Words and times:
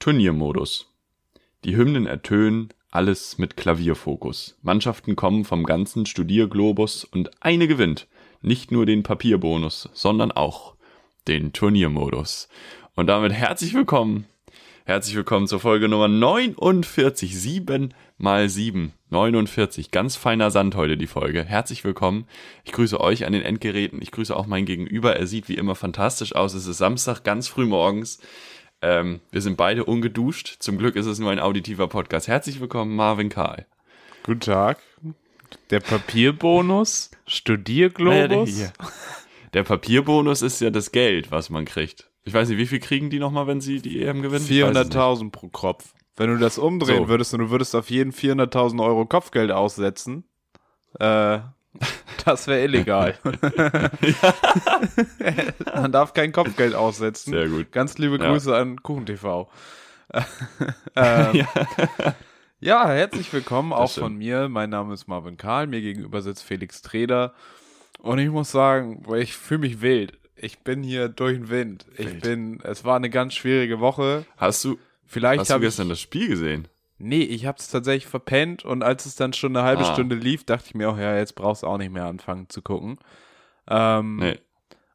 Turniermodus. 0.00 0.90
Die 1.62 1.76
Hymnen 1.76 2.06
ertönen, 2.06 2.70
alles 2.90 3.36
mit 3.36 3.58
Klavierfokus. 3.58 4.56
Mannschaften 4.62 5.14
kommen 5.14 5.44
vom 5.44 5.64
ganzen 5.64 6.06
Studierglobus 6.06 7.04
und 7.04 7.30
eine 7.42 7.68
gewinnt. 7.68 8.08
Nicht 8.40 8.72
nur 8.72 8.86
den 8.86 9.02
Papierbonus, 9.02 9.90
sondern 9.92 10.32
auch 10.32 10.74
den 11.28 11.52
Turniermodus. 11.52 12.48
Und 12.94 13.08
damit 13.08 13.34
herzlich 13.34 13.74
willkommen. 13.74 14.24
Herzlich 14.86 15.14
willkommen 15.16 15.46
zur 15.46 15.60
Folge 15.60 15.86
Nummer 15.86 16.08
49. 16.08 17.38
7 17.38 17.92
mal 18.16 18.48
7. 18.48 18.94
49. 19.10 19.90
Ganz 19.90 20.16
feiner 20.16 20.50
Sand 20.50 20.76
heute 20.76 20.96
die 20.96 21.08
Folge. 21.08 21.44
Herzlich 21.44 21.84
willkommen. 21.84 22.26
Ich 22.64 22.72
grüße 22.72 22.98
euch 22.98 23.26
an 23.26 23.34
den 23.34 23.42
Endgeräten. 23.42 24.00
Ich 24.00 24.12
grüße 24.12 24.34
auch 24.34 24.46
mein 24.46 24.64
Gegenüber. 24.64 25.14
Er 25.16 25.26
sieht 25.26 25.50
wie 25.50 25.56
immer 25.56 25.74
fantastisch 25.74 26.34
aus. 26.34 26.54
Es 26.54 26.66
ist 26.66 26.78
Samstag, 26.78 27.22
ganz 27.22 27.48
früh 27.48 27.66
morgens. 27.66 28.18
Ähm, 28.82 29.20
wir 29.30 29.42
sind 29.42 29.56
beide 29.56 29.84
ungeduscht. 29.84 30.56
Zum 30.60 30.78
Glück 30.78 30.96
ist 30.96 31.06
es 31.06 31.18
nur 31.18 31.30
ein 31.30 31.38
auditiver 31.38 31.88
Podcast. 31.88 32.28
Herzlich 32.28 32.60
willkommen, 32.60 32.96
Marvin 32.96 33.28
Karl. 33.28 33.66
Guten 34.22 34.40
Tag. 34.40 34.78
Der 35.70 35.80
Papierbonus, 35.80 37.10
Studierglobus. 37.26 38.56
Naja, 38.58 38.72
der, 38.78 38.92
der 39.52 39.62
Papierbonus 39.64 40.42
ist 40.42 40.60
ja 40.60 40.70
das 40.70 40.92
Geld, 40.92 41.30
was 41.30 41.50
man 41.50 41.64
kriegt. 41.64 42.08
Ich 42.24 42.32
weiß 42.32 42.48
nicht, 42.48 42.58
wie 42.58 42.66
viel 42.66 42.80
kriegen 42.80 43.10
die 43.10 43.18
nochmal, 43.18 43.46
wenn 43.46 43.60
sie 43.60 43.80
die 43.80 44.02
EM 44.02 44.22
gewinnen? 44.22 44.44
400.000 44.46 45.30
pro 45.30 45.48
Kopf. 45.48 45.94
Wenn 46.16 46.30
du 46.30 46.38
das 46.38 46.58
umdrehen 46.58 47.04
So. 47.04 47.08
würdest 47.08 47.32
und 47.34 47.40
du 47.40 47.50
würdest 47.50 47.74
auf 47.74 47.90
jeden 47.90 48.12
400.000 48.12 48.82
Euro 48.84 49.06
Kopfgeld 49.06 49.50
aussetzen, 49.50 50.24
äh, 50.98 51.40
das 52.24 52.46
wäre 52.46 52.62
illegal. 52.64 53.16
Man 55.74 55.92
darf 55.92 56.14
kein 56.14 56.32
Kopfgeld 56.32 56.74
aussetzen. 56.74 57.32
Sehr 57.32 57.48
gut. 57.48 57.72
Ganz 57.72 57.98
liebe 57.98 58.18
Ja. 58.18 58.30
Grüße 58.30 58.54
an 58.54 58.82
KuchenTV. 58.82 59.48
ähm, 60.96 61.46
ja. 62.60 62.88
herzlich 62.88 63.32
willkommen 63.32 63.72
auch 63.72 63.90
von 63.90 64.16
mir. 64.16 64.48
Mein 64.48 64.70
Name 64.70 64.94
ist 64.94 65.06
Marvin 65.06 65.36
Karl. 65.36 65.66
Mir 65.68 65.80
gegenüber 65.80 66.20
sitzt 66.22 66.42
Felix 66.42 66.82
Treder. 66.82 67.34
Und 68.00 68.18
ich 68.18 68.30
muss 68.30 68.50
sagen, 68.50 69.04
ich 69.14 69.36
fühle 69.36 69.60
mich 69.60 69.80
wild. 69.80 70.18
Ich 70.34 70.60
bin 70.60 70.82
hier 70.82 71.08
durch 71.08 71.36
den 71.36 71.50
Wind. 71.50 71.86
Ich 71.96 72.06
Wild. 72.06 72.22
bin, 72.22 72.60
es 72.64 72.84
war 72.84 72.96
eine 72.96 73.10
ganz 73.10 73.34
schwierige 73.34 73.78
Woche. 73.78 74.24
Hast 74.36 74.64
du, 74.64 74.78
Vielleicht 75.06 75.40
hast 75.40 75.50
du 75.50 75.54
habe 75.54 75.64
ich, 75.64 75.68
gestern 75.68 75.90
das 75.90 76.00
Spiel 76.00 76.28
gesehen? 76.28 76.66
Nee, 77.00 77.22
ich 77.22 77.46
habe 77.46 77.58
es 77.58 77.68
tatsächlich 77.68 78.06
verpennt 78.06 78.64
und 78.64 78.82
als 78.84 79.06
es 79.06 79.16
dann 79.16 79.32
schon 79.32 79.56
eine 79.56 79.66
halbe 79.66 79.82
Ah. 79.82 79.92
Stunde 79.92 80.14
lief, 80.16 80.44
dachte 80.44 80.66
ich 80.68 80.74
mir 80.74 80.88
auch, 80.90 80.98
ja, 80.98 81.16
jetzt 81.16 81.34
brauchst 81.34 81.62
du 81.62 81.66
auch 81.66 81.78
nicht 81.78 81.92
mehr 81.92 82.04
anfangen 82.06 82.48
zu 82.48 82.62
gucken. 82.62 82.98
Ähm, 83.68 84.16
Nee. 84.16 84.38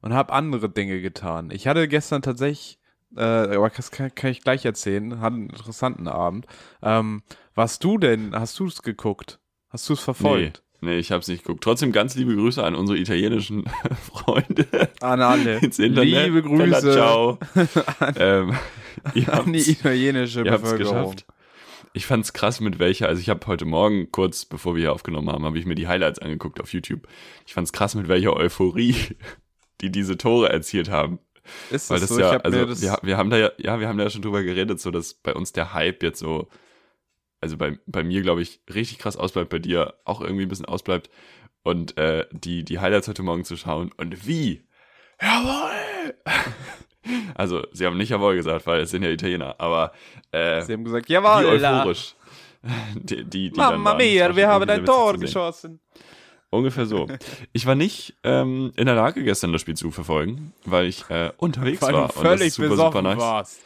und 0.02 0.14
habe 0.14 0.34
andere 0.34 0.70
Dinge 0.70 1.02
getan. 1.02 1.50
Ich 1.52 1.68
hatte 1.68 1.88
gestern 1.88 2.22
tatsächlich, 2.22 2.78
äh, 3.16 3.22
aber 3.22 3.70
das 3.70 3.92
kann, 3.92 4.14
kann 4.14 4.32
ich 4.32 4.42
gleich 4.42 4.66
erzählen, 4.66 5.20
hatte 5.22 5.36
einen 5.36 5.50
interessanten 5.50 6.08
Abend. 6.08 6.46
Ähm, 6.84 7.24
warst 7.56 7.84
du 7.84 7.98
denn, 7.98 8.36
hast 8.36 8.60
du 8.60 8.68
es 8.68 8.82
geguckt? 8.82 9.40
Hast 9.70 9.88
du 9.90 9.94
es 9.94 10.00
verfolgt? 10.02 10.62
Nee, 10.82 10.92
nee, 10.92 10.98
ich 10.98 11.12
hab's 11.12 11.28
nicht 11.28 11.44
geguckt. 11.44 11.64
Trotzdem 11.64 11.92
ganz 11.92 12.16
liebe 12.16 12.36
Grüße 12.36 12.64
an 12.64 12.76
unsere 12.76 12.98
italienischen 13.00 13.66
Freunde 14.14 14.68
An 15.02 15.22
alle. 15.22 15.58
ins 15.62 15.80
Internet. 15.80 16.26
Liebe 16.26 16.42
Bella 16.44 16.80
Grüße 16.80 16.92
ciao. 16.94 17.40
ähm, 18.18 18.54
ihr 19.14 19.34
an 19.34 19.52
die 19.54 19.72
italienische 19.72 20.44
Bevölkerung. 20.44 20.78
geschafft. 21.12 21.26
Ich 21.96 22.08
fand's 22.08 22.34
krass 22.34 22.60
mit 22.60 22.78
welcher, 22.78 23.08
also 23.08 23.22
ich 23.22 23.30
habe 23.30 23.48
heute 23.48 23.64
Morgen, 23.64 24.12
kurz 24.12 24.44
bevor 24.44 24.76
wir 24.76 24.82
hier 24.82 24.92
aufgenommen 24.92 25.30
haben, 25.30 25.46
habe 25.46 25.58
ich 25.58 25.66
mir 25.66 25.76
die 25.76 25.88
Highlights 25.88 26.20
angeguckt 26.20 26.60
auf 26.60 26.74
YouTube. 26.74 27.08
Ich 27.46 27.54
fand's 27.54 27.72
krass 27.72 27.96
mit 27.96 28.10
welcher 28.10 28.36
Euphorie 28.36 28.98
die 29.82 29.92
diese 29.92 30.18
Tore 30.18 30.50
erzielt 30.50 30.90
haben. 30.90 31.20
Ist 31.70 31.90
Weil 31.90 32.02
das 32.02 32.10
so? 32.10 32.20
ja, 32.20 32.34
hab 32.34 32.44
also 32.44 32.66
das, 32.66 32.82
wir, 32.82 33.00
wir 33.02 33.16
haben 33.16 33.30
da 33.30 33.38
ja, 33.38 33.52
ja, 33.58 33.80
wir 33.80 33.88
haben 33.88 33.98
da 33.98 34.04
ja 34.04 34.10
schon 34.10 34.24
drüber 34.24 34.44
geredet, 34.44 34.82
so 34.82 34.92
dass 34.92 35.14
bei 35.14 35.34
uns 35.34 35.54
der 35.54 35.74
Hype 35.74 36.04
jetzt 36.04 36.20
so, 36.20 36.50
also 37.40 37.56
bei, 37.56 37.80
bei 37.86 38.04
mir 38.04 38.22
glaube 38.24 38.42
ich 38.42 38.60
richtig 38.74 38.98
krass 38.98 39.16
ausbleibt, 39.16 39.50
bei 39.50 39.60
dir 39.60 39.94
auch 40.04 40.20
irgendwie 40.20 40.44
ein 40.44 40.50
bisschen 40.50 40.66
ausbleibt 40.66 41.10
und 41.64 41.98
äh, 41.98 42.28
die, 42.34 42.66
die 42.66 42.80
Highlights 42.80 43.08
heute 43.08 43.24
Morgen 43.24 43.46
zu 43.46 43.56
schauen 43.56 43.94
und 43.96 44.28
wie, 44.28 44.68
jawohl! 45.22 46.14
Also, 47.36 47.64
sie 47.72 47.86
haben 47.86 47.98
nicht 47.98 48.10
jawohl 48.10 48.36
gesagt, 48.36 48.66
weil 48.68 48.82
es 48.82 48.92
sind 48.92 49.04
ja 49.04 49.10
Italiener, 49.10 49.56
aber 49.60 49.92
äh, 50.32 50.62
sie 50.64 50.74
haben 50.74 50.84
gesagt, 50.84 51.08
wie 51.10 51.14
jawohl, 51.14 51.46
euphorisch. 51.46 52.16
Die, 52.96 53.24
die, 53.24 53.52
die 53.52 53.58
Mamma 53.58 53.94
mia, 53.94 54.36
wir 54.36 54.48
haben 54.48 54.68
ein 54.68 54.78
sehr 54.78 54.86
Tor 54.86 55.18
geschossen. 55.20 55.80
Ungefähr 56.50 56.88
so. 56.88 57.06
Ich 57.54 57.68
war 57.68 57.76
nicht 57.76 58.16
ähm, 58.24 58.72
in 58.76 58.88
der 58.88 58.96
Lage, 58.96 59.24
gestern 59.24 59.52
das 59.54 59.62
Spiel 59.62 59.76
zu 59.76 59.92
verfolgen, 59.92 60.52
weil 60.66 60.88
ich 60.88 61.08
äh, 61.12 61.32
unterwegs 61.38 61.82
Weil 61.84 61.94
war. 61.94 62.08
du 62.08 62.16
und 62.18 62.24
das 62.26 62.40
völlig 62.40 62.54
super, 62.54 62.76
super 62.76 63.02
nice. 63.04 63.18
warst. 63.20 63.60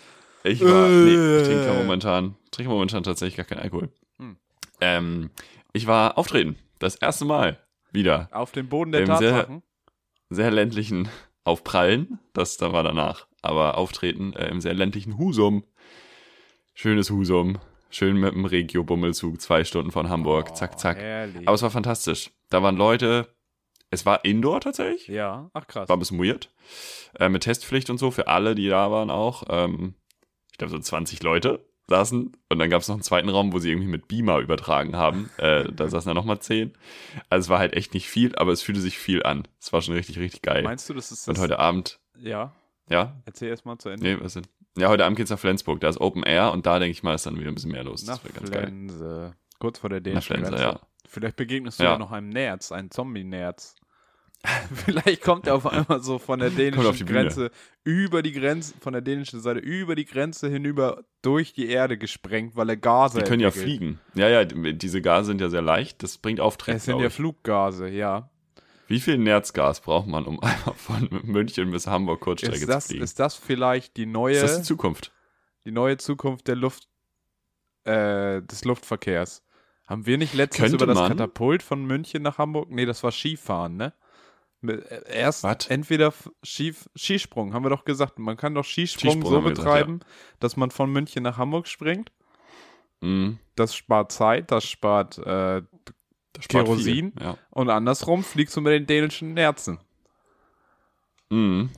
Ich 0.44 0.60
war, 0.66 0.90
nee, 0.90 1.12
ich 1.14 1.18
Äh. 1.18 1.44
trinke 1.46 1.74
momentan, 1.78 2.36
trinke 2.52 2.70
momentan 2.72 3.04
tatsächlich 3.04 3.38
gar 3.38 3.46
keinen 3.46 3.60
Alkohol. 3.62 3.90
Hm. 4.18 4.36
Ähm, 4.82 5.30
ich 5.72 5.88
war 5.88 6.18
auftreten. 6.18 6.58
Das 6.80 6.96
erste 6.96 7.24
Mal 7.24 7.58
wieder. 7.94 8.28
Auf 8.34 8.52
dem 8.52 8.68
Boden 8.68 8.92
der 8.92 9.06
sehr- 9.06 9.32
Tatsachen. 9.32 9.64
Sehr 10.30 10.52
ländlichen 10.52 11.08
Aufprallen. 11.46 12.20
Das 12.34 12.58
da 12.58 12.74
war 12.74 12.84
danach. 12.84 13.28
Aber 13.42 13.78
auftreten 13.78 14.34
äh, 14.34 14.48
im 14.50 14.62
sehr 14.62 14.74
ländlichen 14.74 15.18
Husum. 15.18 15.64
Schönes 16.74 17.10
Husum. 17.10 17.60
Schön 17.90 18.18
mit 18.18 18.34
dem 18.34 18.46
Regio-Bummelzug. 18.46 19.42
Zwei 19.42 19.64
Stunden 19.64 19.92
von 19.92 20.10
Hamburg. 20.10 20.50
Oh, 20.52 20.54
zack, 20.54 20.80
zack. 20.80 20.98
Herrlich. 20.98 21.48
Aber 21.48 21.56
es 21.56 21.62
war 21.62 21.72
fantastisch. 21.72 22.32
Da 22.50 22.62
waren 22.62 22.78
Leute. 22.78 23.28
Es 23.90 24.06
war 24.06 24.24
Indoor 24.24 24.62
tatsächlich. 24.62 25.08
ja, 25.08 25.50
ach 25.54 25.66
krass. 25.66 25.90
War 25.90 25.96
ein 25.96 26.00
bisschen 26.00 26.24
weird. 26.24 26.52
Äh, 27.20 27.30
mit 27.30 27.44
Testpflicht 27.44 27.90
und 27.90 27.98
so 27.98 28.12
für 28.12 28.28
alle, 28.28 28.54
die 28.54 28.68
da 28.68 28.92
waren 28.92 29.10
auch. 29.10 29.44
Ähm, 29.50 29.96
ich 30.52 30.60
glaube, 30.60 30.72
so 30.72 30.80
20 30.80 31.24
Leute 31.24 31.66
saßen. 31.88 32.38
Und 32.50 32.60
dann 32.60 32.70
gab 32.70 32.84
es 32.84 32.88
noch 32.88 32.96
einen 32.96 33.04
zweiten 33.04 33.30
Raum, 33.30 33.52
wo 33.52 33.58
sie 33.58 33.72
irgendwie 33.72 33.88
mit 33.88 34.08
Beamer 34.08 34.38
übertragen 34.40 34.96
haben. 34.96 35.32
Äh, 35.38 35.72
da 35.74 35.88
saßen 35.90 36.08
dann 36.10 36.16
nochmal 36.16 36.40
10. 36.40 36.74
Also 37.30 37.46
es 37.46 37.50
war 37.50 37.58
halt 37.58 37.74
echt 37.74 37.96
nicht 37.96 38.08
viel, 38.08 38.36
aber 38.36 38.52
es 38.52 38.62
fühlte 38.62 38.82
sich 38.82 39.00
viel 39.00 39.24
an. 39.24 39.48
Es 39.60 39.74
war 39.74 39.82
schon 39.82 39.96
richtig, 39.96 40.20
richtig 40.20 40.44
geil. 40.44 40.62
Meinst 40.62 40.88
du, 40.88 40.94
das 40.94 41.12
ist 41.12 41.28
das? 41.28 41.36
und 41.36 41.42
heute 41.42 41.58
Abend, 41.58 42.00
ja, 42.16 42.54
ja? 42.90 43.22
erzähl 43.26 43.50
erst 43.50 43.66
mal 43.66 43.78
zu 43.78 43.90
Ende. 43.90 44.04
Nee, 44.04 44.18
was 44.22 44.34
denn? 44.34 44.48
Ja, 44.78 44.88
heute 44.90 45.06
Abend 45.06 45.18
geht's 45.18 45.30
nach 45.32 45.40
Flensburg. 45.40 45.80
Da 45.82 45.90
ist 45.90 46.00
Open 46.00 46.24
Air 46.24 46.52
und 46.52 46.66
da 46.66 46.80
denke 46.80 46.92
ich 46.92 47.04
mal, 47.04 47.14
ist 47.16 47.26
dann 47.26 47.38
wieder 47.40 47.50
ein 47.52 47.56
bisschen 47.56 47.72
mehr 47.72 47.84
los. 47.84 48.06
Nach 48.06 48.16
Das 48.18 48.24
wäre 48.26 48.34
ganz 48.34 48.52
geil. 48.52 48.64
Flense. 48.64 49.34
Kurz 49.60 49.80
vor 49.80 49.90
der 49.90 50.00
dänischen 50.00 50.36
Flense, 50.36 50.52
Grenze. 50.52 50.64
ja. 50.64 50.80
Vielleicht 51.08 51.36
begegnest 51.36 51.80
du 51.80 51.84
Ja. 51.84 51.94
ja, 51.94 51.98
noch 51.98 52.12
einem 52.12 52.30
Nerz, 52.30 52.72
einem 52.72 52.92
Zombie-Nerz. 52.92 53.76
Vielleicht 54.86 55.22
kommt 55.22 55.48
er 55.48 55.56
auf 55.56 55.68
einmal 55.68 56.02
so 56.02 56.18
von 56.18 56.40
der 56.40 56.50
dänischen. 56.50 57.06
Grenze 57.06 57.52
über 57.84 58.22
die 58.22 58.32
Grenze, 58.32 58.74
von 58.80 58.94
der 58.94 59.02
dänischen 59.02 59.42
Seite 59.42 59.60
über 59.60 59.96
die 59.96 60.06
Grenze 60.06 60.48
hinüber 60.50 61.04
durch 61.22 61.52
die 61.54 61.68
Erde 61.68 61.98
gesprengt, 61.98 62.56
weil 62.56 62.70
er 62.70 62.78
Gase 62.78 63.20
Die 63.20 63.26
können 63.26 63.42
ja 63.42 63.48
entwickelt. 63.50 63.78
fliegen. 63.78 64.00
Ja, 64.14 64.30
ja, 64.30 64.46
die- 64.46 64.78
diese 64.78 65.02
Gase 65.02 65.26
sind 65.28 65.42
ja 65.42 65.50
sehr 65.50 65.62
leicht. 65.62 66.04
Das 66.04 66.18
bringt 66.20 66.40
Auftrieb. 66.40 66.76
Es 66.76 66.86
sind 66.86 67.00
ja. 67.00 67.10
Fluggase, 67.10 67.90
ja. 67.90 68.30
Wie 68.90 69.00
viel 69.00 69.18
Nerzgas 69.20 69.82
braucht 69.82 70.08
man, 70.08 70.26
um 70.26 70.40
einmal 70.42 70.74
von 70.76 71.08
München 71.24 71.72
bis 71.72 71.88
Hamburg 71.88 72.20
Kurzstrecke 72.22 72.58
Ist 72.58 72.68
das, 72.68 72.84
zu 72.86 72.90
fliegen? 72.90 73.04
ist 73.04 73.20
das 73.20 73.36
vielleicht 73.36 73.96
die 73.98 74.06
neue, 74.06 74.34
ist 74.36 74.42
das 74.44 74.58
die 74.58 74.64
Zukunft? 74.64 75.14
die 75.66 75.72
neue 75.72 75.98
Zukunft 75.98 76.48
der 76.48 76.56
Luft, 76.56 76.90
äh, 77.84 78.42
des 78.42 78.66
Luftverkehrs? 78.66 79.44
Haben 79.86 80.06
wir 80.06 80.18
nicht 80.18 80.34
letztens 80.34 80.72
Könnte 80.72 80.84
über 80.84 80.94
das. 80.94 81.08
Katapult 81.08 81.64
von 81.64 81.86
München 81.86 82.22
nach 82.24 82.38
Hamburg? 82.38 82.70
Nee, 82.72 82.86
das 82.86 83.04
war 83.04 83.12
Skifahren, 83.12 83.78
ne? 83.78 83.94
Äh, 84.62 84.82
Erst 85.12 85.44
Was? 85.44 85.68
entweder 85.68 86.08
F- 86.08 86.30
Ski, 86.44 86.74
Skisprung, 86.96 87.54
haben 87.54 87.64
wir 87.64 87.70
doch 87.70 87.86
gesagt. 87.86 88.20
Man 88.20 88.38
kann 88.38 88.56
doch 88.56 88.66
Skisprung, 88.66 89.12
Skisprung 89.14 89.32
so 89.32 89.44
wir 89.44 89.50
gesagt, 89.52 89.66
betreiben, 89.66 90.00
dass 90.40 90.58
man 90.58 90.70
von 90.72 90.92
München 90.92 91.24
nach 91.24 91.38
Hamburg 91.38 91.68
springt. 91.68 92.12
Mhm. 93.02 93.40
Das 93.56 93.74
spart 93.76 94.12
Zeit, 94.12 94.52
das 94.52 94.66
spart 94.66 95.18
äh, 95.20 95.22
Das 95.24 95.64
spart 95.64 95.96
Kerosin. 96.48 97.12
Viel. 97.14 97.24
Ja. 97.24 97.38
und 97.52 97.70
andersrum 97.70 98.24
fliegst 98.24 98.56
du 98.56 98.62
mit 98.62 98.74
den 98.74 98.86
dänischen 98.86 99.34
Nerzen. 99.34 99.80
Mhm. 101.30 101.70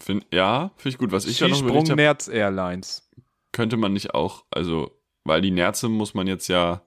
Find, 0.00 0.26
ja, 0.32 0.70
finde 0.76 0.88
ich 0.90 0.98
gut. 0.98 1.12
Was 1.12 1.26
ich 1.26 1.40
ja 1.40 1.48
noch 1.48 1.60
überlegt 1.60 1.90
habe, 1.90 1.96
Nerz 2.00 2.28
Airlines. 2.28 3.08
könnte 3.52 3.76
man 3.76 3.92
nicht 3.92 4.14
auch, 4.14 4.44
also, 4.50 4.90
weil 5.24 5.40
die 5.40 5.50
Nerze 5.50 5.88
muss 5.88 6.14
man 6.14 6.26
jetzt 6.26 6.48
ja, 6.48 6.82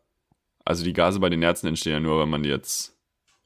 also 0.65 0.83
die 0.83 0.93
Gase 0.93 1.19
bei 1.19 1.29
den 1.29 1.39
Nerzen 1.41 1.67
entstehen 1.67 1.93
ja 1.93 1.99
nur, 1.99 2.19
wenn 2.21 2.29
man 2.29 2.43
die 2.43 2.49
jetzt 2.49 2.97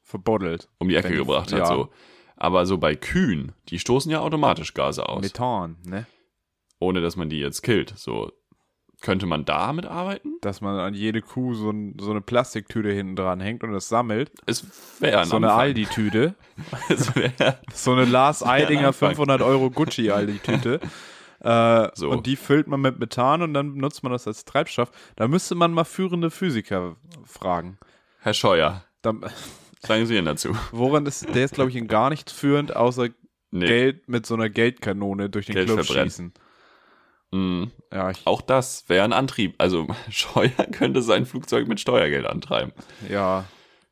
Verbuddelt. 0.02 0.68
um 0.78 0.88
die 0.88 0.96
Ecke 0.96 1.10
Wenn 1.10 1.16
gebracht 1.18 1.52
hat, 1.52 1.58
ja. 1.58 1.66
so. 1.66 1.90
Aber 2.36 2.66
so 2.66 2.78
bei 2.78 2.94
Kühen, 2.94 3.52
die 3.68 3.78
stoßen 3.78 4.10
ja 4.10 4.20
automatisch 4.20 4.74
Gase 4.74 5.08
aus, 5.08 5.22
Methan, 5.22 5.76
ne? 5.84 6.06
ohne 6.78 7.00
dass 7.00 7.16
man 7.16 7.28
die 7.30 7.38
jetzt 7.38 7.62
killt. 7.62 7.94
So, 7.96 8.30
könnte 9.06 9.24
man 9.26 9.44
damit 9.44 9.86
arbeiten? 9.86 10.34
Dass 10.40 10.60
man 10.60 10.78
an 10.80 10.92
jede 10.92 11.22
Kuh 11.22 11.54
so, 11.54 11.70
ein, 11.70 11.96
so 12.00 12.10
eine 12.10 12.20
Plastiktüte 12.20 12.90
hinten 12.90 13.14
dran 13.14 13.38
hängt 13.40 13.62
und 13.62 13.72
das 13.72 13.88
sammelt. 13.88 14.32
Es 14.46 14.66
wäre 15.00 15.20
ein 15.20 15.26
so 15.28 15.36
eine. 15.36 15.52
Aldi-Tüte. 15.52 16.34
Es 16.88 17.12
So 17.72 17.92
eine 17.92 18.04
Lars 18.04 18.42
Eidinger 18.42 18.88
Anfang. 18.88 19.10
500 19.10 19.42
Euro 19.42 19.70
Gucci 19.70 20.10
Aldi-Tüte. 20.10 20.80
Äh, 21.38 21.90
So. 21.94 22.08
Und 22.10 22.26
die 22.26 22.34
füllt 22.34 22.66
man 22.66 22.80
mit 22.80 22.98
Methan 22.98 23.42
und 23.42 23.52
dann 23.54 23.74
benutzt 23.74 24.02
man 24.02 24.10
das 24.10 24.26
als 24.26 24.46
Treibstoff. 24.46 24.90
Da 25.16 25.28
müsste 25.28 25.54
man 25.54 25.72
mal 25.72 25.84
führende 25.84 26.30
Physiker 26.30 26.96
fragen. 27.24 27.78
Herr 28.20 28.32
Scheuer, 28.34 28.82
Da, 29.02 29.12
sagen 29.80 30.06
Sie 30.06 30.16
Ihnen 30.16 30.24
dazu. 30.24 30.56
woran 30.72 31.04
ist, 31.06 31.32
der 31.34 31.44
ist, 31.44 31.54
glaube 31.54 31.68
ich, 31.70 31.76
in 31.76 31.88
gar 31.88 32.08
nichts 32.08 32.32
führend, 32.32 32.74
außer 32.74 33.10
Nee, 33.52 33.66
Geld 33.66 34.08
mit 34.08 34.26
so 34.26 34.34
einer 34.34 34.48
Geldkanone 34.48 35.28
durch 35.30 35.46
den 35.46 35.54
Geld 35.54 35.66
Club 35.68 35.84
verbrennen. 35.84 36.10
schießen. 36.10 36.32
Mhm. 37.32 37.70
Ja, 37.92 38.12
Auch 38.24 38.40
das 38.40 38.88
wäre 38.88 39.04
ein 39.04 39.12
Antrieb. 39.12 39.54
Also 39.58 39.86
Scheuer 40.10 40.50
könnte 40.72 41.02
sein 41.02 41.26
Flugzeug 41.26 41.66
mit 41.68 41.80
Steuergeld 41.80 42.26
antreiben. 42.26 42.72
ja 43.08 43.44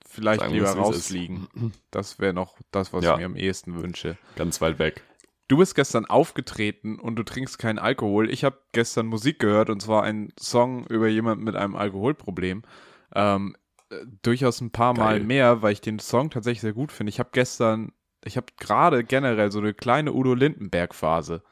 vielleicht 0.08 0.42
Sagen 0.42 0.54
lieber 0.54 0.70
rausfliegen. 0.70 1.48
Das 1.90 2.20
wäre 2.20 2.32
noch 2.32 2.56
das, 2.70 2.92
was 2.92 3.02
Ja. 3.04 3.14
ich 3.14 3.18
mir 3.18 3.26
am 3.26 3.34
ehesten 3.36 3.74
wünsche. 3.82 4.16
Ganz 4.36 4.60
weit 4.60 4.78
weg. 4.78 5.02
Du 5.48 5.56
bist 5.56 5.74
gestern 5.74 6.06
aufgetreten 6.06 7.00
und 7.00 7.16
du 7.16 7.24
trinkst 7.24 7.58
keinen 7.58 7.80
Alkohol. 7.80 8.30
Ich 8.30 8.44
habe 8.44 8.58
gestern 8.72 9.06
Musik 9.06 9.40
gehört 9.40 9.70
und 9.70 9.82
zwar 9.82 10.04
einen 10.04 10.32
Song 10.38 10.86
über 10.86 11.08
jemanden 11.08 11.42
mit 11.42 11.56
einem 11.56 11.74
Alkoholproblem. 11.74 12.62
Ähm, 13.12 13.56
äh, 13.90 13.96
durchaus 14.22 14.60
ein 14.60 14.70
paar 14.70 14.94
Mal 14.94 15.18
Geil. 15.18 15.24
mehr, 15.26 15.62
weil 15.62 15.72
ich 15.72 15.80
den 15.80 15.98
Song 15.98 16.30
tatsächlich 16.30 16.60
sehr 16.60 16.72
gut 16.74 16.92
finde. 16.92 17.10
Ich 17.10 17.18
habe 17.18 17.30
gestern, 17.32 17.90
ich 18.24 18.36
habe 18.36 18.46
gerade 18.60 19.02
generell 19.02 19.50
so 19.50 19.58
eine 19.58 19.74
kleine 19.74 20.12
Udo 20.12 20.32
Lindenberg-Phase. 20.34 21.42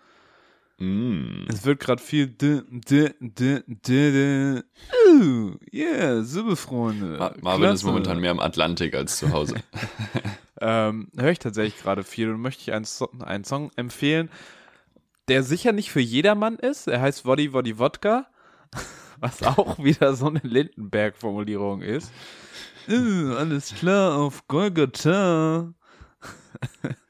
Mm. 0.82 1.46
Es 1.48 1.64
wird 1.64 1.78
gerade 1.78 2.02
viel 2.02 2.26
d, 2.26 2.62
d, 2.68 3.14
d, 3.20 3.62
d. 3.68 4.62
Uh, 5.06 5.54
yeah, 5.72 6.24
super 6.24 6.56
Freunde. 6.56 7.18
Ma- 7.18 7.34
Marvin 7.40 7.66
ist 7.66 7.70
Klasse. 7.70 7.86
momentan 7.86 8.18
mehr 8.18 8.32
im 8.32 8.40
Atlantik 8.40 8.92
als 8.96 9.16
zu 9.18 9.30
Hause. 9.32 9.54
ähm, 10.60 11.08
höre 11.16 11.30
ich 11.30 11.38
tatsächlich 11.38 11.80
gerade 11.80 12.02
viel 12.02 12.30
und 12.30 12.40
möchte 12.40 12.62
ich 12.62 12.72
einen, 12.72 12.84
so 12.84 13.08
einen 13.20 13.44
Song 13.44 13.70
empfehlen, 13.76 14.28
der 15.28 15.44
sicher 15.44 15.70
nicht 15.70 15.92
für 15.92 16.00
jedermann 16.00 16.56
ist. 16.56 16.88
Er 16.88 17.00
heißt 17.00 17.24
Woddy 17.26 17.52
Woddy 17.52 17.78
Wodka, 17.78 18.26
was 19.20 19.44
auch 19.44 19.78
wieder 19.78 20.16
so 20.16 20.26
eine 20.26 20.40
Lindenberg-Formulierung 20.42 21.82
ist. 21.82 22.10
Alles 22.88 23.72
klar 23.72 24.16
auf 24.16 24.48
Golgatha. 24.48 25.72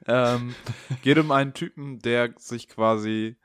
Ähm, 0.06 0.54
geht 1.02 1.18
um 1.18 1.30
einen 1.30 1.54
Typen, 1.54 1.98
der 2.00 2.34
sich 2.38 2.68
quasi 2.68 3.36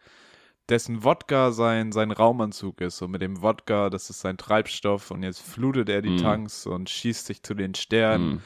dessen 0.69 1.03
Wodka 1.03 1.51
sein, 1.51 1.91
sein 1.91 2.11
Raumanzug 2.11 2.81
ist. 2.81 3.01
Und 3.01 3.11
mit 3.11 3.21
dem 3.21 3.41
Wodka, 3.41 3.89
das 3.89 4.09
ist 4.09 4.19
sein 4.19 4.37
Treibstoff. 4.37 5.11
Und 5.11 5.23
jetzt 5.23 5.41
flutet 5.41 5.89
er 5.89 6.01
die 6.01 6.11
Mm. 6.11 6.17
Tanks 6.17 6.65
und 6.65 6.89
schießt 6.89 7.25
sich 7.25 7.43
zu 7.43 7.53
den 7.53 7.73
Sternen. 7.75 8.35
Mm. 8.35 8.41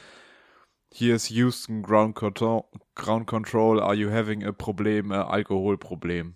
Hier 0.92 1.16
ist 1.16 1.30
Houston 1.30 1.82
Ground 1.82 2.14
Control, 2.14 2.64
Ground 2.94 3.26
Control. 3.26 3.80
Are 3.80 3.94
you 3.94 4.10
having 4.10 4.44
a 4.44 4.52
Problem, 4.52 5.10
a 5.10 5.22
Alkoholproblem? 5.22 6.34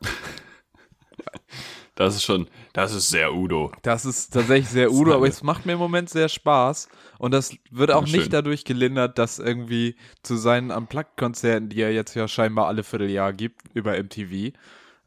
Das 1.94 2.16
ist 2.16 2.24
schon, 2.24 2.48
das 2.72 2.92
ist 2.92 3.08
sehr 3.10 3.32
Udo. 3.34 3.72
Das 3.82 4.04
ist 4.04 4.32
tatsächlich 4.32 4.68
sehr 4.68 4.90
Udo, 4.92 5.14
aber 5.14 5.28
es 5.28 5.42
macht 5.42 5.64
mir 5.64 5.72
im 5.74 5.78
Moment 5.78 6.10
sehr 6.10 6.28
Spaß. 6.28 6.88
Und 7.18 7.32
das 7.32 7.56
wird 7.70 7.90
auch 7.92 8.00
Ja, 8.00 8.06
schön. 8.06 8.12
nicht 8.12 8.32
dadurch 8.32 8.64
gelindert, 8.64 9.18
dass 9.18 9.38
irgendwie 9.38 9.96
zu 10.22 10.36
seinen 10.36 10.70
Unplugged-Konzerten, 10.72 11.68
die 11.68 11.80
er 11.80 11.92
jetzt 11.92 12.14
ja 12.14 12.26
scheinbar 12.26 12.66
alle 12.66 12.82
Vierteljahr 12.82 13.32
gibt, 13.32 13.62
über 13.74 13.96
MTV, 13.96 14.52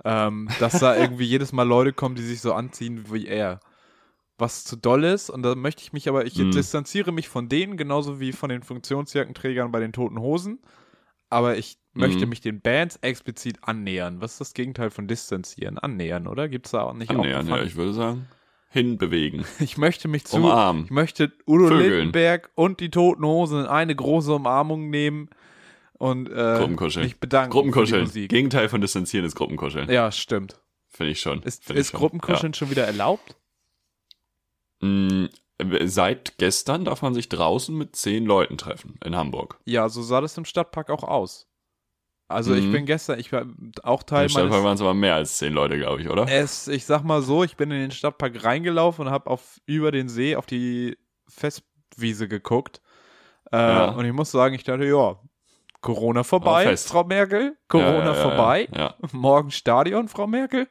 ähm, 0.06 0.56
dass 0.58 0.80
da 0.80 0.96
irgendwie 0.98 1.26
jedes 1.26 1.52
Mal 1.52 1.64
Leute 1.68 1.92
kommen, 1.94 2.16
die 2.16 2.24
sich 2.26 2.40
so 2.42 2.54
anziehen 2.54 3.12
wie 3.12 3.28
er. 3.28 3.60
Was 4.40 4.64
zu 4.66 4.76
doll 4.76 5.04
ist, 5.04 5.30
und 5.32 5.44
da 5.44 5.56
möchte 5.56 5.82
ich 5.84 5.94
mich 5.94 6.08
aber, 6.10 6.26
ich 6.26 6.36
Mhm. 6.36 6.52
distanziere 6.52 7.12
mich 7.12 7.28
von 7.28 7.50
denen, 7.50 7.76
genauso 7.78 8.20
wie 8.20 8.34
von 8.34 8.50
den 8.50 8.64
Funktionsjackenträgern 8.64 9.72
bei 9.72 9.80
den 9.80 9.94
Toten 9.94 10.20
Hosen. 10.20 10.60
Aber 11.30 11.58
ich 11.58 11.78
möchte 11.94 12.24
Mhm. 12.26 12.30
mich 12.30 12.42
den 12.42 12.62
Bands 12.62 12.98
explizit 12.98 13.58
annähern. 13.62 14.22
Was 14.22 14.34
ist 14.34 14.42
das 14.42 14.54
Gegenteil 14.54 14.90
von 14.92 15.08
distanzieren? 15.08 15.78
Annähern, 15.78 16.28
oder? 16.28 16.48
Gibt 16.48 16.68
es 16.68 16.72
da 16.72 16.84
auch 16.84 16.94
nicht 16.94 17.10
Annähern, 17.10 17.52
auch 17.52 17.58
ja, 17.58 17.64
ich 17.64 17.76
würde 17.76 17.94
sagen, 17.94 18.28
hinbewegen. 18.70 19.44
ich 19.60 19.78
möchte 19.78 20.08
mich 20.08 20.26
zu. 20.26 20.38
Umarmen. 20.38 20.86
Ich 20.86 20.92
möchte 20.92 21.32
Udo 21.46 21.68
Vögeln. 21.68 21.90
Lindenberg 21.92 22.50
und 22.56 22.80
die 22.80 22.90
Toten 22.92 23.26
Hosen 23.26 23.62
in 23.62 23.66
eine 23.66 23.96
große 23.96 24.34
Umarmung 24.34 24.90
nehmen 24.90 25.30
und 25.94 26.30
äh, 26.30 26.56
Gruppenkuscheln. 26.60 27.06
mich 27.06 27.20
bedanken 27.20 27.52
Gruppenkuscheln. 27.52 28.10
Gegenteil 28.28 28.70
von 28.70 28.80
Distanzieren 28.82 29.26
ist 29.26 29.36
Gruppenkuscheln. 29.36 29.90
Ja, 29.90 30.12
stimmt. 30.12 30.62
Finde 30.90 31.12
ich 31.12 31.20
schon. 31.20 31.42
Ist, 31.44 31.66
Find 31.66 31.78
ist 31.80 31.92
schon. 31.92 32.00
Gruppenkuscheln 32.00 32.54
schon 32.54 32.70
wieder 32.70 32.86
erlaubt? 32.86 33.36
Seit 35.86 36.38
gestern 36.38 36.86
darf 36.86 37.02
man 37.02 37.14
sich 37.16 37.30
draußen 37.30 37.76
mit 37.76 37.96
zehn 37.96 38.26
Leuten 38.26 38.58
treffen 38.58 39.00
in 39.04 39.16
Hamburg. 39.16 39.60
Ja, 39.66 39.90
so 39.90 40.02
sah 40.04 40.22
das 40.22 40.38
im 40.38 40.46
Stadtpark 40.46 40.90
auch 40.92 41.04
aus. 41.04 41.48
Also 42.28 42.54
ich 42.54 42.66
Mhm. 42.66 42.72
bin 42.74 42.86
gestern, 42.86 43.20
ich 43.20 43.32
war 43.32 43.46
auch 43.84 44.04
Teil 44.04 44.24
Im 44.24 44.30
Stadtpark 44.30 44.64
waren 44.64 44.76
es 44.76 44.82
aber 44.82 44.94
mehr 44.94 45.16
als 45.16 45.38
zehn 45.38 45.54
Leute, 45.54 45.78
glaube 45.80 46.02
ich, 46.02 46.10
oder? 46.10 46.28
es, 46.30 46.68
ich 46.68 46.86
sag 46.86 47.04
mal 47.04 47.22
so, 47.22 47.44
ich 47.44 47.56
bin 47.56 47.72
in 47.72 47.80
den 47.80 47.92
Stadtpark 47.92 48.44
reingelaufen 48.44 49.08
und 49.08 49.12
habe 49.12 49.30
auf 49.30 49.60
über 49.66 49.92
den 49.92 50.10
See 50.10 50.36
auf 50.36 50.46
die 50.46 50.98
Festwiese 51.28 52.28
geguckt. 52.28 52.82
Äh, 53.52 53.58
Ja. 53.58 53.86
Und 53.92 54.06
ich 54.06 54.14
muss 54.14 54.30
sagen, 54.30 54.54
ich 54.56 54.64
dachte, 54.66 54.86
ja, 54.86 55.18
Corona 55.82 56.24
vorbei. 56.24 56.76
Frau 56.76 57.04
Merkel. 57.06 57.56
Corona 57.70 58.00
ja, 58.12 58.14
ja, 58.16 58.22
vorbei. 58.22 58.68
Morgen 59.14 59.50
Stadion, 59.52 60.08
Frau 60.10 60.28
Merkel. 60.28 60.68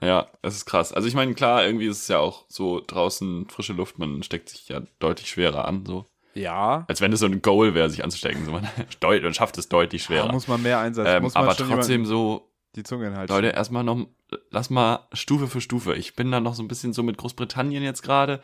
Ja, 0.00 0.26
es 0.42 0.54
ist 0.56 0.66
krass. 0.66 0.92
Also 0.92 1.08
ich 1.08 1.14
meine, 1.14 1.34
klar, 1.34 1.64
irgendwie 1.64 1.86
ist 1.86 2.02
es 2.02 2.08
ja 2.08 2.18
auch 2.18 2.44
so 2.48 2.80
draußen 2.86 3.48
frische 3.48 3.72
Luft, 3.72 3.98
man 3.98 4.22
steckt 4.22 4.48
sich 4.48 4.68
ja 4.68 4.82
deutlich 4.98 5.28
schwerer 5.28 5.66
an, 5.66 5.84
so. 5.86 6.04
Ja. 6.34 6.84
Als 6.88 7.00
wenn 7.00 7.12
es 7.12 7.20
so 7.20 7.26
ein 7.26 7.42
Goal 7.42 7.74
wäre, 7.74 7.90
sich 7.90 8.04
anzustecken. 8.04 8.44
So, 8.44 8.52
man, 8.52 8.68
man 9.22 9.34
schafft 9.34 9.58
es 9.58 9.68
deutlich 9.68 10.02
Da 10.02 10.06
schwerer. 10.06 10.32
muss 10.32 10.46
man 10.46 10.62
mehr 10.62 10.78
einsetzen. 10.78 11.10
ähm, 11.16 11.22
man 11.24 11.32
aber 11.34 11.56
trotzdem 11.56 12.06
so, 12.06 12.48
die 12.76 12.82
Zunge 12.84 13.14
halt. 13.16 13.28
Leute, 13.30 13.48
erstmal 13.48 13.82
noch, 13.82 14.06
lass 14.50 14.70
mal 14.70 15.08
Stufe 15.12 15.48
für 15.48 15.60
Stufe. 15.60 15.94
Ich 15.94 16.14
bin 16.14 16.30
da 16.30 16.38
noch 16.38 16.54
so 16.54 16.62
ein 16.62 16.68
bisschen 16.68 16.92
so 16.92 17.02
mit 17.02 17.16
Großbritannien 17.16 17.82
jetzt 17.82 18.02
gerade. 18.02 18.40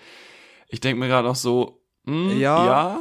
Ich 0.69 0.81
denke 0.81 0.99
mir 0.99 1.09
gerade 1.09 1.29
noch 1.29 1.37
so, 1.37 1.83
hm, 2.07 2.39
Ja. 2.41 2.67
ja. 2.67 2.99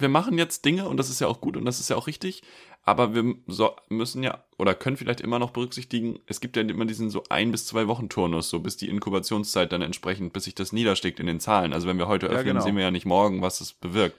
Wir 0.00 0.08
machen 0.08 0.38
jetzt 0.38 0.64
Dinge 0.64 0.88
und 0.88 0.96
das 0.96 1.10
ist 1.10 1.20
ja 1.20 1.26
auch 1.26 1.40
gut 1.40 1.56
und 1.56 1.64
das 1.64 1.80
ist 1.80 1.90
ja 1.90 1.96
auch 1.96 2.06
richtig. 2.06 2.42
Aber 2.82 3.14
wir 3.14 3.34
so, 3.46 3.76
müssen 3.88 4.22
ja 4.22 4.42
oder 4.56 4.74
können 4.74 4.96
vielleicht 4.96 5.20
immer 5.20 5.38
noch 5.38 5.50
berücksichtigen, 5.50 6.18
es 6.26 6.40
gibt 6.40 6.56
ja 6.56 6.62
immer 6.62 6.86
diesen 6.86 7.10
so 7.10 7.24
ein 7.28 7.52
bis 7.52 7.66
zwei 7.66 7.88
Wochen 7.88 8.08
Turnus, 8.08 8.48
so 8.48 8.60
bis 8.60 8.76
die 8.76 8.88
Inkubationszeit 8.88 9.70
dann 9.72 9.82
entsprechend, 9.82 10.32
bis 10.32 10.44
sich 10.44 10.54
das 10.54 10.72
niederschlägt 10.72 11.20
in 11.20 11.26
den 11.26 11.40
Zahlen. 11.40 11.72
Also 11.72 11.86
wenn 11.88 11.98
wir 11.98 12.08
heute 12.08 12.26
Ja, 12.26 12.32
öffnen, 12.32 12.54
genau. 12.54 12.64
sehen 12.64 12.76
wir 12.76 12.82
ja 12.84 12.90
nicht 12.90 13.06
morgen, 13.06 13.42
was 13.42 13.60
es 13.60 13.72
bewirkt. 13.74 14.18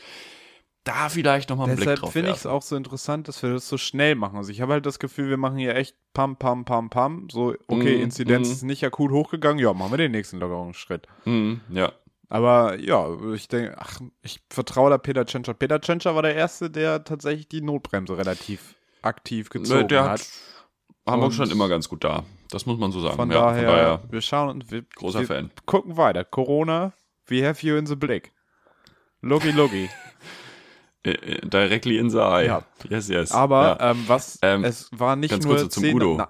Da 0.84 1.10
vielleicht 1.10 1.50
noch 1.52 1.58
mal 1.58 1.66
einen 1.66 1.76
Blick 1.76 1.86
Deshalb 1.86 2.00
drauf 2.00 2.12
finde 2.12 2.32
ich 2.32 2.38
es 2.38 2.46
auch 2.48 2.64
so 2.64 2.76
interessant, 2.76 3.28
dass 3.28 3.44
wir 3.44 3.52
das 3.52 3.70
so 3.70 3.78
schnell 3.78 4.16
machen. 4.16 4.38
Also 4.38 4.52
ich 4.52 4.62
habe 4.62 4.74
halt 4.74 4.86
das 4.88 4.98
Gefühl, 4.98 5.30
wir 5.30 5.38
machen 5.38 5.58
hier 5.58 5.76
echt 5.76 5.96
pam, 6.14 6.38
pam, 6.38 6.66
pam, 6.66 6.90
pam. 6.90 7.30
So, 7.32 7.54
okay, 7.68 7.98
Mhm, 7.98 8.04
Inzidenz 8.04 8.48
mhm. 8.48 8.54
ist 8.54 8.64
nicht 8.64 8.84
akut 8.84 9.12
hochgegangen. 9.12 9.60
Ja, 9.60 9.74
machen 9.74 9.92
wir 9.92 9.98
den 9.98 10.12
nächsten 10.12 10.40
Lockerungsschritt. 10.40 11.08
Mhm, 11.26 11.62
ja, 11.70 11.92
Aber 12.32 12.80
ja, 12.80 13.10
ich 13.34 13.50
denke, 13.50 13.76
ach, 13.78 14.00
ich 14.22 14.40
vertraue 14.50 14.90
da 14.90 14.98
Peter 14.98 15.26
Tschentscher. 15.26 15.54
Peter 15.54 15.82
Tschentscher 15.82 16.16
war 16.16 16.22
der 16.22 16.34
Erste, 16.34 16.70
der 16.70 17.04
tatsächlich 17.04 17.50
die 17.50 17.60
Notbremse 17.60 18.18
relativ 18.18 18.76
aktiv 19.02 19.50
gezogen 19.50 19.90
der 19.90 20.04
hat. 20.06 20.22
hat 20.22 20.30
Hamburg 21.06 21.34
schon 21.34 21.52
immer 21.52 21.68
ganz 21.68 21.90
gut 21.90 22.06
da. 22.06 22.24
Das 22.50 22.66
muss 22.66 22.80
man 22.80 22.94
so 22.94 23.02
sagen. 23.02 23.18
Von, 23.18 23.32
ja, 23.32 23.42
daher, 23.42 23.58
von 23.58 23.66
daher, 23.66 24.04
wir 24.10 24.22
schauen 24.22 24.48
und 24.48 24.72
wir, 24.72 24.84
großer 24.96 25.20
wir 25.20 25.28
Fan. 25.28 25.52
gucken 25.66 25.98
weiter. 25.98 26.24
Corona, 26.24 26.94
we 27.28 27.46
have 27.46 27.68
you 27.68 27.76
in 27.76 27.86
the 27.86 27.98
blick. 27.98 28.32
Logi, 29.20 29.52
logi. 29.52 29.90
Äh, 31.04 31.14
äh, 31.14 31.42
directly 31.42 31.98
in 31.98 32.12
the 32.12 32.20
eye. 32.20 32.46
Ja. 32.46 32.64
Yes, 32.88 33.08
yes. 33.08 33.32
Aber 33.32 33.80
ja. 33.80 33.90
ähm, 33.90 34.04
was, 34.06 34.38
Ähm, 34.44 34.64
es 34.64 34.88
war 34.92 35.16
nicht 35.16 35.32
ganz 35.32 35.44
nur 35.44 35.56
kurz 35.56 35.74
zum 35.74 35.84
zehn, 35.84 35.96
Udo. 35.96 36.16
Na, 36.16 36.30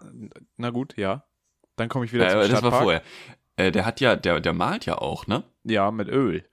na 0.55 0.69
gut, 0.69 0.95
ja. 0.95 1.25
Dann 1.75 1.89
komme 1.89 2.05
ich 2.05 2.13
wieder 2.13 2.27
äh, 2.27 2.29
zum 2.29 2.39
das 2.39 2.47
Stadtpark. 2.47 2.71
war 2.71 2.81
vorher. 2.81 3.03
Äh, 3.57 3.73
der 3.73 3.85
hat 3.85 3.99
ja, 3.99 4.15
der, 4.15 4.39
der 4.39 4.53
malt 4.53 4.85
ja 4.85 4.97
auch, 4.97 5.27
ne? 5.27 5.43
Ja, 5.63 5.91
mit 5.91 6.07
Öl. 6.09 6.43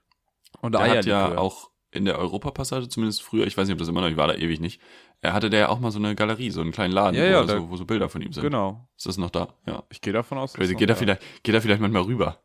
Und 0.61 0.73
Der 0.73 0.81
hat 0.89 1.05
ja 1.05 1.37
auch 1.37 1.69
in 1.91 2.05
der 2.05 2.19
Europapassage, 2.19 2.87
zumindest 2.89 3.23
früher, 3.23 3.47
ich 3.47 3.57
weiß 3.57 3.67
nicht, 3.67 3.73
ob 3.73 3.79
das 3.79 3.87
immer 3.87 4.01
noch, 4.01 4.09
ich 4.09 4.17
war 4.17 4.27
da 4.27 4.35
ewig 4.35 4.59
nicht, 4.59 4.79
er 5.21 5.33
hatte 5.33 5.49
der 5.49 5.59
ja 5.61 5.69
auch 5.69 5.79
mal 5.79 5.91
so 5.91 5.97
eine 5.99 6.13
Galerie, 6.15 6.51
so 6.51 6.61
einen 6.61 6.71
kleinen 6.71 6.93
Laden, 6.93 7.15
Ja, 7.15 7.23
wo, 7.23 7.27
ja, 7.31 7.43
da- 7.43 7.57
so, 7.57 7.69
wo 7.69 7.75
so 7.77 7.85
Bilder 7.85 8.09
von 8.09 8.21
ihm 8.21 8.31
sind. 8.31 8.43
Genau. 8.43 8.87
Ist 8.95 9.07
das 9.07 9.17
noch 9.17 9.31
da? 9.31 9.47
Ja. 9.65 9.83
Ich 9.89 9.99
gehe 10.01 10.13
davon 10.13 10.37
aus, 10.37 10.51
dass 10.53 10.59
Crazy. 10.59 10.75
Geht 10.75 10.89
er 10.89 10.93
da- 10.93 10.99
vielleicht, 10.99 11.43
geht 11.43 11.55
er 11.55 11.61
vielleicht 11.61 11.81
manchmal 11.81 12.03
rüber? 12.03 12.39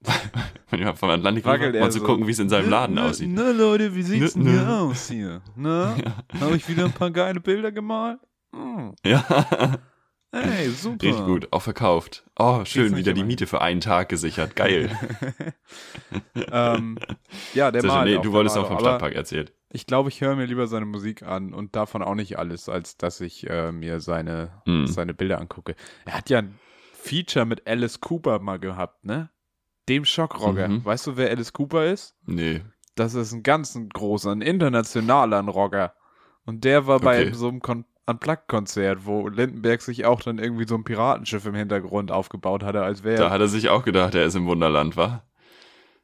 Manchmal 0.70 0.94
vom 0.96 1.10
Atlantik 1.10 1.44
Wackelt 1.44 1.68
rüber, 1.70 1.78
er 1.78 1.84
mal 1.86 1.90
zu 1.90 1.98
so. 2.00 2.04
gucken, 2.04 2.26
wie 2.26 2.30
es 2.30 2.38
in 2.38 2.48
seinem 2.48 2.70
Laden 2.70 2.94
na, 2.96 3.08
aussieht. 3.08 3.30
Na 3.32 3.50
Leute, 3.50 3.94
wie 3.96 4.02
sieht's 4.02 4.36
Nö, 4.36 4.44
denn 4.44 4.52
nö. 4.54 4.58
hier 4.66 4.78
aus 4.80 5.08
hier? 5.08 5.42
Na? 5.56 5.96
Habe 6.40 6.56
ich 6.56 6.68
wieder 6.68 6.84
ein 6.84 6.92
paar 6.92 7.10
geile 7.10 7.40
Bilder 7.40 7.72
gemalt? 7.72 8.18
Hm. 8.54 8.94
Ja. 9.04 9.24
Hey, 10.32 10.68
super. 10.70 11.06
Richtig 11.06 11.24
gut, 11.24 11.48
auch 11.52 11.62
verkauft. 11.62 12.24
Oh, 12.38 12.64
schön, 12.64 12.96
wieder 12.96 13.12
die. 13.14 13.24
Miete 13.24 13.46
für 13.46 13.60
einen 13.62 13.80
Tag 13.80 14.08
gesichert. 14.08 14.54
Geil. 14.56 14.90
ähm, 16.52 16.98
ja, 17.54 17.70
der 17.70 17.82
malt 17.86 18.08
Nee, 18.08 18.18
du 18.22 18.32
wolltest 18.32 18.56
auch 18.56 18.66
vom 18.68 18.78
Stadtpark 18.78 19.14
erzählt. 19.14 19.52
Ich 19.70 19.86
glaube, 19.86 20.08
ich 20.08 20.20
höre 20.20 20.36
mir 20.36 20.46
lieber 20.46 20.66
seine 20.66 20.86
Musik 20.86 21.22
an 21.22 21.52
und 21.52 21.76
davon 21.76 22.02
auch 22.02 22.14
nicht 22.14 22.38
alles, 22.38 22.68
als 22.68 22.96
dass 22.96 23.20
ich 23.20 23.48
äh, 23.48 23.72
mir 23.72 24.00
seine, 24.00 24.62
Hm. 24.66 24.86
seine 24.86 25.14
Bilder 25.14 25.40
angucke. 25.40 25.74
Er 26.06 26.14
hat 26.14 26.30
ja 26.30 26.38
ein 26.38 26.58
Feature 26.94 27.44
mit 27.44 27.66
Alice 27.66 28.00
Cooper 28.00 28.38
mal 28.38 28.58
gehabt, 28.58 29.04
ne? 29.04 29.30
Dem 29.88 30.04
Schockrocker. 30.04 30.68
Mhm. 30.68 30.84
Weißt 30.84 31.06
du, 31.06 31.16
wer 31.16 31.30
Alice 31.30 31.52
Cooper 31.52 31.86
ist? 31.86 32.14
Nee. 32.26 32.62
Das 32.94 33.14
ist 33.14 33.32
ein 33.32 33.42
ganz 33.42 33.78
großer, 33.94 34.30
ein 34.32 34.42
internationaler 34.42 35.40
Rocker. 35.44 35.94
Und 36.44 36.64
der 36.64 36.86
war 36.86 36.98
bei 36.98 37.22
Okay. 37.22 37.32
so 37.34 37.48
einem 37.48 37.60
Kon 37.60 37.84
Unplugged-Konzert, 38.08 39.04
wo 39.06 39.28
Lindenberg 39.28 39.82
sich 39.82 40.04
auch 40.04 40.20
dann 40.22 40.38
irgendwie 40.38 40.66
so 40.66 40.74
ein 40.74 40.84
Piratenschiff 40.84 41.44
im 41.46 41.54
Hintergrund 41.54 42.10
aufgebaut 42.10 42.62
hatte, 42.64 42.82
als 42.82 43.04
wäre 43.04 43.18
Da 43.18 43.30
hat 43.30 43.40
er 43.40 43.48
sich 43.48 43.68
auch 43.68 43.84
gedacht, 43.84 44.14
er 44.14 44.24
ist 44.24 44.34
im 44.34 44.46
Wunderland, 44.46 44.96
war? 44.96 45.28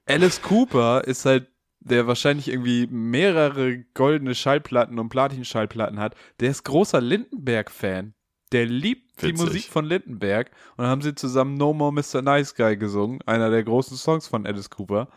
Alice 0.06 0.42
Cooper 0.42 1.02
ist 1.04 1.24
halt, 1.24 1.48
der 1.80 2.06
wahrscheinlich 2.06 2.48
irgendwie 2.48 2.86
mehrere 2.86 3.78
goldene 3.94 4.34
Schallplatten 4.34 4.98
und 4.98 5.08
Platin-Schallplatten 5.08 5.98
hat, 5.98 6.14
der 6.40 6.50
ist 6.50 6.64
großer 6.64 7.00
Lindenberg-Fan. 7.00 8.14
der 8.52 8.66
liebt 8.66 9.20
die 9.20 9.28
Witzig. 9.28 9.46
Musik 9.46 9.64
von 9.64 9.84
Lindenberg 9.84 10.50
und 10.76 10.82
dann 10.82 10.88
haben 10.88 11.02
sie 11.02 11.14
zusammen 11.14 11.54
No 11.54 11.72
More 11.72 11.92
Mr. 11.92 12.22
Nice 12.22 12.54
Guy 12.54 12.76
gesungen, 12.76 13.20
einer 13.26 13.50
der 13.50 13.64
großen 13.64 13.96
Songs 13.96 14.28
von 14.28 14.46
Alice 14.46 14.70
Cooper. 14.70 15.08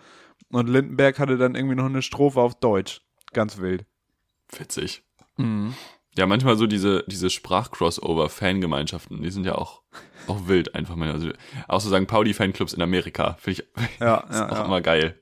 Und 0.49 0.69
Lindenberg 0.69 1.19
hatte 1.19 1.37
dann 1.37 1.55
irgendwie 1.55 1.75
noch 1.75 1.85
eine 1.85 2.01
Strophe 2.01 2.39
auf 2.39 2.55
Deutsch. 2.59 3.01
Ganz 3.33 3.57
wild. 3.59 3.85
Witzig. 4.57 5.03
Mhm. 5.37 5.73
Ja, 6.17 6.25
manchmal 6.25 6.57
so 6.57 6.65
diese, 6.67 7.03
diese 7.07 7.29
Sprachcrossover-Fangemeinschaften, 7.29 9.21
die 9.21 9.29
sind 9.29 9.45
ja 9.45 9.55
auch, 9.55 9.83
auch 10.27 10.47
wild 10.47 10.73
einfach 10.75 10.95
mal. 10.95 11.11
Also, 11.11 11.29
auch 11.67 11.79
so 11.79 11.95
St. 11.95 12.07
Pauli-Fanclubs 12.07 12.73
in 12.73 12.81
Amerika, 12.81 13.37
finde 13.39 13.61
ich, 13.61 13.67
Ja, 13.99 14.17
ist 14.29 14.35
ja, 14.35 14.49
auch 14.49 14.57
ja. 14.57 14.65
immer 14.65 14.81
geil. 14.81 15.21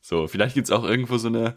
So, 0.00 0.28
vielleicht 0.28 0.54
gibt's 0.54 0.70
auch 0.70 0.84
irgendwo 0.84 1.18
so 1.18 1.28
eine, 1.28 1.56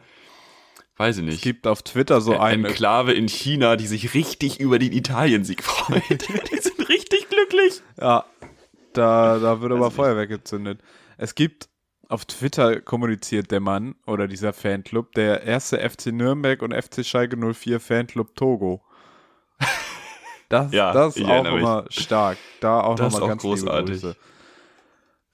weiß 0.98 1.18
ich 1.18 1.24
Es 1.26 1.32
nicht, 1.34 1.44
gibt 1.44 1.68
auf 1.68 1.84
Twitter 1.84 2.22
so 2.22 2.38
eine. 2.38 2.68
Enklave 2.68 3.14
in 3.14 3.28
China, 3.28 3.76
die 3.76 3.88
sich 3.88 4.14
richtig 4.14 4.60
über 4.60 4.80
den 4.80 4.92
Italiensieg 4.94 5.64
freut. 5.68 6.28
die 6.52 6.60
sind 6.60 6.90
richtig 6.90 7.30
glücklich. 7.30 7.82
Ja, 8.02 8.26
da, 8.94 9.40
da 9.40 9.62
wird 9.62 9.72
aber 9.72 9.92
Feuerwerk 9.92 10.30
gezündet. 10.30 10.82
Es 11.18 11.36
gibt 11.36 11.70
auf 12.10 12.26
Twitter 12.26 12.82
kommuniziert 12.82 13.52
der 13.52 13.60
Mann 13.60 13.96
oder 14.06 14.28
dieser 14.28 14.54
Fanclub, 14.54 15.14
der 15.14 15.44
erste 15.44 15.78
FC 15.88 16.08
Nürnberg 16.08 16.62
und 16.62 16.74
FC 16.74 17.06
Schalke 17.06 17.38
04 17.38 17.80
Fanclub 17.80 18.36
Togo. 18.36 18.82
Das, 20.50 20.72
Ja, 20.72 20.94
das 20.94 21.18
ist 21.18 21.26
auch 21.26 21.30
erinnere 21.30 21.54
mich. 21.54 21.62
immer 21.64 21.86
stark. 21.90 22.38
Da 22.60 22.82
auch 22.82 22.98
nochmal 22.98 23.30
ganz 23.30 23.42
großartig. 23.42 24.04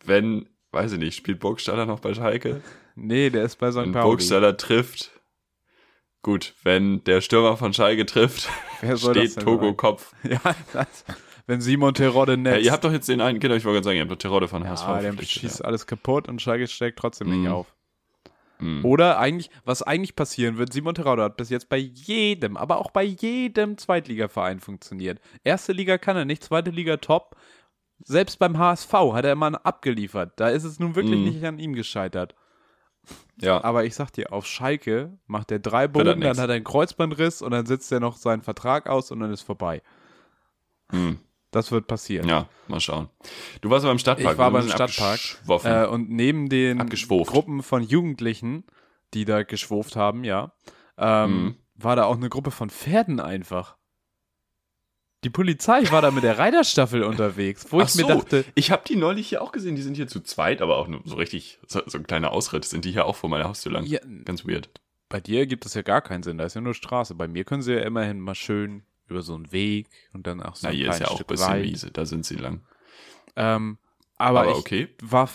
Wenn, 0.06 0.48
weiß 0.72 0.94
ich 0.94 1.00
nicht, 1.00 1.16
spielt 1.18 1.40
Burgstaller 1.40 1.86
noch 1.86 2.00
bei 2.00 2.14
Schalke? 2.14 2.62
Nee, 2.96 3.30
der 3.30 3.44
ist 3.44 3.58
bei 3.58 3.72
St. 3.72 3.78
Wenn 3.80 3.92
Pauli. 3.92 4.06
Burgstaller 4.06 4.58
trifft, 4.58 5.12
gut, 6.22 6.56
wenn 6.64 7.04
der 7.04 7.22
Stürmer 7.22 7.58
von 7.58 7.74
Schalke 7.74 8.06
trifft, 8.06 8.50
steht 8.96 9.40
Togo 9.40 9.66
sein? 9.68 9.78
Kopf. 9.78 10.14
Ja, 10.24 10.40
das, 10.74 11.06
wenn 11.48 11.62
Simon 11.62 11.94
Terodde 11.94 12.34
Ja, 12.34 12.38
netzt. 12.38 12.66
ihr 12.66 12.72
habt 12.72 12.84
doch 12.84 12.92
jetzt 12.92 13.08
den 13.10 13.22
einen, 13.22 13.40
genau, 13.40 13.56
ich 13.56 13.66
wollte 13.66 13.76
gerade 13.78 13.86
sagen, 13.86 13.96
ihr 13.98 14.02
habt 14.02 14.12
doch 14.12 14.18
Terodde 14.18 14.48
von 14.48 14.68
HSV 14.68 14.88
ja, 14.88 15.02
der 15.12 15.24
schießt 15.24 15.64
alles 15.66 15.86
kaputt 15.88 16.28
und 16.28 16.42
Schalke 16.42 16.68
steckt 16.68 17.00
trotzdem 17.00 17.30
Mhm. 17.30 17.42
nicht 17.42 17.50
auf. 17.52 17.74
Mhm. 18.60 18.86
Oder 18.86 19.18
eigentlich, 19.20 19.50
was 19.66 19.82
eigentlich 19.82 20.16
passieren 20.16 20.58
wird, 20.58 20.72
Simon 20.72 20.94
Terraudo 20.94 21.24
hat 21.24 21.36
bis 21.38 21.50
jetzt 21.50 21.68
bei 21.70 21.78
jedem, 21.78 22.58
aber 22.58 22.78
auch 22.78 22.92
bei 22.92 23.04
jedem 23.04 23.78
Zweitligaverein 23.78 24.60
funktioniert. 24.60 25.20
Erste 25.44 25.74
Liga 25.74 25.98
kann 25.98 26.16
er 26.16 26.26
nicht, 26.26 26.44
zweite 26.44 26.70
Liga 26.70 26.98
top. 26.98 27.36
Selbst 28.04 28.38
beim 28.40 28.58
HSV 28.58 28.92
hat 29.14 29.26
er 29.26 29.32
immer 29.34 29.66
abgeliefert. 29.66 30.34
Da 30.36 30.50
ist 30.50 30.64
es 30.64 30.80
nun 30.80 30.96
wirklich 30.96 31.18
Mhm. 31.20 31.24
nicht 31.26 31.44
an 31.44 31.60
ihm 31.60 31.74
gescheitert. 31.74 32.36
Ja, 33.40 33.64
Aber 33.64 33.84
ich 33.86 33.96
sag 33.96 34.12
dir, 34.12 34.32
auf 34.32 34.46
Schalke 34.46 35.18
macht 35.26 35.52
er 35.52 35.58
drei 35.58 35.88
Bogen, 35.88 36.22
dann 36.22 36.38
hat 36.40 36.50
er 36.50 36.56
einen 36.56 36.64
Kreuzbandriss 36.64 37.42
und 37.42 37.50
dann 37.52 37.66
sitzt 37.66 37.92
er 37.92 38.00
noch 38.00 38.16
seinen 38.18 38.44
Vertrag 38.44 38.88
aus 38.88 39.10
und 39.12 39.20
dann 39.22 39.32
ist 39.34 39.42
vorbei. 39.42 39.82
mhm. 40.92 41.20
Das 41.52 41.72
wird 41.72 41.86
passieren. 41.88 42.28
ja, 42.30 42.48
mal 42.68 42.80
schauen. 42.80 43.10
Du 43.60 43.70
warst 43.70 43.86
beim 43.86 44.00
Stadtpark. 44.00 44.34
Ich 44.34 44.38
war 44.38 44.52
beim 44.52 44.68
Stadtpark 44.70 45.20
äh, 45.66 45.86
und 45.86 46.10
neben 46.10 46.48
den. 46.50 46.80
Gruppen 46.90 47.62
von 47.62 47.84
Jugendlichen, 47.84 48.64
die 49.14 49.26
da 49.26 49.44
geschwurft 49.44 49.96
haben, 49.98 50.24
ja, 50.24 50.54
ähm, 50.98 51.44
Mhm. 51.44 51.56
war 51.76 51.96
da 51.98 52.06
auch 52.06 52.16
eine 52.16 52.30
Gruppe 52.30 52.52
von 52.52 52.70
Pferden 52.70 53.20
einfach. 53.20 53.76
Die 55.24 55.30
Polizei 55.30 55.84
war 55.92 56.02
da 56.02 56.10
mit 56.10 56.24
der 56.24 56.40
Reiterstaffel 56.40 57.04
unterwegs, 57.04 57.68
wo 57.70 57.80
Ach 57.82 57.88
ich 57.88 57.94
mir 57.96 58.02
so, 58.04 58.08
dachte, 58.08 58.44
ich 58.56 58.72
habe 58.72 58.82
die 58.88 58.96
neulich 58.96 59.28
hier 59.30 59.44
auch 59.44 59.52
gesehen, 59.52 59.76
die 59.76 59.84
sind 59.84 59.96
hier 59.96 60.08
zu 60.08 60.22
zweit, 60.22 60.62
aber 60.64 60.78
auch 60.78 60.88
nur 60.88 61.02
so 61.06 61.16
richtig, 61.16 61.60
so, 61.68 61.82
so 61.86 61.98
ein 62.00 62.08
kleiner 62.08 62.32
Ausritt, 62.32 62.66
sind 62.66 62.86
die 62.86 62.92
hier 62.92 63.06
auch 63.06 63.16
vor 63.18 63.30
meiner 63.30 63.48
Haustür 63.48 63.72
lang. 63.72 63.86
ja, 63.86 64.00
Ganz 64.26 64.48
weird. 64.48 64.70
bei 65.10 65.20
dir 65.20 65.46
gibt 65.46 65.66
es 65.68 65.76
ja 65.76 65.84
gar 65.84 66.02
keinen 66.02 66.24
Sinn, 66.24 66.40
da 66.40 66.46
ist 66.46 66.56
ja 66.56 66.62
nur 66.62 66.74
Straße. 66.74 67.14
Bei 67.14 67.28
mir 67.28 67.44
können 67.44 67.62
sie 67.62 67.74
ja 67.74 67.82
immerhin 67.82 68.20
mal 68.20 68.34
schön 68.34 68.82
über 69.12 69.22
so 69.22 69.36
einen 69.36 69.52
Weg 69.52 69.88
und 70.14 70.26
dann 70.28 70.42
auch 70.42 70.56
so 70.56 70.68
Na, 70.68 70.72
ein 70.72 70.78
hier 70.78 70.90
ist 70.90 71.00
ja 71.00 71.08
auch 71.08 71.12
ein 71.12 71.16
Stück 71.18 71.28
bisschen 71.28 71.48
Wald. 71.48 71.64
Wiese, 71.66 71.92
da 71.92 72.06
sind 72.06 72.26
sie 72.26 72.36
lang. 72.36 72.62
Ähm, 73.36 73.78
aber, 74.18 74.42
Aber 74.42 74.52
ich 74.52 74.58
okay. 74.58 74.88
war 75.02 75.30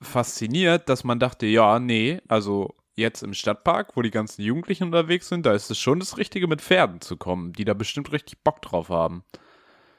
fasziniert, 0.00 0.88
dass 0.88 1.04
man 1.04 1.18
dachte, 1.18 1.46
ja, 1.46 1.78
nee, 1.78 2.20
also 2.28 2.74
jetzt 2.94 3.22
im 3.22 3.34
Stadtpark, 3.34 3.96
wo 3.96 4.02
die 4.02 4.10
ganzen 4.10 4.42
Jugendlichen 4.42 4.84
unterwegs 4.84 5.28
sind, 5.28 5.46
da 5.46 5.52
ist 5.52 5.70
es 5.70 5.78
schon 5.78 5.98
das 5.98 6.18
Richtige, 6.18 6.46
mit 6.46 6.60
Pferden 6.60 7.00
zu 7.00 7.16
kommen, 7.16 7.52
die 7.52 7.64
da 7.64 7.74
bestimmt 7.74 8.12
richtig 8.12 8.42
Bock 8.42 8.60
drauf 8.62 8.88
haben. 8.88 9.24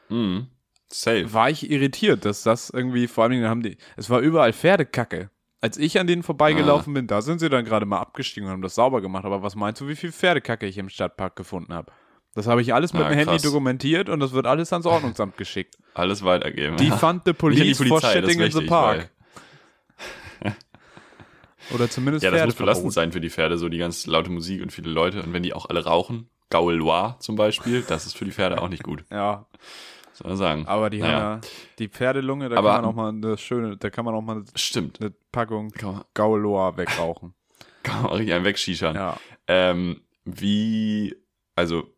Mhm. 0.10 0.48
Safe. 0.90 1.34
War 1.34 1.50
ich 1.50 1.72
irritiert, 1.72 2.24
dass 2.26 2.44
das 2.44 2.70
irgendwie, 2.70 3.08
vor 3.08 3.24
allen 3.24 3.32
Dingen 3.32 3.50
haben 3.50 3.64
die, 3.64 3.78
es 3.98 4.10
war 4.10 4.20
überall 4.20 4.54
Pferdekacke. 4.54 5.32
Als 5.60 5.78
ich 5.78 5.98
an 5.98 6.08
denen 6.08 6.24
vorbeigelaufen 6.24 6.94
bin, 6.94 7.08
da 7.08 7.22
sind 7.22 7.40
sie 7.40 7.50
dann 7.50 7.64
gerade 7.64 7.86
mal 7.86 8.00
abgestiegen 8.00 8.48
und 8.48 8.54
haben 8.54 8.62
das 8.62 8.76
sauber 8.76 9.02
gemacht. 9.02 9.24
Aber 9.24 9.42
was 9.44 9.56
meinst 9.56 9.80
du, 9.80 9.88
wie 9.88 9.96
viel 9.96 10.12
Pferdekacke 10.12 10.68
ich 10.68 10.78
im 10.78 10.90
Stadtpark 10.90 11.38
gefunden 11.38 11.74
habe? 11.74 11.92
Das 12.36 12.48
habe 12.48 12.62
ich 12.62 12.74
alles 12.74 12.94
mit 12.94 13.04
Ah, 13.04 13.10
dem 13.10 13.14
Handy 13.18 13.32
krass. 13.34 13.42
dokumentiert 13.44 14.10
und 14.10 14.20
das 14.20 14.32
wird 14.34 14.48
alles 14.48 14.74
ans 14.74 14.86
Ordnungsamt 14.88 15.38
geschickt. 15.38 15.78
Alles 15.94 16.24
weitergeben. 16.24 16.78
Die 16.78 16.90
fand 16.90 17.24
the 17.26 17.32
die 17.32 17.38
police 17.38 17.78
for 17.78 17.86
Polizei, 17.88 18.20
ist 18.20 18.26
shitting 18.32 18.42
in 18.42 18.52
the 18.52 18.66
park. 18.66 19.10
Oder 21.74 21.90
zumindest 21.90 22.24
Ja, 22.24 22.32
das 22.32 22.40
muss 22.46 22.56
Pferdeverbot. 22.56 22.58
belastend 22.58 22.94
sein 22.94 23.12
für 23.12 23.22
die 23.22 23.30
Pferde, 23.30 23.58
so 23.58 23.70
die 23.70 23.78
ganz 23.78 24.06
laute 24.06 24.30
Musik 24.32 24.62
und 24.62 24.72
viele 24.72 24.90
Leute. 24.92 25.22
Und 25.24 25.32
wenn 25.34 25.44
die 25.44 25.54
auch 25.54 25.68
alle 25.70 25.84
rauchen, 25.86 26.30
Gaul 26.50 26.76
Loire 26.76 27.16
zum 27.20 27.36
Beispiel, 27.36 27.82
das 27.88 28.06
ist 28.06 28.18
für 28.18 28.26
die 28.26 28.32
Pferde 28.32 28.62
auch 28.62 28.68
nicht 28.70 28.84
gut, 28.84 29.06
Ja, 29.12 29.46
soll 30.14 30.30
man 30.30 30.38
sagen. 30.38 30.68
aber 30.68 30.90
die 30.90 31.00
Naja. 31.00 31.14
haben 31.14 31.42
ja 31.44 31.50
die 31.80 31.88
Pferdelunge, 31.88 32.50
da 32.50 32.58
Aber- 32.58 32.74
kann 32.74 32.82
man 32.82 32.90
auch 32.90 32.96
mal 32.96 33.10
eine 33.10 33.38
schöne, 33.38 33.78
da 33.78 33.90
kann 33.90 34.04
man 34.06 34.14
auch 34.14 34.22
mal 34.22 34.38
eine, 34.38 34.46
Stimmt. 34.56 35.00
eine 35.00 35.14
Packung 35.32 35.72
Gauloa 36.14 36.76
wegrauchen. 36.78 37.34
kann 37.84 38.02
man 38.04 38.12
auch 38.12 38.18
richtig 38.18 38.34
einen 38.34 38.46
wegschischern. 38.46 38.96
Ja. 38.96 39.18
Ähm, 39.48 40.02
wie, 40.26 41.16
also, 41.56 41.93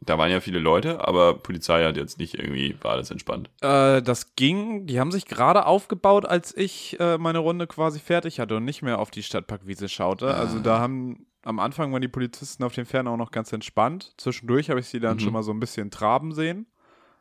da 0.00 0.16
waren 0.18 0.30
ja 0.30 0.40
viele 0.40 0.58
Leute, 0.58 1.06
aber 1.06 1.34
Polizei 1.34 1.84
hat 1.84 1.96
jetzt 1.96 2.18
nicht 2.18 2.34
irgendwie, 2.34 2.74
war 2.82 2.92
alles 2.92 3.10
entspannt. 3.10 3.50
Äh, 3.60 4.00
das 4.02 4.34
ging, 4.34 4.86
die 4.86 4.98
haben 5.00 5.12
sich 5.12 5.26
gerade 5.26 5.66
aufgebaut, 5.66 6.24
als 6.24 6.56
ich 6.56 6.98
äh, 7.00 7.18
meine 7.18 7.38
Runde 7.40 7.66
quasi 7.66 7.98
fertig 8.00 8.40
hatte 8.40 8.56
und 8.56 8.64
nicht 8.64 8.82
mehr 8.82 8.98
auf 8.98 9.10
die 9.10 9.22
Stadtparkwiese 9.22 9.88
schaute. 9.88 10.34
Also 10.34 10.58
Ah. 10.58 10.60
da 10.62 10.78
haben 10.80 11.26
am 11.42 11.58
Anfang 11.58 11.90
waren 11.92 12.02
die 12.02 12.08
Polizisten 12.08 12.64
auf 12.64 12.74
den 12.74 12.84
Pferden 12.86 13.08
auch 13.08 13.16
noch 13.16 13.30
ganz 13.30 13.52
entspannt. 13.52 14.12
Zwischendurch 14.18 14.68
habe 14.70 14.80
ich 14.80 14.86
sie 14.88 15.00
dann 15.00 15.16
Mhm. 15.16 15.20
schon 15.20 15.32
mal 15.32 15.42
so 15.42 15.52
ein 15.52 15.60
bisschen 15.60 15.90
traben 15.90 16.32
sehen. 16.34 16.66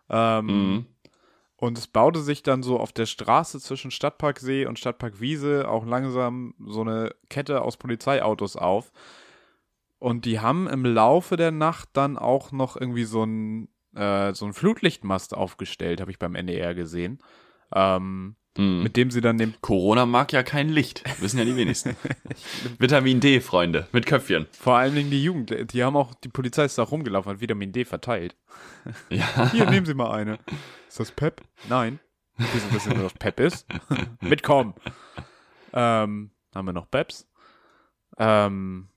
Ähm, 0.10 0.46
Mhm. 0.46 0.86
Und 1.56 1.78
es 1.78 1.88
baute 1.88 2.22
sich 2.22 2.42
dann 2.42 2.64
so 2.64 2.80
auf 2.80 2.94
der 2.94 3.06
Straße 3.06 3.60
zwischen 3.60 3.92
Stadtparksee 3.92 4.66
und 4.66 4.80
Stadtparkwiese 4.80 5.68
auch 5.68 5.86
langsam 5.86 6.54
so 6.66 6.82
eine 6.82 7.14
Kette 7.30 7.62
aus 7.64 7.76
Polizeiautos 7.76 8.56
auf. 8.56 8.92
Und 10.00 10.26
die 10.26 10.40
haben 10.40 10.68
im 10.68 10.86
Laufe 10.86 11.36
der 11.38 11.52
Nacht 11.52 11.90
dann 11.94 12.18
auch 12.18 12.52
noch 12.52 12.76
irgendwie 12.78 13.04
so 13.04 13.24
ein, 13.24 13.68
äh, 13.96 14.34
so 14.34 14.46
ein 14.46 14.54
Flutlichtmast 14.54 15.36
aufgestellt, 15.36 16.00
habe 16.02 16.12
ich 16.12 16.20
beim 16.20 16.36
NDR 16.36 16.74
gesehen. 16.74 17.20
Ähm, 17.74 18.36
Mhm. 18.58 18.82
mit 18.84 18.98
dem 18.98 19.12
sie 19.12 19.22
dann 19.22 19.38
den, 19.38 19.54
Corona 19.62 20.08
mag 20.08 20.34
ja 20.34 20.42
kein 20.42 20.70
Licht, 20.70 21.04
wissen 21.22 21.38
ja 21.38 21.46
die 21.46 21.56
wenigsten. 21.56 21.96
Vitamin 22.80 23.20
D, 23.20 23.42
Freunde, 23.42 23.88
mit 23.92 24.08
Köpfchen. 24.08 24.48
vor 24.52 24.76
allen 24.76 24.96
Dingen 24.96 25.12
die 25.12 25.24
Jugend, 25.24 25.72
die 25.72 25.84
haben 25.84 25.96
auch, 25.96 26.16
die 26.16 26.30
Polizei 26.30 26.66
ist 26.66 26.78
da 26.78 26.84
rumgelaufen, 26.84 27.32
hat 27.34 27.42
Vitamin 27.42 27.72
D 27.72 27.86
verteilt. 27.86 28.36
Ja. 29.10 29.52
Hier, 29.52 29.70
nehmen 29.70 29.86
Sie 29.86 29.94
mal 29.94 30.12
eine. 30.12 30.40
Ist 30.88 31.00
das 31.00 31.12
Pep? 31.12 31.42
Nein. 31.70 32.00
Wieso 32.38 32.74
wissen 32.74 32.96
Sie, 32.98 33.04
was 33.04 33.14
Pep 33.14 33.40
ist? 33.40 33.68
Mitkommen. 34.22 34.74
Ähm, 35.74 36.32
haben 36.56 36.66
wir 36.66 36.74
noch 36.74 36.90
Peps? 36.90 37.28
Ähm, 38.18 38.88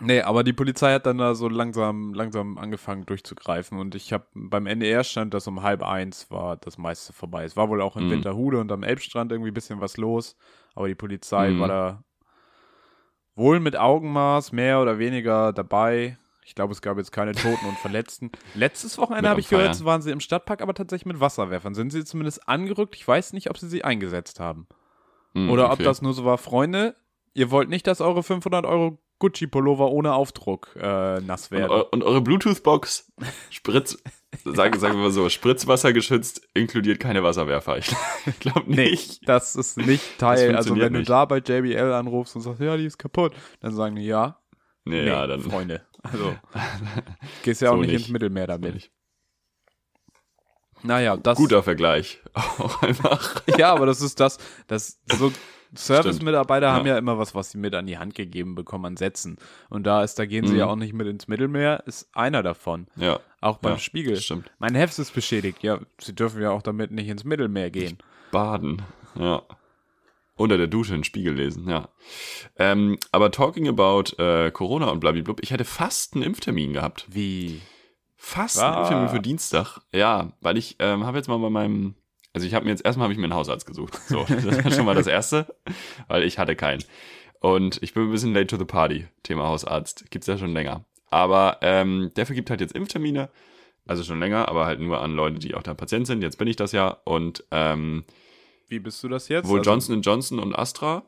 nee, 0.00 0.20
aber 0.22 0.42
die 0.44 0.52
Polizei 0.52 0.92
hat 0.94 1.06
dann 1.06 1.18
da 1.18 1.34
so 1.34 1.48
langsam, 1.48 2.14
langsam 2.14 2.58
angefangen 2.58 3.06
durchzugreifen 3.06 3.78
und 3.78 3.94
ich 3.94 4.12
habe 4.12 4.26
beim 4.34 4.66
NDR 4.66 5.04
stand, 5.04 5.34
dass 5.34 5.46
um 5.46 5.62
halb 5.62 5.82
eins 5.82 6.30
war 6.30 6.56
das 6.56 6.78
meiste 6.78 7.12
vorbei. 7.12 7.44
Es 7.44 7.56
war 7.56 7.68
wohl 7.68 7.80
auch 7.82 7.96
in 7.96 8.06
Mhm. 8.06 8.10
Winterhude 8.10 8.60
und 8.60 8.72
am 8.72 8.82
Elbstrand 8.82 9.32
irgendwie 9.32 9.50
ein 9.50 9.54
bisschen 9.54 9.80
was 9.80 9.96
los, 9.96 10.36
aber 10.74 10.88
die 10.88 10.94
Polizei 10.94 11.50
Mhm. 11.52 11.60
war 11.60 11.68
da 11.68 12.04
wohl 13.34 13.60
mit 13.60 13.76
Augenmaß 13.76 14.52
mehr 14.52 14.80
oder 14.80 14.98
weniger 14.98 15.52
dabei. 15.52 16.18
Ich 16.44 16.54
glaube, 16.54 16.72
es 16.72 16.82
gab 16.82 16.98
jetzt 16.98 17.12
keine 17.12 17.32
Toten 17.32 17.66
und 17.66 17.78
Verletzten. 17.78 18.30
Letztes 18.54 18.98
Wochenende 18.98 19.28
habe 19.30 19.40
ich 19.40 19.48
gehört, 19.48 19.76
Feiern. 19.76 19.84
waren 19.86 20.02
sie 20.02 20.10
im 20.10 20.20
Stadtpark, 20.20 20.60
aber 20.60 20.74
tatsächlich 20.74 21.06
mit 21.06 21.20
Wasserwerfern. 21.20 21.74
Sind 21.74 21.90
sie 21.92 22.04
zumindest 22.04 22.48
angerückt? 22.48 22.96
Ich 22.96 23.06
weiß 23.06 23.32
nicht, 23.32 23.48
ob 23.48 23.58
sie 23.58 23.68
sie 23.68 23.84
eingesetzt 23.84 24.40
haben. 24.40 24.66
Mhm, 25.34 25.50
Oder 25.50 25.66
ob 25.66 25.74
okay. 25.74 25.84
das 25.84 26.02
nur 26.02 26.12
so 26.12 26.24
war, 26.24 26.36
Freunde, 26.38 26.94
ihr 27.32 27.50
wollt 27.50 27.68
nicht, 27.70 27.86
dass 27.86 28.00
eure 28.00 28.22
500 28.22 28.66
Euro 28.66 28.98
Gucci-Pullover 29.22 29.90
ohne 29.90 30.12
Aufdruck 30.14 30.70
äh, 30.76 31.20
nass 31.20 31.48
Und, 31.50 31.58
werden. 31.58 31.70
eu 31.70 31.82
und 31.92 32.02
eure 32.02 32.20
Bluetooth-Box, 32.20 33.12
Spritz, 33.50 33.96
sagen, 34.44 34.78
sagen 34.78 34.94
wir 34.96 35.02
mal 35.04 35.10
so, 35.10 35.28
Spritzwasser 35.28 35.92
geschützt, 35.92 36.42
inkludiert 36.54 36.98
keine 37.00 37.22
Wasserwerfer. 37.22 37.78
Ich 37.78 37.90
glaube 38.40 38.64
Nee, 38.66 38.90
nicht. 38.90 39.28
das 39.28 39.54
ist 39.56 39.76
nicht 39.78 40.18
Teil. 40.18 40.56
Also 40.56 40.76
wenn 40.78 40.92
du 40.92 40.98
nicht. 41.00 41.10
da 41.10 41.24
bei 41.24 41.38
JBL 41.38 41.92
anrufst 41.92 42.34
und 42.36 42.42
sagst, 42.42 42.60
ja, 42.60 42.76
die 42.76 42.86
ist 42.86 42.98
kaputt, 42.98 43.32
dann 43.60 43.74
sagen 43.74 43.96
die 43.96 44.06
ja. 44.06 44.38
Nee, 44.84 45.02
Nee, 45.02 45.06
ja, 45.08 45.26
dann. 45.28 45.40
Freunde. 45.42 45.82
Also 46.02 46.34
gehst 47.44 47.60
ja 47.62 47.70
auch 47.70 47.74
So 47.76 47.80
nicht, 47.82 47.92
nicht. 47.92 48.00
ins 48.06 48.08
Mittelmeer 48.12 48.48
damit. 48.48 48.74
nicht. 48.74 48.90
Naja, 50.82 51.16
das 51.16 51.38
Guter 51.38 51.62
Vergleich. 51.62 52.20
Auch 52.34 52.82
einfach. 52.82 53.42
Ja, 53.56 53.72
aber 53.72 53.86
das 53.86 54.00
ist 54.00 54.18
das, 54.18 54.38
das 54.66 54.98
so 55.16 55.32
Service-Mitarbeiter 55.74 56.66
Ja. 56.68 56.72
haben 56.74 56.86
ja 56.86 56.98
immer 56.98 57.18
was, 57.18 57.34
was 57.34 57.50
sie 57.52 57.58
mit 57.58 57.74
an 57.74 57.86
die 57.86 57.98
Hand 57.98 58.14
gegeben 58.14 58.54
bekommen 58.54 58.84
an 58.86 58.96
Sätzen. 58.96 59.36
Und 59.70 59.84
da 59.86 60.02
ist, 60.02 60.18
da 60.18 60.26
gehen 60.26 60.46
sie 60.46 60.52
Mhm. 60.54 60.58
ja 60.58 60.66
auch 60.66 60.76
nicht 60.76 60.92
mit 60.92 61.06
ins 61.06 61.28
Mittelmeer, 61.28 61.82
ist 61.86 62.08
einer 62.14 62.42
davon. 62.42 62.86
Ja, 62.96 63.20
Auch 63.40 63.58
beim 63.58 63.72
Ja, 63.72 63.78
Spiegel. 63.78 64.16
stimmt. 64.16 64.50
Mein 64.58 64.74
Heft 64.74 64.98
ist 64.98 65.12
beschädigt. 65.14 65.62
Ja, 65.62 65.78
sie 66.00 66.14
dürfen 66.14 66.40
ja 66.42 66.50
auch 66.50 66.62
damit 66.62 66.90
nicht 66.92 67.08
ins 67.08 67.24
Mittelmeer 67.24 67.70
gehen. 67.70 67.98
baden. 68.30 68.82
Ja. 69.18 69.42
Unter 70.36 70.56
der 70.56 70.66
Dusche 70.66 70.94
einen 70.94 71.04
Spiegel 71.04 71.34
lesen, 71.34 71.68
ja. 71.68 71.88
Ähm, 72.56 72.98
aber 73.12 73.30
talking 73.30 73.68
about 73.68 74.16
äh, 74.22 74.50
Corona 74.50 74.86
und 74.90 75.00
blablabla, 75.00 75.34
ich 75.42 75.50
hätte 75.50 75.64
fast 75.66 76.14
einen 76.14 76.22
Impftermin 76.22 76.72
gehabt. 76.72 77.06
Wie? 77.10 77.60
Fast 78.16 78.58
Ah. 78.60 78.68
einen 78.70 78.78
Impftermin 78.78 79.08
für 79.10 79.20
Dienstag. 79.20 79.80
Ja, 79.92 80.32
weil 80.40 80.56
ich 80.56 80.76
ähm, 80.78 81.04
habe 81.04 81.18
jetzt 81.18 81.28
mal 81.28 81.36
bei 81.38 81.50
meinem, 81.50 81.94
also 82.32 82.46
ich 82.46 82.54
habe 82.54 82.64
mir 82.64 82.70
jetzt 82.70 82.84
erstmal 82.84 83.04
habe 83.04 83.12
ich 83.12 83.18
mir 83.18 83.24
einen 83.24 83.34
Hausarzt 83.34 83.66
gesucht. 83.66 83.94
So, 84.08 84.24
das 84.28 84.64
war 84.64 84.70
schon 84.72 84.84
mal 84.86 84.94
das 84.94 85.06
Erste, 85.06 85.54
weil 86.08 86.22
ich 86.24 86.38
hatte 86.38 86.56
keinen. 86.56 86.82
Und 87.40 87.82
ich 87.82 87.92
bin 87.94 88.04
ein 88.04 88.10
bisschen 88.10 88.32
late 88.34 88.46
to 88.46 88.56
the 88.56 88.64
party, 88.64 89.06
Thema 89.22 89.44
Hausarzt. 89.44 90.10
Gibt's 90.10 90.26
ja 90.28 90.38
schon 90.38 90.52
länger. 90.52 90.84
Aber 91.10 91.58
ähm, 91.60 92.10
der 92.16 92.24
vergibt 92.26 92.48
halt 92.50 92.60
jetzt 92.60 92.74
Impftermine, 92.74 93.28
also 93.86 94.02
schon 94.04 94.20
länger, 94.20 94.48
aber 94.48 94.64
halt 94.64 94.80
nur 94.80 95.00
an 95.02 95.14
Leute, 95.14 95.38
die 95.40 95.54
auch 95.54 95.62
da 95.62 95.74
Patient 95.74 96.06
sind. 96.06 96.22
Jetzt 96.22 96.38
bin 96.38 96.46
ich 96.48 96.56
das 96.56 96.72
ja. 96.72 96.88
Und 97.04 97.44
ähm, 97.50 98.04
Wie 98.68 98.78
bist 98.78 99.02
du 99.02 99.08
das 99.08 99.28
jetzt? 99.28 99.48
wohl 99.48 99.58
Also- 99.58 99.70
Johnson 99.70 100.00
Johnson 100.02 100.38
und 100.38 100.54
Astra 100.56 101.02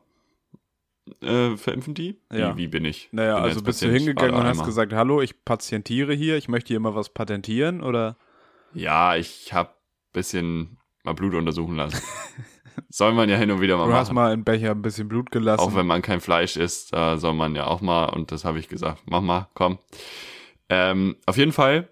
äh, 1.21 1.55
verimpfen 1.55 1.93
die? 1.93 2.19
Ja. 2.31 2.55
Wie, 2.55 2.63
wie 2.63 2.67
bin 2.67 2.85
ich? 2.85 3.09
Naja, 3.11 3.35
Bin 3.35 3.43
also 3.45 3.61
bist 3.61 3.81
du 3.81 3.85
Patient, 3.85 3.99
hingegangen 4.05 4.33
war 4.33 4.41
und 4.41 4.45
hast 4.47 4.51
einmal. 4.53 4.65
gesagt, 4.65 4.93
hallo, 4.93 5.21
ich 5.21 5.45
patientiere 5.45 6.13
hier, 6.13 6.35
ich 6.37 6.49
möchte 6.49 6.67
hier 6.69 6.79
mal 6.79 6.95
was 6.95 7.09
patentieren 7.09 7.81
oder? 7.81 8.17
Ja, 8.73 9.15
ich 9.15 9.53
habe 9.53 9.69
bisschen 10.13 10.77
mal 11.05 11.13
Blut 11.13 11.33
untersuchen 11.33 11.75
lassen. 11.75 12.01
soll 12.89 13.13
man 13.13 13.29
ja 13.29 13.37
hin 13.37 13.51
und 13.51 13.61
wieder 13.61 13.77
mal 13.77 13.87
Du 13.87 13.93
hast 13.93 14.07
machen. 14.09 14.15
mal 14.15 14.33
im 14.33 14.43
Becher 14.43 14.71
ein 14.71 14.81
bisschen 14.81 15.07
Blut 15.07 15.31
gelassen. 15.31 15.61
Auch 15.61 15.75
wenn 15.75 15.87
man 15.87 16.01
kein 16.01 16.21
Fleisch 16.21 16.57
isst, 16.57 16.93
da 16.93 17.17
soll 17.17 17.33
man 17.33 17.55
ja 17.55 17.67
auch 17.67 17.81
mal, 17.81 18.05
und 18.05 18.31
das 18.31 18.45
habe 18.45 18.59
ich 18.59 18.67
gesagt, 18.67 19.03
mach 19.05 19.21
mal, 19.21 19.47
komm. 19.53 19.79
Ähm, 20.69 21.15
auf 21.25 21.37
jeden 21.37 21.51
Fall 21.51 21.87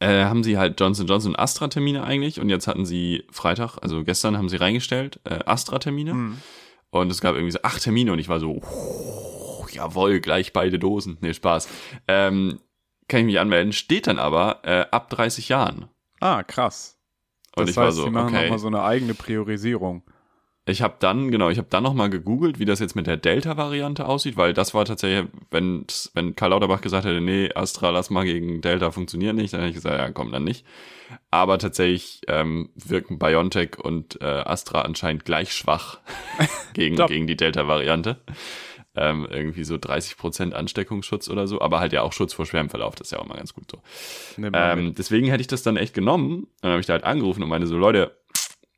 äh, 0.00 0.24
haben 0.24 0.44
sie 0.44 0.58
halt 0.58 0.78
Johnson 0.80 1.06
Johnson 1.06 1.34
Astra-Termine 1.36 2.04
eigentlich 2.04 2.40
und 2.40 2.50
jetzt 2.50 2.68
hatten 2.68 2.86
sie 2.86 3.24
Freitag, 3.30 3.78
also 3.82 4.04
gestern 4.04 4.36
haben 4.36 4.48
sie 4.48 4.56
reingestellt, 4.56 5.20
äh, 5.24 5.40
Astra-Termine. 5.44 6.12
Hm. 6.12 6.38
Und 6.90 7.10
es 7.10 7.20
gab 7.20 7.34
irgendwie 7.34 7.52
so 7.52 7.60
acht 7.62 7.82
Termine 7.82 8.12
und 8.12 8.18
ich 8.18 8.28
war 8.28 8.40
so, 8.40 8.62
oh, 8.62 9.66
jawohl, 9.72 10.20
gleich 10.20 10.52
beide 10.52 10.78
Dosen. 10.78 11.18
Nee, 11.20 11.34
Spaß. 11.34 11.68
Ähm, 12.06 12.60
kann 13.08 13.20
ich 13.20 13.26
mich 13.26 13.40
anmelden. 13.40 13.72
Steht 13.72 14.06
dann 14.06 14.18
aber 14.18 14.60
äh, 14.64 14.86
ab 14.90 15.10
30 15.10 15.48
Jahren. 15.48 15.88
Ah, 16.20 16.42
krass. 16.42 16.97
Und 17.56 17.68
das 17.68 17.70
ich 17.70 17.76
heißt, 17.76 17.76
war 17.76 17.92
so, 17.92 18.04
sie 18.04 18.10
machen 18.10 18.34
okay. 18.34 18.42
nochmal 18.44 18.58
so 18.58 18.68
eine 18.68 18.82
eigene 18.82 19.14
Priorisierung. 19.14 20.02
Ich 20.68 20.82
habe 20.82 20.96
dann, 20.98 21.30
genau, 21.30 21.48
ich 21.48 21.56
habe 21.56 21.68
dann 21.70 21.82
nochmal 21.82 22.10
gegoogelt, 22.10 22.58
wie 22.58 22.66
das 22.66 22.78
jetzt 22.78 22.94
mit 22.94 23.06
der 23.06 23.16
Delta-Variante 23.16 24.06
aussieht, 24.06 24.36
weil 24.36 24.52
das 24.52 24.74
war 24.74 24.84
tatsächlich, 24.84 25.26
wenn, 25.50 25.86
wenn 26.12 26.36
Karl 26.36 26.50
Lauterbach 26.50 26.82
gesagt 26.82 27.06
hätte, 27.06 27.22
nee, 27.22 27.50
Astra, 27.54 27.88
lass 27.88 28.10
mal 28.10 28.24
gegen 28.24 28.60
Delta 28.60 28.90
funktioniert 28.90 29.34
nicht, 29.34 29.54
dann 29.54 29.60
hätte 29.60 29.70
ich 29.70 29.76
gesagt, 29.76 29.98
ja, 29.98 30.10
komm, 30.10 30.30
dann 30.30 30.44
nicht. 30.44 30.66
Aber 31.30 31.58
tatsächlich 31.58 32.20
ähm, 32.28 32.68
wirken 32.74 33.18
BioNTech 33.18 33.78
und 33.82 34.20
äh, 34.20 34.26
Astra 34.26 34.82
anscheinend 34.82 35.24
gleich 35.24 35.54
schwach 35.54 36.00
gegen, 36.74 36.96
gegen 37.06 37.26
die 37.26 37.36
Delta-Variante. 37.36 38.18
Ähm, 39.00 39.26
irgendwie 39.30 39.64
so 39.64 39.76
30% 39.76 40.52
Ansteckungsschutz 40.52 41.28
oder 41.28 41.46
so, 41.46 41.60
aber 41.60 41.80
halt 41.80 41.92
ja 41.92 42.02
auch 42.02 42.12
Schutz 42.12 42.32
vor 42.32 42.46
schwerem 42.46 42.68
Verlauf, 42.68 42.94
das 42.94 43.08
ist 43.08 43.10
ja 43.12 43.18
auch 43.18 43.26
mal 43.26 43.36
ganz 43.36 43.54
gut 43.54 43.70
so. 43.70 43.80
Ähm, 44.38 44.94
deswegen 44.94 45.28
hätte 45.28 45.40
ich 45.40 45.46
das 45.46 45.62
dann 45.62 45.76
echt 45.76 45.94
genommen. 45.94 46.48
Dann 46.62 46.72
habe 46.72 46.80
ich 46.80 46.86
da 46.86 46.94
halt 46.94 47.04
angerufen 47.04 47.42
und 47.42 47.48
meine 47.48 47.66
so, 47.66 47.76
Leute, 47.76 48.16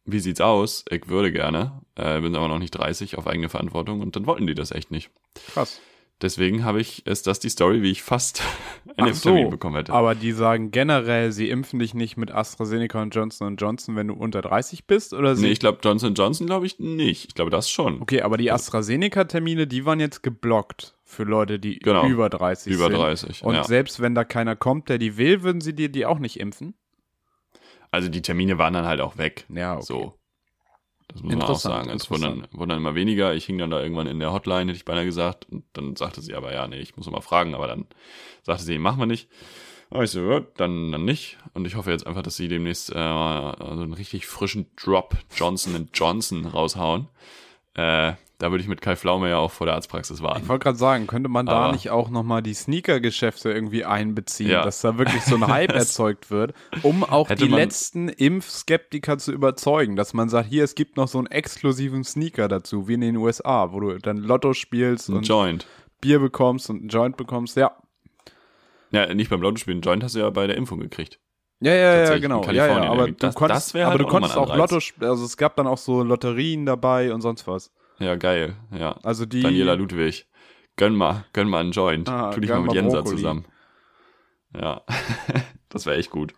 wie 0.05 0.21
sieht's 0.21 0.41
aus? 0.41 0.85
Ich 0.91 1.09
würde 1.09 1.33
gerne, 1.33 1.81
äh, 1.95 2.21
bin 2.21 2.35
aber 2.35 2.49
noch 2.49 2.59
nicht 2.59 2.73
30 2.73 3.19
auf 3.19 3.27
eigene 3.27 3.49
Verantwortung 3.49 4.01
und 4.01 4.17
dann 4.17 4.27
wollten 4.27 4.47
die 4.47 4.55
das 4.55 4.73
echt 4.73 4.91
nicht. 4.91 5.11
Krass. 5.53 5.81
Deswegen 6.23 6.65
habe 6.65 6.81
ich, 6.81 7.07
ist 7.07 7.27
das 7.27 7.41
die 7.41 7.49
Story, 7.49 7.83
wie 7.83 7.91
ich 7.91 8.03
fast 8.03 8.43
einen 8.97 9.15
so, 9.15 9.49
bekommen 9.49 9.77
hätte. 9.77 9.93
aber 9.93 10.15
die 10.15 10.33
sagen 10.33 10.71
generell, 10.71 11.33
sie 11.33 11.49
impfen 11.49 11.79
dich 11.79 11.95
nicht 11.95 12.17
mit 12.17 12.31
AstraZeneca 12.31 13.01
und 13.01 13.15
Johnson 13.15 13.57
Johnson, 13.57 13.97
wenn 13.97 14.09
du 14.09 14.15
unter 14.15 14.43
30 14.43 14.87
bist, 14.87 15.15
oder 15.15 15.35
sie? 15.37 15.47
nee, 15.47 15.53
ich 15.53 15.61
glaube 15.61 15.79
Johnson 15.83 16.15
Johnson 16.15 16.47
glaube 16.47 16.67
ich 16.67 16.79
nicht. 16.79 17.29
Ich 17.29 17.35
glaube 17.35 17.51
das 17.51 17.71
schon. 17.71 18.03
okay, 18.03 18.21
aber 18.23 18.37
die 18.37 18.51
AstraZeneca-Termine, 18.53 19.67
die 19.67 19.87
waren 19.87 20.01
jetzt 20.01 20.23
geblockt 20.23 20.97
für 21.05 21.25
Leute, 21.25 21.59
die 21.59 21.79
Genau. 21.79 22.07
über 22.07 22.29
30 22.29 22.73
Über 22.73 22.89
sind. 22.89 22.97
30. 22.97 23.43
Und 23.45 23.55
ja. 23.55 23.65
selbst 23.65 24.01
wenn 24.01 24.15
da 24.15 24.25
keiner 24.25 24.57
kommt, 24.57 24.89
der 24.89 24.99
die 24.99 25.17
will, 25.17 25.43
würden 25.43 25.61
sie 25.61 25.75
dir 25.75 25.89
die 25.89 26.05
auch 26.07 26.19
nicht 26.19 26.39
impfen? 26.39 26.75
Also 27.91 28.09
die 28.09 28.23
Termine 28.23 28.59
waren 28.59 28.75
dann 28.75 28.85
halt 28.87 29.01
auch 29.01 29.19
weg. 29.19 29.47
Ja, 29.49 29.75
okay. 29.75 29.85
So. 29.87 30.15
Das 31.13 31.23
muss 31.23 31.33
man 31.33 31.43
auch 31.43 31.59
sagen. 31.59 31.91
Es 31.91 32.11
wurden 32.11 32.23
dann, 32.23 32.49
wurden 32.53 32.71
dann 32.71 32.79
immer 32.79 32.95
weniger. 32.95 33.35
Ich 33.35 33.47
hing 33.47 33.59
dann 33.59 33.71
da 33.71 33.83
irgendwann 33.83 34.07
in 34.07 34.21
der 34.21 34.33
Hotline, 34.33 34.71
hätte 34.71 34.77
ich 34.77 34.85
beinahe 34.85 35.05
gesagt. 35.05 35.47
Und 35.51 35.65
dann 35.73 35.97
sagte 35.97 36.21
sie 36.21 36.35
aber, 36.35 36.53
ja, 36.53 36.67
nee, 36.69 36.79
ich 36.79 36.97
muss 36.97 37.07
noch 37.07 37.13
mal 37.13 37.21
fragen. 37.21 37.55
Aber 37.55 37.67
dann 37.67 37.87
sagte 38.43 38.65
sie, 38.65 38.79
machen 38.79 38.99
wir 38.99 39.07
nicht. 39.07 39.29
Aber 39.91 40.05
ich 40.05 40.11
so, 40.11 40.21
ja, 40.21 40.41
dann, 40.57 40.93
dann 40.93 41.05
nicht. 41.05 41.39
Und 41.53 41.67
ich 41.67 41.75
hoffe 41.75 41.91
jetzt 41.91 42.07
einfach, 42.07 42.23
dass 42.23 42.37
sie 42.37 42.49
demnächst 42.49 42.91
äh, 42.91 42.95
so 42.95 42.99
einen 42.99 43.93
richtig 43.93 44.27
frischen 44.27 44.71
Drop 44.77 45.17
Johnson 45.35 45.89
Johnson 45.93 46.47
raushauen. 46.47 47.09
Äh, 47.75 48.13
da 48.41 48.51
würde 48.51 48.63
ich 48.63 48.69
mit 48.69 48.81
Kai 48.81 48.97
Pflaume 48.97 49.29
ja 49.29 49.37
auch 49.39 49.53
vor 49.53 49.67
der 49.67 49.75
Arztpraxis 49.77 50.21
warten. 50.23 50.43
Ich 50.43 50.49
wollte 50.49 50.65
gerade 50.65 50.77
sagen, 50.79 51.07
könnte 51.07 51.29
man 51.29 51.47
da 51.47 51.53
Aber- 51.53 51.73
nicht 51.73 51.91
auch 51.91 52.11
nochmal 52.11 52.43
die 52.43 52.55
Sneaker-Geschäfte 52.55 53.53
irgendwie 53.53 53.85
einbeziehen, 53.85 54.51
Ja. 54.51 54.63
dass 54.65 54.81
da 54.81 54.99
wirklich 54.99 55.23
so 55.23 55.37
ein 55.37 55.47
Hype 55.47 55.73
erzeugt 55.73 56.31
wird, 56.33 56.55
um 56.83 57.05
auch 57.05 57.29
Hätte 57.29 57.45
die 57.47 57.51
letzten 57.55 58.09
Impfskeptiker 58.09 59.19
zu 59.19 59.31
überzeugen, 59.33 59.95
dass 59.95 60.13
man 60.15 60.29
sagt, 60.29 60.49
hier, 60.49 60.65
es 60.65 60.75
gibt 60.75 60.97
noch 60.97 61.07
so 61.07 61.19
einen 61.19 61.29
exklusiven 61.29 62.03
Sneaker 62.03 62.49
dazu, 62.49 62.89
wie 62.89 62.95
in 62.95 63.03
den 63.03 63.17
USA, 63.17 63.73
wo 63.73 63.81
du 63.81 63.99
dann 63.99 64.17
Lotto 64.19 64.53
spielst 64.55 65.09
Ein 65.09 65.17
und 65.17 65.29
Joint. 65.29 65.67
Bier 66.01 66.19
bekommst 66.19 66.71
und 66.71 66.81
einen 66.81 66.89
Joint 66.89 67.17
bekommst. 67.17 67.57
Ja, 67.57 67.73
Ja, 68.91 69.13
nicht 69.15 69.31
beim 69.31 69.41
Lottospielen. 69.43 69.83
Joint 69.83 70.03
hast 70.03 70.15
du 70.15 70.19
ja 70.21 70.31
bei 70.31 70.47
der 70.47 70.57
Impfung 70.57 70.81
gekriegt. 70.81 71.21
ja, 71.61 71.75
ja, 71.75 72.05
ja 72.05 72.19
genau. 72.19 72.43
Ja, 72.45 72.53
ja, 72.67 72.77
aber 72.91 73.03
irgendwie. 73.03 73.11
du 73.13 73.17
Das- 73.19 73.35
konntest, 73.35 73.75
das 73.75 73.83
aber 73.87 73.99
du 73.99 74.07
konntest 74.07 74.37
auch. 74.37 74.57
Lotto, 74.57 74.79
also 75.01 75.25
es 75.25 75.37
gab 75.37 75.57
dann 75.57 75.67
auch 75.67 75.79
so 75.79 76.03
Lotterien 76.03 76.65
dabei 76.67 77.13
und 77.13 77.21
sonst 77.21 77.47
was. 77.47 77.71
Ja, 78.01 78.17
geil. 78.17 78.57
Ja. 78.73 78.93
Also 79.03 79.27
die, 79.27 79.43
Daniela 79.43 79.75
Ludwig. 79.75 80.27
Gönn 80.77 80.95
mal, 80.95 81.25
gönn 81.33 81.49
mal 81.49 81.61
einen 81.61 81.73
Joint. 81.73 82.09
Ah, 82.09 82.31
tu 82.33 82.41
dich 82.41 82.51
mal 82.51 82.61
mit 82.61 82.73
Jensa 82.73 82.99
Brokkoli. 83.03 83.17
zusammen. 83.17 83.45
Ja, 84.59 84.83
das 85.69 85.87
wäre 85.87 85.97
echt 85.97 86.11
gut. 86.11 86.33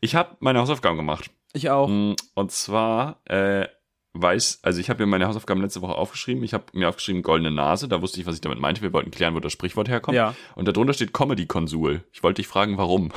Ich 0.00 0.14
habe 0.14 0.36
meine 0.40 0.58
Hausaufgaben 0.60 0.96
gemacht. 0.96 1.30
ich 1.52 1.68
auch. 1.70 1.88
Mm, 1.88 2.14
Und 2.34 2.50
zwar 2.50 3.20
äh, 3.26 3.68
weiß, 4.14 4.60
also 4.62 4.80
ich 4.80 4.88
habe 4.90 5.02
mir 5.02 5.06
meine 5.06 5.26
Hausaufgaben 5.28 5.60
letzte 5.60 5.82
Woche 5.82 5.94
aufgeschrieben. 5.94 6.42
Ich 6.42 6.54
habe 6.54 6.64
mir 6.72 6.88
aufgeschrieben 6.88 7.22
goldene 7.22 7.50
Nase. 7.50 7.86
Da 7.88 8.00
wusste 8.00 8.20
ich, 8.20 8.26
was 8.26 8.34
ich 8.36 8.40
damit 8.40 8.58
meinte. 8.58 8.80
Wir 8.82 8.92
wollten 8.92 9.10
klären, 9.10 9.34
wo 9.34 9.40
das 9.40 9.52
Sprichwort 9.52 9.88
herkommt. 9.88 10.16
Ja. 10.16 10.34
Und 10.56 10.66
darunter 10.66 10.94
steht 10.94 11.12
Comedy-Konsul. 11.12 12.04
Ich 12.12 12.22
wollte 12.22 12.40
dich 12.40 12.48
fragen, 12.48 12.78
warum. 12.78 13.12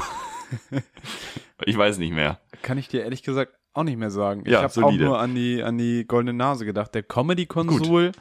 ich 1.66 1.78
weiß 1.78 1.98
nicht 1.98 2.12
mehr. 2.14 2.42
Kann 2.62 2.78
ich 2.78 2.90
dir 2.90 3.04
ehrlich 3.04 3.24
gesagt 3.24 3.56
auch 3.74 3.84
nicht 3.84 3.98
mehr 3.98 4.12
sagen. 4.12 4.44
Ja, 4.46 4.66
ich 4.66 4.76
habe 4.78 4.86
auch 4.86 4.92
nur 4.92 5.20
an 5.20 5.34
die, 5.36 5.64
an 5.64 5.78
die 5.78 6.06
goldene 6.06 6.34
Nase 6.34 6.66
gedacht. 6.66 6.94
Der 6.96 7.04
Comedy-Konsul. 7.04 8.12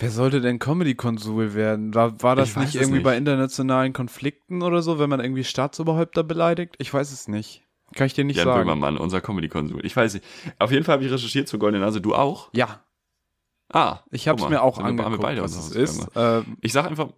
Wer 0.00 0.10
sollte 0.10 0.40
denn 0.40 0.58
Comedy-Konsul 0.60 1.54
werden? 1.54 1.92
War, 1.94 2.22
war 2.22 2.36
das 2.36 2.50
Ich 2.50 2.56
nicht 2.56 2.74
irgendwie 2.76 2.94
nicht. 2.98 3.04
bei 3.04 3.16
internationalen 3.16 3.92
Konflikten 3.92 4.62
oder 4.62 4.80
so, 4.80 4.98
wenn 5.00 5.10
man 5.10 5.18
irgendwie 5.20 5.42
Staatsoberhäupter 5.44 6.22
beleidigt? 6.22 6.76
Ich 6.78 6.92
weiß 6.94 7.10
es 7.12 7.26
nicht. 7.26 7.64
Kann 7.94 8.06
ich 8.06 8.14
dir 8.14 8.24
nicht 8.24 8.36
Jan 8.36 8.46
sagen. 8.46 8.60
Böhmermann, 8.60 8.96
unser 8.98 9.20
Comedy-Konsul. 9.20 9.84
Ich 9.84 9.96
weiß 9.96 10.14
nicht. 10.14 10.26
Auf 10.58 10.70
jeden 10.70 10.84
Fall 10.84 10.94
habe 10.94 11.04
ich 11.04 11.10
recherchiert 11.10 11.48
zur 11.48 11.58
goldenen 11.58 11.82
Nase. 11.84 12.00
Du 12.00 12.14
auch? 12.14 12.50
Ja, 12.52 12.80
Ah, 13.70 13.98
ich 14.10 14.26
habe 14.28 14.40
es 14.42 14.48
mir 14.48 14.62
auch 14.62 14.78
wir- 14.78 14.84
haben 14.84 14.96
wir 14.96 15.04
angeguckt, 15.04 15.26
beide 15.28 15.42
was 15.42 15.54
es 15.54 15.72
ist. 15.72 16.06
Ähm, 16.16 16.56
Ich 16.62 16.72
sag 16.72 16.86
einfach 16.86 17.08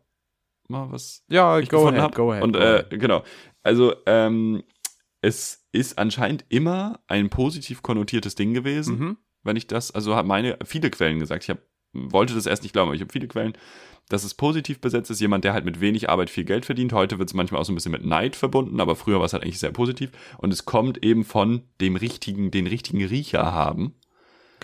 mal 0.66 0.90
was 0.90 1.22
ja, 1.28 1.60
ich 1.60 1.68
go 1.68 1.76
gefunden 1.78 2.00
ahead, 2.00 2.10
hab. 2.10 2.14
go 2.16 2.32
ahead. 2.32 2.42
Und 2.42 2.56
äh, 2.56 2.84
genau. 2.90 3.22
Also 3.62 3.94
ähm, 4.06 4.64
es 5.20 5.66
ist 5.72 5.98
anscheinend 5.98 6.44
immer 6.48 7.00
ein 7.06 7.30
positiv 7.30 7.82
konnotiertes 7.82 8.34
Ding 8.34 8.54
gewesen, 8.54 8.98
Mhm. 8.98 9.16
wenn 9.42 9.56
ich 9.56 9.66
das, 9.66 9.90
also 9.90 10.14
habe 10.14 10.26
meine 10.28 10.58
viele 10.64 10.90
Quellen 10.90 11.18
gesagt. 11.18 11.44
Ich 11.44 11.50
hab, 11.50 11.58
wollte 11.92 12.34
das 12.34 12.46
erst 12.46 12.62
nicht 12.62 12.72
glauben, 12.72 12.88
aber 12.88 12.94
ich 12.94 13.00
habe 13.02 13.12
viele 13.12 13.28
Quellen, 13.28 13.52
dass 14.08 14.24
es 14.24 14.34
positiv 14.34 14.80
besetzt 14.80 15.10
ist. 15.10 15.20
Jemand, 15.20 15.44
der 15.44 15.52
halt 15.52 15.64
mit 15.64 15.80
wenig 15.80 16.08
Arbeit 16.10 16.30
viel 16.30 16.44
Geld 16.44 16.64
verdient. 16.66 16.92
Heute 16.92 17.18
wird 17.18 17.28
es 17.28 17.34
manchmal 17.34 17.60
auch 17.60 17.64
so 17.64 17.72
ein 17.72 17.76
bisschen 17.76 17.92
mit 17.92 18.04
Neid 18.04 18.34
verbunden, 18.34 18.80
aber 18.80 18.96
früher 18.96 19.18
war 19.18 19.26
es 19.26 19.32
halt 19.32 19.44
eigentlich 19.44 19.60
sehr 19.60 19.70
positiv. 19.70 20.10
Und 20.38 20.52
es 20.52 20.64
kommt 20.64 21.04
eben 21.04 21.24
von 21.24 21.62
dem 21.80 21.94
richtigen, 21.96 22.50
den 22.50 22.66
richtigen 22.66 23.04
Riecher 23.04 23.52
haben. 23.52 23.94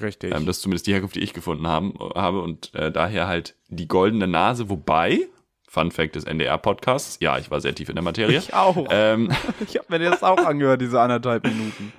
Richtig. 0.00 0.34
Ähm, 0.34 0.46
das 0.46 0.56
ist 0.56 0.62
zumindest 0.62 0.86
die 0.88 0.92
Herkunft, 0.92 1.14
die 1.16 1.20
ich 1.20 1.32
gefunden 1.32 1.66
haben, 1.66 1.94
habe 2.14 2.42
und 2.42 2.74
äh, 2.74 2.90
daher 2.90 3.28
halt 3.28 3.56
die 3.68 3.88
goldene 3.88 4.26
Nase, 4.26 4.68
wobei, 4.68 5.28
Fun 5.68 5.90
Fact 5.90 6.14
des 6.16 6.24
NDR-Podcasts, 6.24 7.18
ja, 7.20 7.38
ich 7.38 7.50
war 7.50 7.60
sehr 7.60 7.74
tief 7.74 7.88
in 7.88 7.96
der 7.96 8.04
Materie. 8.04 8.38
ich 8.38 8.54
auch. 8.54 8.86
ähm, 8.90 9.30
ich 9.66 9.76
habe 9.76 9.86
mir 9.90 9.98
das 10.10 10.22
auch 10.22 10.38
angehört, 10.38 10.80
diese 10.80 11.00
anderthalb 11.00 11.44
Minuten. 11.44 11.92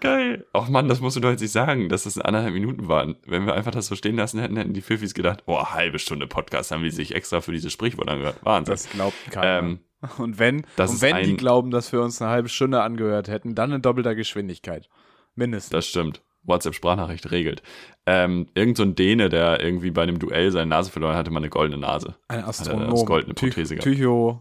geil. 0.00 0.44
Ach 0.52 0.68
Mann, 0.68 0.88
das 0.88 1.00
musst 1.00 1.16
du 1.16 1.20
doch 1.20 1.30
jetzt 1.30 1.40
nicht 1.40 1.52
sagen, 1.52 1.88
dass 1.88 2.02
das 2.04 2.18
anderthalb 2.18 2.52
Minuten 2.54 2.88
waren. 2.88 3.16
Wenn 3.24 3.46
wir 3.46 3.54
einfach 3.54 3.70
das 3.70 3.86
so 3.86 3.94
stehen 3.94 4.16
lassen 4.16 4.40
hätten, 4.40 4.56
hätten 4.56 4.72
die 4.74 4.82
Pfiffis 4.82 5.14
gedacht, 5.14 5.42
oh, 5.46 5.64
halbe 5.66 5.98
Stunde 5.98 6.26
Podcast 6.26 6.70
haben 6.72 6.82
die 6.82 6.90
sich 6.90 7.14
extra 7.14 7.40
für 7.40 7.52
dieses 7.52 7.72
Sprichwort 7.72 8.08
angehört. 8.08 8.36
Wahnsinn. 8.42 8.72
Das 8.72 8.90
glaubt 8.90 9.14
keiner. 9.30 9.58
ähm, 9.58 9.78
und 10.18 10.40
wenn, 10.40 10.56
und 10.76 11.00
wenn 11.00 11.22
die 11.22 11.30
ein- 11.30 11.36
glauben, 11.36 11.70
dass 11.70 11.92
wir 11.92 12.02
uns 12.02 12.20
eine 12.20 12.30
halbe 12.32 12.48
Stunde 12.48 12.82
angehört 12.82 13.28
hätten, 13.28 13.54
dann 13.54 13.70
in 13.70 13.82
doppelter 13.82 14.16
Geschwindigkeit. 14.16 14.88
Mindestens. 15.36 15.70
das 15.70 15.86
stimmt. 15.86 16.20
WhatsApp-Sprachnachricht 16.44 17.30
regelt. 17.30 17.62
Ähm, 18.06 18.48
irgend 18.54 18.76
so 18.76 18.82
ein 18.82 18.94
Däne, 18.94 19.28
der 19.28 19.60
irgendwie 19.62 19.90
bei 19.90 20.02
einem 20.02 20.18
Duell 20.18 20.50
seine 20.50 20.66
Nase 20.66 20.90
verloren 20.90 21.14
hatte, 21.16 21.30
mal 21.30 21.38
eine 21.38 21.50
goldene 21.50 21.80
Nase. 21.80 22.16
Ein 22.28 22.44
Astronom. 22.44 22.90
als 22.90 23.04
goldene 23.06 23.34
Ty- 23.34 23.48
Prothese 23.50 23.76
gehabt. 23.76 23.84
Tycho, 23.84 24.40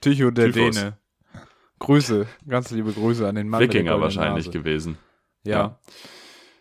Tycho 0.00 0.30
der 0.30 0.52
Typhus. 0.52 0.76
Däne. 0.76 0.96
Grüße, 1.78 2.26
ganz 2.46 2.70
liebe 2.70 2.92
Grüße 2.92 3.26
an 3.26 3.34
den 3.36 3.48
Mann 3.48 3.60
Wikinger 3.60 4.00
wahrscheinlich 4.00 4.46
Nase. 4.46 4.58
gewesen. 4.58 4.98
Ja. 5.44 5.56
Ja. 5.58 5.78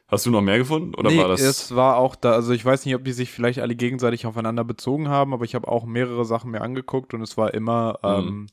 Hast 0.08 0.26
du 0.26 0.32
noch 0.32 0.42
mehr 0.42 0.58
gefunden? 0.58 0.96
Oder 0.96 1.12
nee, 1.12 1.20
war 1.20 1.28
das. 1.28 1.42
es 1.42 1.76
war 1.76 1.98
auch 1.98 2.16
da, 2.16 2.32
also 2.32 2.52
ich 2.54 2.66
weiß 2.66 2.86
nicht, 2.86 2.96
ob 2.96 3.04
die 3.04 3.12
sich 3.12 3.30
vielleicht 3.30 3.60
alle 3.60 3.76
gegenseitig 3.76 4.26
aufeinander 4.26 4.64
bezogen 4.64 5.08
haben, 5.10 5.34
aber 5.34 5.46
ich 5.46 5.54
habe 5.54 5.68
auch 5.68 5.86
mehrere 5.86 6.26
Sachen 6.26 6.50
mir 6.52 6.62
angeguckt 6.62 7.14
und 7.14 7.22
es 7.22 7.38
war 7.38 7.54
immer, 7.54 8.00
Mhm. 8.02 8.28
ähm, 8.28 8.48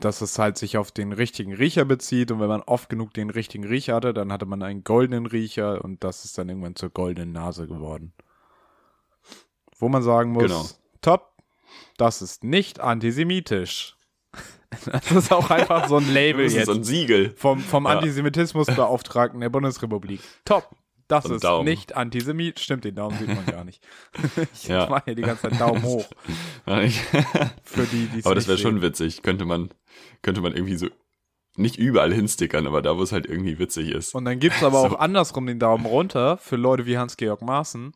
dass 0.00 0.20
es 0.20 0.38
halt 0.38 0.58
sich 0.58 0.76
auf 0.76 0.90
den 0.90 1.12
richtigen 1.12 1.52
Riecher 1.52 1.84
bezieht 1.84 2.30
und 2.30 2.40
wenn 2.40 2.48
man 2.48 2.62
oft 2.62 2.88
genug 2.88 3.14
den 3.14 3.30
richtigen 3.30 3.64
Riecher 3.64 3.94
hatte, 3.94 4.12
dann 4.12 4.32
hatte 4.32 4.46
man 4.46 4.62
einen 4.62 4.82
goldenen 4.84 5.26
Riecher 5.26 5.84
und 5.84 6.02
das 6.04 6.24
ist 6.24 6.36
dann 6.38 6.48
irgendwann 6.48 6.74
zur 6.76 6.90
goldenen 6.90 7.32
Nase 7.32 7.66
geworden. 7.66 8.12
Wo 9.78 9.88
man 9.88 10.02
sagen 10.02 10.32
muss, 10.32 10.42
Genau. 10.44 10.66
top, 11.02 11.32
das 11.96 12.22
ist 12.22 12.42
nicht 12.44 12.80
antisemitisch. 12.80 13.94
Das 14.92 15.10
ist 15.12 15.32
auch 15.32 15.48
einfach 15.50 15.88
so 15.88 15.96
ein 15.96 16.12
Label 16.12 16.44
das 16.44 16.52
ist 16.52 16.58
jetzt 16.58 16.66
so 16.66 16.72
ein 16.74 16.84
Siegel. 16.84 17.30
vom, 17.36 17.58
vom 17.60 17.86
Ja. 17.86 17.92
Antisemitismusbeauftragten 17.92 19.40
der 19.40 19.48
Bundesrepublik. 19.48 20.20
Top. 20.44 20.68
Das 21.08 21.24
Und 21.24 21.36
ist 21.36 21.44
Daumen. 21.44 21.64
nicht 21.64 21.96
Antisemit. 21.96 22.60
Stimmt, 22.60 22.84
den 22.84 22.94
Daumen 22.94 23.18
sieht 23.18 23.28
man 23.28 23.46
gar 23.46 23.64
nicht. 23.64 23.82
ich 24.54 24.68
Ja. 24.68 24.88
mache 24.88 25.04
hier 25.06 25.14
die 25.14 25.22
ganze 25.22 25.48
Zeit 25.48 25.60
Daumen 25.60 25.82
hoch 25.82 26.06
für 26.66 27.84
die, 27.90 28.06
die 28.12 28.18
es 28.20 28.26
aber 28.26 28.34
das 28.34 28.46
wäre 28.46 28.58
schon 28.58 28.82
witzig. 28.82 29.22
Könnte 29.22 29.44
man, 29.44 29.70
könnte 30.22 30.40
man 30.40 30.52
irgendwie 30.52 30.76
so 30.76 30.88
nicht 31.56 31.76
überall 31.76 32.12
hinstickern, 32.14 32.66
aber 32.66 32.82
da, 32.82 32.96
wo 32.96 33.02
es 33.02 33.10
halt 33.12 33.26
irgendwie 33.26 33.58
witzig 33.58 33.90
ist. 33.90 34.14
Und 34.14 34.24
dann 34.26 34.38
gibt's 34.38 34.62
aber 34.62 34.80
So. 34.82 34.86
auch 34.94 34.98
andersrum 35.00 35.46
den 35.46 35.58
Daumen 35.58 35.86
runter 35.86 36.36
für 36.36 36.56
Leute 36.56 36.86
wie 36.86 36.98
Hans-Georg 36.98 37.42
Maaßen, 37.42 37.94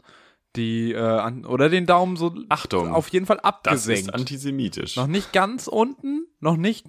die, 0.56 0.92
äh, 0.92 0.98
an, 0.98 1.44
oder 1.46 1.68
den 1.68 1.86
Daumen 1.86 2.16
so 2.16 2.34
Achtung, 2.48 2.92
auf 2.92 3.08
jeden 3.08 3.26
Fall 3.26 3.36
das 3.36 3.44
abgesenkt. 3.44 4.08
ist 4.08 4.14
antisemitisch. 4.14 4.96
noch 4.96 5.06
nicht 5.06 5.32
ganz 5.32 5.68
unten, 5.68 6.26
noch 6.40 6.56
nicht 6.56 6.86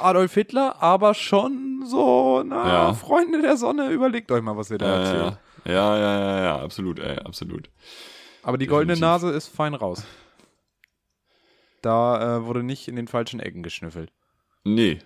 Adolf 0.00 0.32
Hitler, 0.34 0.82
aber 0.82 1.12
schon 1.14 1.82
so, 1.84 2.42
na, 2.46 2.68
Ja. 2.68 2.94
Freunde 2.94 3.42
der 3.42 3.56
Sonne, 3.58 3.90
überlegt 3.90 4.32
euch 4.32 4.42
mal, 4.42 4.56
was 4.56 4.70
ihr 4.70 4.78
da 4.78 4.86
ja, 4.86 4.98
erzählt. 5.00 5.20
ja, 5.32 5.38
ja, 5.64 5.96
ja, 5.98 6.20
ja, 6.20 6.42
ja, 6.44 6.58
absolut, 6.62 6.98
ey, 6.98 7.18
absolut. 7.18 7.70
Aber 8.42 8.58
die 8.58 8.66
goldene 8.66 8.94
Definitiv. 8.94 9.22
Nase 9.24 9.36
ist 9.36 9.48
fein 9.48 9.74
raus. 9.74 10.04
Da 11.82 12.38
äh, 12.38 12.44
wurde 12.44 12.62
nicht 12.62 12.88
in 12.88 12.96
den 12.96 13.08
falschen 13.08 13.40
Ecken 13.40 13.62
geschnüffelt. 13.62 14.12
Nee, 14.64 14.98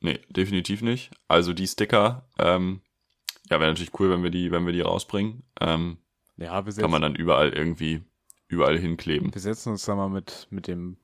nee, 0.00 0.18
definitiv 0.28 0.82
nicht. 0.82 1.10
Also 1.28 1.52
die 1.52 1.66
Sticker, 1.66 2.28
ähm, 2.38 2.80
ja, 3.50 3.60
wäre 3.60 3.70
natürlich 3.70 3.98
cool, 4.00 4.10
wenn 4.10 4.22
wir 4.22 4.30
die, 4.30 4.50
wenn 4.50 4.66
wir 4.66 4.72
die 4.72 4.80
rausbringen. 4.80 5.44
Ähm, 5.60 5.98
Ja, 6.36 6.66
wir 6.66 6.72
kann 6.74 6.90
man 6.90 7.02
dann 7.02 7.14
überall 7.14 7.50
irgendwie, 7.50 8.02
überall 8.48 8.78
hinkleben. 8.78 9.32
wir 9.32 9.40
setzen 9.40 9.70
uns 9.70 9.84
da 9.84 9.94
mal 9.94 10.08
mit, 10.08 10.48
mit 10.50 10.66
dem 10.66 10.96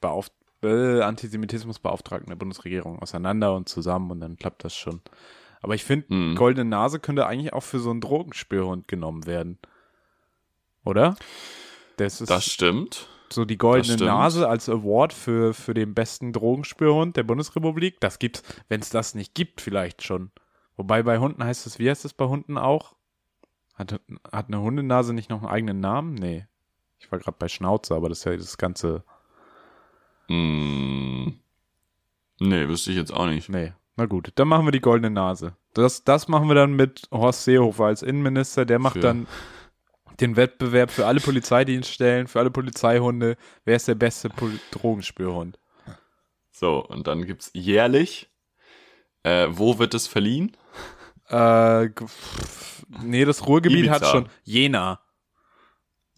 Beauft 0.00 0.32
äh, 0.62 1.00
Antisemitismusbeauftragten 1.02 2.28
der 2.30 2.36
Bundesregierung 2.36 2.98
auseinander 3.00 3.54
und 3.54 3.68
zusammen 3.68 4.10
und 4.10 4.20
dann 4.20 4.36
klappt 4.36 4.64
das 4.64 4.74
schon. 4.76 5.00
Aber 5.62 5.74
ich 5.74 5.84
finde, 5.84 6.12
Mhm. 6.14 6.34
goldene 6.36 6.68
Nase 6.68 7.00
könnte 7.00 7.26
eigentlich 7.26 7.52
auch 7.52 7.62
für 7.62 7.78
so 7.78 7.90
einen 7.90 8.00
Drogenspürhund 8.00 8.88
genommen 8.88 9.26
werden. 9.26 9.58
Oder? 10.84 11.16
Das 11.96 12.20
ist 12.20 12.30
Das 12.30 12.44
stimmt. 12.44 13.08
so 13.32 13.44
die 13.44 13.58
goldene. 13.58 14.04
Nase 14.04 14.48
als 14.48 14.68
Award 14.68 15.12
für, 15.12 15.52
für 15.54 15.74
den 15.74 15.94
besten 15.94 16.32
Drogenspürhund 16.32 17.16
der 17.16 17.24
Bundesrepublik. 17.24 17.98
Das 18.00 18.18
gibt's, 18.18 18.42
wenn 18.68 18.80
es 18.80 18.90
das 18.90 19.14
nicht 19.14 19.34
gibt, 19.34 19.60
vielleicht 19.60 20.02
schon. 20.04 20.30
Wobei 20.76 21.02
bei 21.02 21.18
Hunden 21.18 21.42
heißt 21.42 21.66
es, 21.66 21.78
wie 21.78 21.88
heißt 21.90 22.04
es 22.04 22.12
bei 22.12 22.26
Hunden 22.26 22.58
auch? 22.58 22.94
Hat, 23.74 24.00
hat 24.32 24.46
eine 24.48 24.60
Hundenase 24.60 25.12
nicht 25.12 25.28
noch 25.30 25.40
einen 25.42 25.50
eigenen 25.50 25.80
Namen? 25.80 26.14
Nee. 26.14 26.46
Ich 26.98 27.10
war 27.10 27.18
gerade 27.18 27.36
bei 27.38 27.48
Schnauze, 27.48 27.94
aber 27.94 28.08
das 28.08 28.18
ist 28.18 28.24
ja 28.24 28.36
das 28.36 28.58
ganze. 28.58 29.02
Mm, 30.28 31.28
nee, 32.40 32.68
wüsste 32.68 32.90
ich 32.90 32.96
jetzt 32.96 33.12
auch 33.12 33.26
nicht. 33.26 33.48
Nee. 33.48 33.72
Na 33.96 34.06
gut, 34.06 34.30
dann 34.34 34.48
machen 34.48 34.66
wir 34.66 34.72
die 34.72 34.80
goldene 34.80 35.10
Nase. 35.10 35.56
Das, 35.72 36.04
das 36.04 36.28
machen 36.28 36.48
wir 36.48 36.54
dann 36.54 36.74
mit 36.74 37.08
Horst 37.10 37.44
Seehofer 37.44 37.84
als 37.86 38.02
Innenminister. 38.02 38.64
Der 38.66 38.78
macht 38.78 38.94
Für- 38.94 39.00
dann 39.00 39.26
den 40.20 40.36
Wettbewerb 40.36 40.90
für 40.90 41.06
alle 41.06 41.20
Polizeidienststellen, 41.20 42.26
für 42.26 42.40
alle 42.40 42.50
Polizeihunde. 42.50 43.36
Wer 43.64 43.76
ist 43.76 43.88
der 43.88 43.94
beste 43.94 44.28
Pol 44.30 44.52
Drogenspürhund? 44.70 45.58
So, 46.52 46.84
und 46.84 47.06
dann 47.06 47.24
gibt's 47.26 47.50
jährlich, 47.52 48.30
äh, 49.24 49.46
wo 49.50 49.78
wird 49.78 49.92
es 49.92 50.06
verliehen? 50.06 50.56
Äh, 51.28 51.88
pff, 51.90 52.86
nee, 53.02 53.24
das 53.26 53.46
Ruhrgebiet 53.46 53.80
Ibiza. 53.80 53.92
hat 53.94 54.06
schon. 54.06 54.28
Jena. 54.44 55.00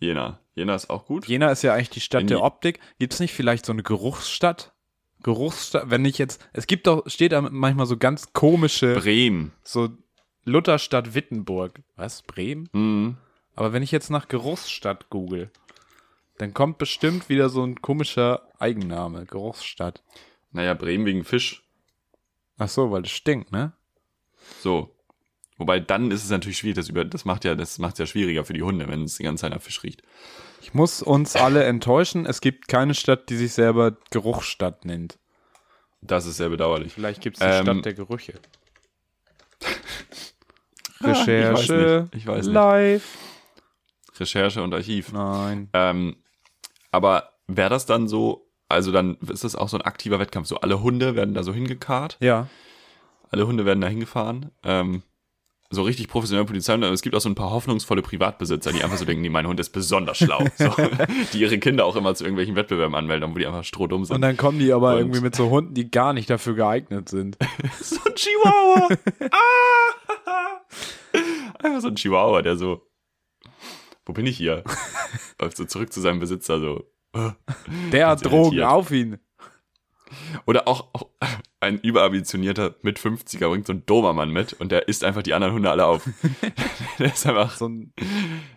Jena. 0.01 0.39
Jena 0.55 0.75
ist 0.75 0.91
auch 0.91 1.07
gut. 1.07 1.27
Jena 1.27 1.51
ist 1.51 1.63
ja 1.63 1.75
eigentlich 1.75 1.91
die 1.91 2.01
Stadt 2.01 2.21
In 2.23 2.27
der 2.29 2.43
Optik. 2.43 2.79
Gibt 2.99 3.15
es 3.15 3.21
nicht 3.21 3.33
vielleicht 3.35 3.67
so 3.67 3.73
eine 3.73 3.83
Geruchsstadt? 3.83 4.75
Geruchsstadt, 5.23 5.91
wenn 5.91 6.05
ich 6.05 6.19
jetzt, 6.19 6.47
es 6.53 6.67
gibt 6.67 6.87
doch, 6.87 7.09
steht 7.09 7.33
da 7.33 7.41
manchmal 7.41 7.87
so 7.87 7.97
ganz 7.97 8.33
komische, 8.33 8.95
Bremen. 8.95 9.53
so 9.63 9.89
Lutherstadt 10.45 11.15
Wittenburg. 11.15 11.83
Was? 11.97 12.23
Bremen? 12.23 12.69
Mhm. 12.73 13.17
Aber 13.55 13.73
wenn 13.73 13.83
ich 13.83 13.91
jetzt 13.91 14.11
nach 14.11 14.29
Geruchsstadt 14.29 15.11
google, 15.11 15.51
dann 16.39 16.55
kommt 16.55 16.79
bestimmt 16.79 17.29
wieder 17.29 17.49
so 17.49 17.65
ein 17.65 17.83
komischer 17.83 18.49
Eigenname. 18.59 19.27
Geruchsstadt. 19.27 20.05
Naja, 20.53 20.75
Bremen 20.75 21.05
wegen 21.05 21.25
Fisch. 21.25 21.65
Ach 22.57 22.69
so, 22.69 22.91
weil 22.91 23.03
es 23.03 23.11
stinkt, 23.11 23.53
ne? 23.53 23.73
So. 24.61 24.95
Wobei 25.59 25.81
dann 25.81 26.11
ist 26.11 26.25
es 26.25 26.31
natürlich 26.31 26.59
schwierig, 26.59 26.77
das 26.77 26.89
über, 26.89 27.05
das 27.05 27.25
macht 27.25 27.45
ja, 27.45 27.55
das 27.55 27.79
macht 27.79 27.99
ja 27.99 28.07
schwieriger 28.07 28.45
für 28.45 28.53
die 28.53 28.63
Hunde, 28.63 28.89
wenn 28.89 29.03
es 29.03 29.17
die 29.17 29.25
ganze 29.25 29.43
Zeit 29.43 29.53
nach 29.53 29.61
Fisch 29.61 29.83
riecht. 29.83 30.03
Ich 30.63 30.73
muss 30.73 31.03
uns 31.03 31.35
alle 31.37 31.65
enttäuschen. 31.65 32.27
Es 32.27 32.41
gibt 32.41 32.69
keine 32.69 32.95
Stadt, 32.95 33.29
die 33.29 33.37
sich 33.37 33.53
selber 33.53 33.97
Geruchsstadt 34.11 34.85
nennt. 34.85 35.19
Das 36.01 36.27
ist 36.27 36.37
sehr 36.37 36.49
bedauerlich. 36.49 36.93
Vielleicht 36.93 37.21
gibt 37.21 37.37
es 37.37 37.41
die 37.41 37.47
Ähm, 37.47 37.63
Stadt 37.65 37.85
der 37.85 37.95
Gerüche. 37.95 38.35
Ah, 41.01 41.13
ich 41.13 41.19
weiß 41.19 41.29
Recherche. 41.29 42.09
nicht. 42.13 42.15
Ich 42.23 42.27
weiß 42.27 42.47
nicht. 42.47 42.55
Live. 42.55 43.19
Recherche 44.19 44.63
und 44.65 44.75
Archiv. 44.75 45.13
Nein. 45.13 45.69
Ähm, 45.73 46.17
aber 46.91 47.35
wäre 47.47 47.71
das 47.71 47.87
dann 47.87 48.09
so, 48.09 48.49
also 48.69 48.91
dann 48.91 49.15
ist 49.31 49.45
das 49.45 49.55
auch 49.55 49.69
so 49.69 49.77
ein 49.79 49.83
aktiver 49.83 50.19
Wettkampf. 50.19 50.49
So 50.49 50.57
alle 50.59 50.83
Hunde 50.83 51.15
werden 51.15 51.35
da 51.35 51.45
so 51.45 51.53
hingekarrt, 51.55 52.17
Ja. 52.21 52.49
alle 53.31 53.47
Hunde 53.47 53.65
werden 53.65 53.81
da 53.81 53.87
hingefahren. 53.87 54.51
Ähm, 54.65 55.03
so 55.71 55.83
richtig 55.83 56.09
professionelle 56.09 56.47
Polizei. 56.47 56.75
Und 56.75 56.83
es 56.85 57.03
gibt 57.03 57.15
auch 57.15 57.21
so 57.21 57.29
ein 57.29 57.35
paar 57.35 57.51
hoffnungsvolle 57.51 58.01
Privatbesitzer, 58.03 58.73
die 58.73 58.83
einfach 58.83 58.97
so 58.97 59.05
denken, 59.05 59.21
nee, 59.23 59.29
mein 59.29 59.47
Hund 59.47 59.61
ist 59.61 59.71
besonders 59.71 60.19
schlau. 60.19 60.43
So, 60.57 60.71
die 61.33 61.41
ihre 61.41 61.59
Kinder 61.59 61.85
auch 61.85 61.95
immer 61.97 62.15
zu 62.15 62.25
irgendwelchen 62.25 62.57
Wettbewerben 62.57 62.95
anmelden, 62.95 63.35
wo 63.35 63.39
die 63.39 63.47
einfach 63.47 63.65
strohdumm 63.65 64.05
sind. 64.05 64.15
Und 64.17 64.23
dann 64.23 64.37
kommen 64.37 64.59
die 64.59 64.73
aber 64.73 64.93
Und- 64.93 64.99
irgendwie 64.99 65.21
mit 65.21 65.35
so 65.37 65.51
Hunden, 65.51 65.75
die 65.75 65.91
gar 65.91 66.13
nicht 66.15 66.31
dafür 66.31 66.55
geeignet 66.55 67.09
sind. 67.11 67.37
so 67.81 67.99
ein 68.07 68.15
Chihuahua. 68.15 68.89
ah! 69.31 70.61
Einfach 71.63 71.81
so 71.81 71.89
ein 71.89 71.97
Chihuahua, 71.97 72.43
der 72.43 72.57
so, 72.57 72.83
wo 74.07 74.13
bin 74.13 74.27
ich 74.27 74.37
hier? 74.37 74.65
Läuft 75.41 75.57
so 75.57 75.65
zurück 75.65 75.93
zu 75.93 76.01
seinem 76.01 76.21
Besitzer, 76.21 76.61
so. 76.61 76.85
Der 77.93 78.09
hat 78.09 78.25
Drogen 78.25 78.63
auf 78.63 78.91
ihn. 78.91 79.19
Oder 80.47 80.67
auch, 80.69 80.89
auch 80.95 81.07
ein 81.61 81.79
überambitionierter 81.81 82.77
mit 82.83 82.99
50er 82.99 83.49
bringt 83.49 83.67
so 83.67 83.73
ein 83.73 83.85
Dobermann 83.87 84.31
mit 84.31 84.53
und 84.55 84.71
der 84.73 84.89
isst 84.89 85.05
einfach 85.05 85.23
die 85.23 85.35
anderen 85.35 85.55
Hunde 85.55 85.71
alle 85.71 85.87
auf. 85.87 86.09
der 86.99 87.07
ist 87.13 87.27
einfach 87.27 87.57
So, 87.57 87.69
ein, 87.69 87.93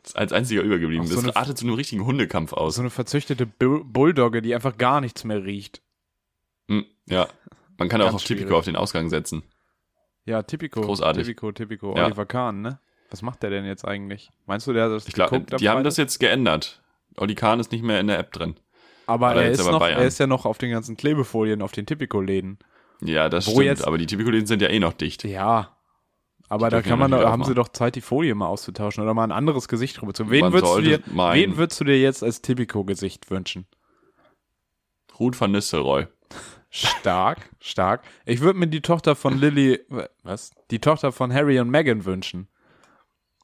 ist 0.04 0.16
als 0.16 0.32
einziger 0.34 0.62
übergeblieben. 0.62 1.06
So 1.08 1.22
das 1.22 1.36
artet 1.36 1.58
zu 1.58 1.66
einem 1.66 1.76
richtigen 1.76 2.06
Hundekampf 2.06 2.54
aus. 2.54 2.76
so 2.76 2.82
eine 2.82 2.90
verzüchtete 2.90 3.46
Bu- 3.46 3.84
Bulldogge, 3.84 4.42
die 4.42 4.54
einfach 4.56 4.78
gar 4.78 5.02
nichts 5.02 5.24
mehr 5.24 5.44
riecht. 5.44 5.82
Hm, 6.68 6.86
ja. 7.08 7.28
Man 7.78 7.90
kann 7.90 8.02
auch 8.02 8.14
auf 8.14 8.24
Typico 8.24 8.58
auf 8.58 8.66
den 8.66 8.76
Ausgang 8.76 9.10
setzen. 9.10 9.44
Ja, 10.26 10.44
Typico. 10.44 10.82
Großartig. 10.82 11.24
Typico, 11.26 11.52
Typico. 11.52 11.98
Ja. 11.98 12.06
Oliver 12.06 12.28
Kahn, 12.28 12.62
ne? 12.62 12.80
Was 13.10 13.24
macht 13.24 13.42
der 13.44 13.50
denn 13.50 13.66
jetzt 13.66 13.84
eigentlich? 13.86 14.30
Meinst 14.46 14.68
du, 14.68 14.74
der 14.74 14.86
hat 14.86 14.92
das 14.92 15.08
Ich 15.08 15.14
glaube, 15.16 15.40
die 15.42 15.68
haben 15.68 15.84
das 15.84 15.98
jetzt 15.98 16.20
geändert. 16.20 16.82
Oli 17.18 17.36
Kahn 17.36 17.60
ist 17.60 17.72
nicht 17.72 17.84
mehr 17.84 18.00
in 18.00 18.08
der 18.08 18.20
App 18.20 18.32
drin. 18.32 18.56
Aber 19.12 19.36
er 19.36 19.52
ist, 19.52 19.60
aber 19.62 19.72
noch, 19.72 19.80
Bayern. 19.80 20.00
er 20.00 20.08
ist 20.08 20.20
ja 20.20 20.28
noch 20.28 20.46
auf 20.46 20.58
den 20.58 20.72
ganzen 20.72 20.98
Klebefolien 20.98 21.62
auf 21.62 21.72
den 21.72 21.86
Typico-Läden. 21.86 22.60
Ja, 23.02 23.30
das 23.30 23.48
Wo 23.48 23.52
stimmt. 23.52 23.66
jetzt- 23.66 23.86
aber 23.88 23.98
die 23.98 24.06
Typico-Läden 24.06 24.46
sind 24.48 24.62
ja 24.62 24.70
eh 24.70 24.80
noch 24.80 24.94
dicht. 24.94 25.24
Ja. 25.24 25.76
Aber 26.50 26.68
Die 26.70 26.76
da 26.76 26.82
kann 26.82 27.00
man, 27.00 27.12
da 27.12 27.30
haben 27.32 27.46
sie 27.46 27.54
doch 27.56 27.70
Zeit, 27.70 27.96
die 27.96 28.02
Folie 28.02 28.36
mal 28.36 28.48
auszutauschen 28.48 29.04
oder 29.04 29.14
mal 29.14 29.24
ein 29.24 29.32
anderes 29.32 29.68
Gesicht 29.70 30.02
drüber 30.02 30.14
zu. 30.14 30.30
Wen 30.30 30.52
würdest, 30.52 30.76
du 30.76 30.82
dir, 30.82 31.00
wen 31.06 31.56
würdest 31.58 31.80
du 31.80 31.86
dir 31.86 31.98
jetzt 32.00 32.24
als 32.24 32.42
Typico-Gesicht 32.42 33.32
wünschen? 33.32 33.68
Ruth 35.20 35.40
van 35.40 35.52
Nistelrooy. 35.52 36.08
Stark, 36.70 37.50
stark. 37.60 38.04
Ich 38.26 38.40
würde 38.42 38.58
mir 38.60 38.68
die 38.68 38.82
Tochter 38.82 39.16
von 39.16 39.38
Lily, 39.38 39.80
was? 40.24 40.52
Die 40.72 40.80
Tochter 40.80 41.12
von 41.12 41.34
Harry 41.34 41.60
und 41.60 41.70
Meghan 41.70 42.06
wünschen. 42.06 42.48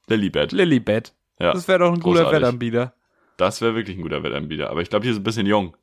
Lilibet. 0.08 0.52
Lilibet. 0.54 1.14
Ja, 1.40 1.52
Das 1.54 1.68
wäre 1.68 1.80
doch 1.80 1.94
ein 1.94 2.00
guter 2.00 2.24
großartig. 2.24 2.42
Wettanbieter. 2.42 2.94
Das 3.38 3.62
wäre 3.62 3.76
wirklich 3.76 3.98
ein 3.98 4.02
guter 4.02 4.24
Wettanbieter. 4.24 4.70
Aber 4.70 4.82
ich 4.82 4.90
glaube, 4.90 5.04
hier 5.04 5.14
ist 5.14 5.20
ein 5.20 5.24
bisschen 5.24 5.46
jung. 5.48 5.76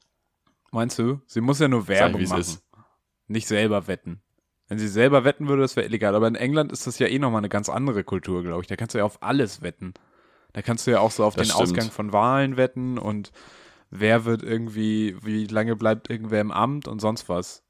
Meinst 0.73 0.99
du? 0.99 1.21
Sie 1.27 1.41
muss 1.41 1.61
ja 1.61 1.69
nur 1.69 1.83
ich, 1.83 1.89
Werbung 1.89 2.21
es 2.21 2.31
machen. 2.31 2.41
ist. 2.41 2.65
Nicht 3.29 3.47
selber 3.47 3.87
wetten. 3.87 4.21
Wenn 4.69 4.79
sie 4.79 4.89
selber 4.89 5.25
wetten 5.25 5.49
würde, 5.49 5.63
das 5.63 5.77
wäre 5.77 5.87
illegal. 5.87 6.15
Aber 6.15 6.27
in 6.27 6.35
England 6.35 6.73
ist 6.73 6.87
das 6.87 6.99
ja 6.99 7.07
eh 7.07 7.19
nochmal 7.19 7.39
eine 7.41 7.49
ganz 7.49 7.69
andere 7.69 8.03
Kultur, 8.03 8.43
glaube 8.43 8.63
ich. 8.63 8.67
Da 8.67 8.77
kannst 8.77 8.95
du 8.95 8.99
ja 8.99 9.05
auf 9.05 9.23
alles 9.23 9.63
wetten. 9.63 9.95
Da 10.53 10.63
kannst 10.63 10.87
du 10.87 10.91
ja 10.91 11.01
auch 11.01 11.11
so 11.11 11.25
auf 11.25 11.35
Das 11.35 11.49
den 11.49 11.53
stimmt. 11.53 11.63
Ausgang 11.71 11.91
von 11.91 12.13
Wahlen 12.13 12.57
wetten 12.57 12.99
und 12.99 13.33
wer 13.91 14.25
wird 14.25 14.43
irgendwie, 14.43 15.17
wie 15.23 15.47
lange 15.47 15.77
bleibt 15.77 16.11
irgendwer 16.11 16.41
im 16.41 16.51
Amt 16.51 16.89
und 16.89 17.01
sonst 17.01 17.29
was. 17.29 17.63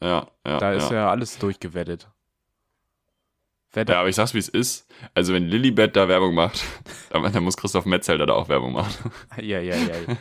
Ja, 0.00 0.28
ja. 0.46 0.58
Da 0.58 0.72
ist 0.72 0.90
ja. 0.90 0.96
ja 0.96 1.10
alles 1.10 1.38
durchgewettet. 1.38 2.08
Da, 3.72 3.82
Ja, 3.84 4.00
aber 4.00 4.08
ich 4.08 4.16
sag's 4.16 4.34
wie 4.34 4.38
es 4.38 4.48
ist. 4.48 4.86
Also 5.14 5.32
wenn 5.32 5.48
Lilibet 5.48 5.96
da 5.96 6.06
Werbung 6.08 6.34
macht, 6.34 6.62
dann, 7.10 7.32
dann 7.32 7.42
muss 7.44 7.56
Christoph 7.56 7.86
Metzelder 7.86 8.26
da 8.26 8.34
auch 8.34 8.48
Werbung 8.48 8.72
machen. 8.74 9.10
ja, 9.38 9.60
ja, 9.60 9.74
ja. 9.76 9.96
ja. 10.08 10.16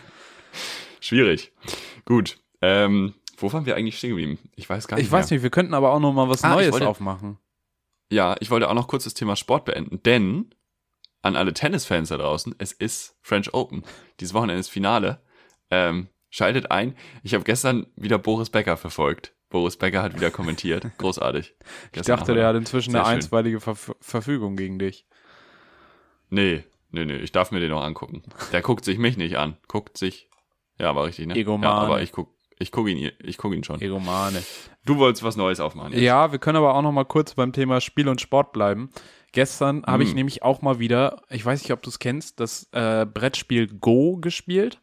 Schwierig. 1.00 1.52
Gut. 2.06 2.38
Ähm, 2.62 3.14
wo 3.38 3.52
waren 3.52 3.66
wir 3.66 3.76
eigentlich 3.76 3.98
stehen 3.98 4.12
geblieben? 4.12 4.38
Ich 4.56 4.70
weiß 4.70 4.88
gar 4.88 4.98
nicht. 4.98 5.06
Ich 5.06 5.12
weiß 5.12 5.30
mehr. 5.30 5.38
nicht, 5.38 5.44
wir 5.44 5.50
könnten 5.50 5.74
aber 5.74 5.92
auch 5.92 6.00
noch 6.00 6.14
mal 6.14 6.30
was 6.30 6.44
Ah, 6.44 6.54
Neues 6.56 6.72
wollte- 6.72 6.88
aufmachen. 6.88 7.38
Ja, 8.12 8.36
ich 8.42 8.52
wollte 8.52 8.70
auch 8.70 8.74
noch 8.74 8.88
kurz 8.90 9.06
das 9.06 9.14
Thema 9.14 9.36
Sport 9.38 9.66
beenden, 9.66 10.04
denn 10.04 10.54
an 11.22 11.36
alle 11.38 11.54
Tennisfans 11.54 12.10
da 12.10 12.18
draußen, 12.18 12.54
es 12.58 12.72
ist 12.74 13.16
French 13.22 13.54
Open. 13.54 13.84
Dieses 14.20 14.34
Wochenende 14.34 14.60
ist 14.60 14.68
Finale. 14.70 15.22
Ähm, 15.70 16.10
schaltet 16.30 16.72
ein. 16.72 16.96
Ich 17.24 17.34
habe 17.34 17.44
gestern 17.46 17.88
wieder 17.96 18.18
Boris 18.18 18.50
Becker 18.50 18.76
verfolgt. 18.76 19.34
Boris 19.52 19.78
Becker 19.78 20.02
hat 20.02 20.16
wieder 20.16 20.32
kommentiert. 20.32 20.86
Großartig. 20.98 21.54
Ich 21.94 22.02
dachte, 22.02 22.34
der 22.34 22.48
hat 22.48 22.56
inzwischen 22.56 22.92
Sehr 22.92 23.02
eine 23.02 23.08
schön. 23.10 23.16
einstweilige 23.18 23.60
Verf 23.60 23.94
Verfügung 24.02 24.56
gegen 24.56 24.80
dich. 24.80 25.06
Nee, 26.30 26.64
nee, 26.92 27.06
nee, 27.06 27.18
ich 27.18 27.32
darf 27.32 27.52
mir 27.52 27.60
den 27.60 27.70
noch 27.72 27.84
angucken. 27.84 28.24
Der 28.52 28.62
guckt 28.62 28.86
sich 28.86 28.98
mich 28.98 29.18
nicht 29.18 29.38
an. 29.38 29.58
Guckt 29.68 29.98
sich. 29.98 30.30
Ja, 30.80 30.96
war 30.96 31.06
richtig, 31.06 31.28
ne? 31.28 31.36
Egomane. 31.36 31.66
Ja, 31.66 31.74
aber 31.74 32.02
ich 32.02 32.12
guck, 32.12 32.34
ich 32.58 32.72
guck 32.72 32.88
ihn, 32.88 33.12
ich 33.22 33.38
guck 33.38 33.54
ihn 33.54 33.64
schon. 33.64 33.82
Egomane. 33.82 34.42
Du 34.86 34.98
wolltest 34.98 35.24
was 35.24 35.36
Neues 35.36 35.60
aufmachen. 35.60 35.92
jetzt. 35.94 36.02
Ja, 36.02 36.32
wir 36.32 36.40
können 36.40 36.58
aber 36.58 36.74
auch 36.76 36.82
noch 36.82 36.92
mal 36.92 37.06
kurz 37.06 37.36
beim 37.36 37.52
Thema 37.54 37.82
Spiel 37.82 38.08
und 38.08 38.22
Sport 38.22 38.54
bleiben. 38.54 38.90
Gestern 39.34 39.86
habe 39.86 40.04
ich 40.04 40.10
Hm. 40.10 40.16
nämlich 40.16 40.44
auch 40.44 40.62
mal 40.62 40.80
wieder, 40.80 41.22
ich 41.30 41.46
weiß 41.46 41.62
nicht, 41.62 41.72
ob 41.72 41.82
du 41.82 41.90
es 41.90 42.00
kennst, 42.00 42.40
das 42.40 42.68
äh, 42.72 43.06
Brettspiel 43.06 43.68
Go 43.68 44.18
gespielt. 44.18 44.82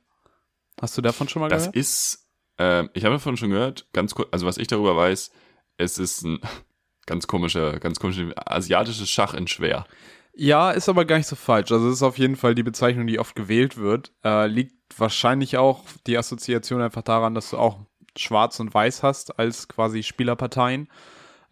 Hast 0.81 0.97
du 0.97 1.03
davon 1.03 1.29
schon 1.29 1.41
mal 1.43 1.49
Das 1.49 1.65
gehört? 1.65 1.77
ist, 1.77 2.28
ähm, 2.59 2.91
ich 2.95 3.05
habe 3.05 3.15
davon 3.17 3.37
schon 3.37 3.51
gehört, 3.51 3.87
ganz 3.93 4.15
kurz, 4.15 4.29
also 4.33 4.47
was 4.47 4.59
ich 4.59 4.67
darüber 4.67 4.97
weiß, 4.97 5.31
es 5.77 5.99
ist 5.99 6.23
ein 6.25 6.41
ganz 7.07 7.27
komischer, 7.27 7.79
ganz 7.81 7.99
komisches 8.01 8.33
asiatisches 8.37 9.09
Schach 9.11 9.35
in 9.35 9.47
schwer. 9.47 9.87
Ja, 10.35 10.71
ist 10.71 10.89
aber 10.89 11.05
gar 11.05 11.17
nicht 11.17 11.27
so 11.27 11.35
falsch. 11.37 11.73
Also 11.73 11.89
es 11.89 11.95
ist 11.95 12.03
auf 12.03 12.19
jeden 12.19 12.37
Fall 12.37 12.55
die 12.55 12.63
Bezeichnung, 12.63 13.07
die 13.09 13.19
oft 13.19 13.35
gewählt 13.35 13.77
wird. 13.77 14.13
Äh, 14.25 14.47
liegt 14.47 14.75
wahrscheinlich 14.97 15.57
auch 15.57 15.83
die 16.07 16.17
Assoziation 16.17 16.81
einfach 16.81 17.03
daran, 17.03 17.35
dass 17.35 17.51
du 17.51 17.59
auch 17.59 17.81
Schwarz 18.17 18.61
und 18.61 18.73
Weiß 18.73 19.03
hast 19.03 19.39
als 19.39 19.67
quasi 19.69 20.03
Spielerparteien. 20.03 20.89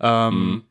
Ähm, 0.00 0.34
Mhm. 0.50 0.64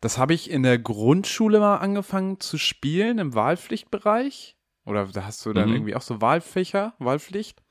Das 0.00 0.18
habe 0.18 0.34
ich 0.34 0.50
in 0.50 0.62
der 0.62 0.78
Grundschule 0.78 1.60
mal 1.60 1.78
angefangen 1.78 2.38
zu 2.38 2.58
spielen 2.58 3.18
im 3.18 3.34
Wahlpflichtbereich. 3.34 4.56
Oder 4.84 5.06
da 5.06 5.24
hast 5.24 5.44
du 5.46 5.52
dann 5.54 5.68
Mhm. 5.70 5.74
irgendwie 5.76 5.94
auch 5.96 6.02
so 6.02 6.20
Wahlfächer, 6.20 6.94
Wahlpflicht. 6.98 7.62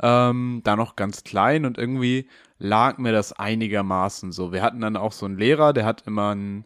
Ähm, 0.00 0.60
da 0.64 0.76
noch 0.76 0.96
ganz 0.96 1.24
klein 1.24 1.64
und 1.64 1.76
irgendwie 1.78 2.28
lag 2.58 2.98
mir 2.98 3.12
das 3.12 3.32
einigermaßen 3.32 4.32
so. 4.32 4.52
Wir 4.52 4.62
hatten 4.62 4.80
dann 4.80 4.96
auch 4.96 5.12
so 5.12 5.26
einen 5.26 5.38
Lehrer, 5.38 5.72
der 5.72 5.84
hat 5.84 6.06
immer 6.06 6.34
ein, 6.34 6.64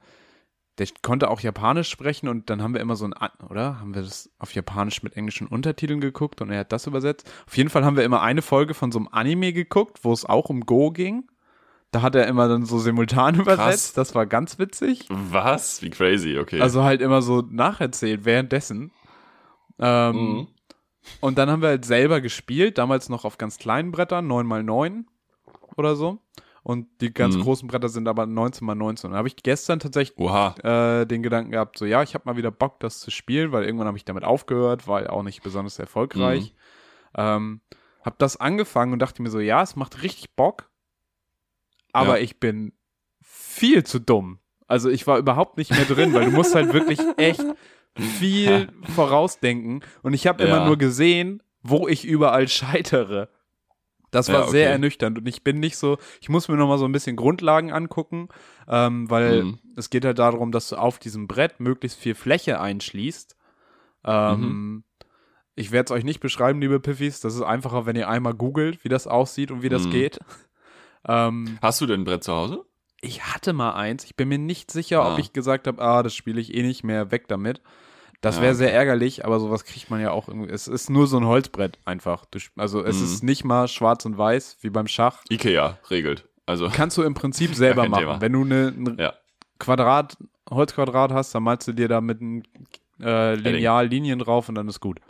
der 0.79 0.87
konnte 1.03 1.31
auch 1.31 1.40
Japanisch 1.40 1.88
sprechen 1.90 2.29
und 2.29 2.49
dann 2.51 2.62
haben 2.62 2.75
wir 2.75 2.81
immer 2.81 2.97
so 2.97 3.05
ein, 3.07 3.12
oder? 3.49 3.79
Haben 3.81 3.95
wir 3.95 4.03
das 4.03 4.31
auf 4.38 4.55
Japanisch 4.55 5.03
mit 5.03 5.16
englischen 5.16 5.47
Untertiteln 5.47 6.01
geguckt 6.01 6.40
und 6.40 6.51
er 6.51 6.61
hat 6.61 6.73
das 6.73 6.87
übersetzt. 6.87 7.31
Auf 7.47 7.57
jeden 7.57 7.71
Fall 7.71 7.85
haben 7.85 7.97
wir 7.97 8.05
immer 8.05 8.23
eine 8.23 8.42
Folge 8.42 8.75
von 8.75 8.90
so 8.92 8.99
einem 8.99 9.09
Anime 9.11 9.53
geguckt, 9.53 10.01
wo 10.03 10.12
es 10.12 10.25
auch 10.25 10.49
um 10.51 10.62
Go 10.62 10.90
ging. 10.90 11.25
Da 11.90 12.01
hat 12.01 12.14
er 12.14 12.27
immer 12.27 12.49
dann 12.49 12.64
so 12.64 12.79
simultan 12.79 13.35
übersetzt. 13.40 13.99
Das 13.99 14.14
war 14.14 14.25
ganz 14.27 14.59
witzig. 14.59 15.07
Was? 15.11 15.83
Wie 15.83 15.90
crazy, 15.90 16.38
okay. 16.38 16.61
Also 16.61 16.85
halt 16.85 17.03
immer 17.03 17.21
so 17.21 17.42
nacherzählt 17.51 18.25
währenddessen. 18.25 18.92
Ähm, 19.79 20.14
Mhm. 20.16 20.49
Und 21.21 21.38
dann 21.38 21.51
haben 21.51 21.62
wir 21.62 21.69
halt 21.71 21.85
selber 21.85 22.21
gespielt, 22.21 22.79
damals 22.79 23.09
noch 23.09 23.25
auf 23.25 23.38
ganz 23.38 23.59
kleinen 23.59 23.91
Brettern, 23.93 24.27
9x9 24.31 25.05
oder 25.77 25.97
so. 25.97 26.19
Und 26.65 26.87
die 27.01 27.12
ganz 27.12 27.37
Mhm. 27.37 27.41
großen 27.43 27.67
Bretter 27.69 27.88
sind 27.88 28.07
aber 28.07 28.25
19x19. 28.25 29.07
Und 29.07 29.12
da 29.12 29.19
habe 29.19 29.27
ich 29.29 29.35
gestern 29.37 29.81
tatsächlich 29.81 30.17
äh, 30.62 31.05
den 31.07 31.23
Gedanken 31.25 31.51
gehabt, 31.51 31.77
so 31.79 31.85
ja, 31.87 32.03
ich 32.05 32.15
habe 32.15 32.23
mal 32.27 32.37
wieder 32.37 32.53
Bock, 32.53 32.79
das 32.79 33.01
zu 33.01 33.11
spielen, 33.11 33.51
weil 33.51 33.65
irgendwann 33.65 33.88
habe 33.88 33.97
ich 33.97 34.05
damit 34.05 34.23
aufgehört, 34.23 34.87
war 34.87 35.03
ja 35.03 35.11
auch 35.11 35.25
nicht 35.25 35.43
besonders 35.43 35.79
erfolgreich. 35.81 36.55
Ähm, 37.17 37.61
hab 38.05 38.19
das 38.21 38.37
angefangen 38.37 38.93
und 38.93 39.01
dachte 39.01 39.23
mir 39.23 39.31
so, 39.31 39.41
ja, 39.41 39.61
es 39.62 39.75
macht 39.77 40.03
richtig 40.03 40.35
Bock, 40.37 40.71
aber 41.93 42.19
Ja. 42.19 42.23
ich 42.25 42.38
bin 42.41 42.73
viel 43.21 43.85
zu 43.85 43.99
dumm. 43.99 44.38
Also 44.67 44.88
ich 44.88 45.07
war 45.07 45.19
überhaupt 45.19 45.59
nicht 45.59 45.71
mehr 45.73 45.85
drin, 45.85 46.15
weil 46.15 46.25
du 46.27 46.31
musst 46.31 46.55
halt 46.55 46.73
wirklich 46.73 47.01
echt 47.17 47.45
viel 47.98 48.68
vorausdenken 48.94 49.81
und 50.02 50.14
ich 50.14 50.26
habe 50.26 50.42
immer 50.42 50.59
Ja. 50.59 50.66
nur 50.66 50.78
gesehen, 50.78 51.42
wo 51.62 51.88
ich 51.88 52.05
überall 52.05 52.48
scheitere. 52.48 53.28
Das 54.11 54.28
war 54.28 54.40
Ja, 54.40 54.46
sehr 54.48 54.66
okay. 54.66 54.72
ernüchternd 54.72 55.18
und 55.18 55.26
ich 55.26 55.42
bin 55.42 55.59
nicht 55.59 55.76
so, 55.78 55.96
ich 56.20 56.28
muss 56.28 56.48
mir 56.48 56.57
noch 56.57 56.68
mal 56.68 56.76
so 56.78 56.85
ein 56.85 56.92
bisschen 56.92 57.16
Grundlagen 57.16 57.72
angucken, 57.72 58.28
ähm, 58.68 59.09
weil 59.09 59.44
Mhm. 59.44 59.59
es 59.76 59.88
geht 59.88 60.05
halt 60.05 60.18
darum, 60.18 60.52
dass 60.52 60.68
du 60.68 60.76
auf 60.76 60.98
diesem 60.98 61.26
Brett 61.28 61.61
möglichst 61.61 61.98
viel 61.98 62.14
Fläche 62.14 62.61
einschließt. 62.61 63.37
Ähm, 64.05 64.40
Mhm. 64.40 64.85
Ich 65.55 65.70
werde 65.70 65.85
es 65.87 65.90
euch 65.98 66.05
nicht 66.05 66.20
beschreiben, 66.20 66.62
liebe 66.62 66.81
Piffis. 66.81 67.20
Das 67.20 67.35
ist 67.35 67.42
einfacher, 67.42 67.85
wenn 67.85 67.94
ihr 67.94 68.09
einmal 68.09 68.33
googelt, 68.33 68.85
wie 68.85 68.88
das 68.88 69.07
aussieht 69.07 69.50
und 69.50 69.62
wie 69.62 69.68
das 69.68 69.87
Mhm. 69.87 69.90
geht. 69.90 70.18
Ähm, 71.05 71.59
Hast 71.61 71.81
du 71.81 71.87
denn 71.87 72.02
ein 72.02 72.05
Brett 72.05 72.22
zu 72.22 72.33
Hause? 72.33 72.64
Ich 73.03 73.23
hatte 73.25 73.53
mal 73.53 73.73
eins. 73.75 74.05
Ich 74.05 74.17
bin 74.17 74.29
mir 74.29 74.38
nicht 74.38 74.71
sicher, 74.71 75.03
Ah. 75.03 75.12
ob 75.12 75.19
ich 75.19 75.35
gesagt 75.35 75.67
habe, 75.67 75.83
ah, 75.83 76.03
das 76.03 76.15
spiele 76.15 76.41
ich 76.41 76.55
eh 76.55 76.62
nicht 76.62 76.83
mehr, 76.85 77.11
weg 77.11 77.29
damit. 77.29 77.61
Das 78.23 78.37
Ja, 78.37 78.43
wäre 78.43 78.55
sehr 78.55 78.73
ärgerlich, 78.73 79.25
aber 79.25 79.41
sowas 79.41 79.65
kriegt 79.65 79.91
man 79.91 80.01
ja 80.01 80.12
auch 80.12 80.29
irgendwie. 80.29 80.49
Es 80.51 80.69
ist 80.69 80.88
nur 80.88 81.09
so 81.09 81.17
ein 81.19 81.27
Holzbrett 81.27 81.79
einfach. 81.85 82.25
Also 82.57 82.83
es 82.85 82.99
Mhm. 82.99 83.05
ist 83.05 83.23
nicht 83.25 83.45
mal 83.45 83.67
schwarz 83.69 84.05
und 84.07 84.17
weiß 84.17 84.59
wie 84.61 84.71
beim 84.71 84.87
Schach. 84.87 85.23
Ikea 85.29 85.79
regelt. 85.91 86.29
Also, 86.47 86.69
Kannst 86.73 86.97
du 86.97 87.03
im 87.03 87.15
Prinzip 87.15 87.55
selber 87.57 87.88
machen. 87.88 88.01
Thema. 88.05 88.21
Wenn 88.21 88.33
du 88.33 88.43
eine, 88.45 88.69
ein 88.69 88.97
ja. 88.99 89.12
Quadrat, 89.59 90.17
Holzquadrat 90.51 91.12
hast, 91.12 91.35
dann 91.35 91.43
malst 91.43 91.67
du 91.69 91.73
dir 91.73 91.88
da 91.88 92.01
mit 92.01 92.21
einem 92.21 92.43
äh, 93.01 93.35
Lineal 93.35 93.87
Linien 93.88 94.19
drauf 94.21 94.49
und 94.49 94.55
dann 94.55 94.69
ist 94.69 94.79
gut. 94.81 95.01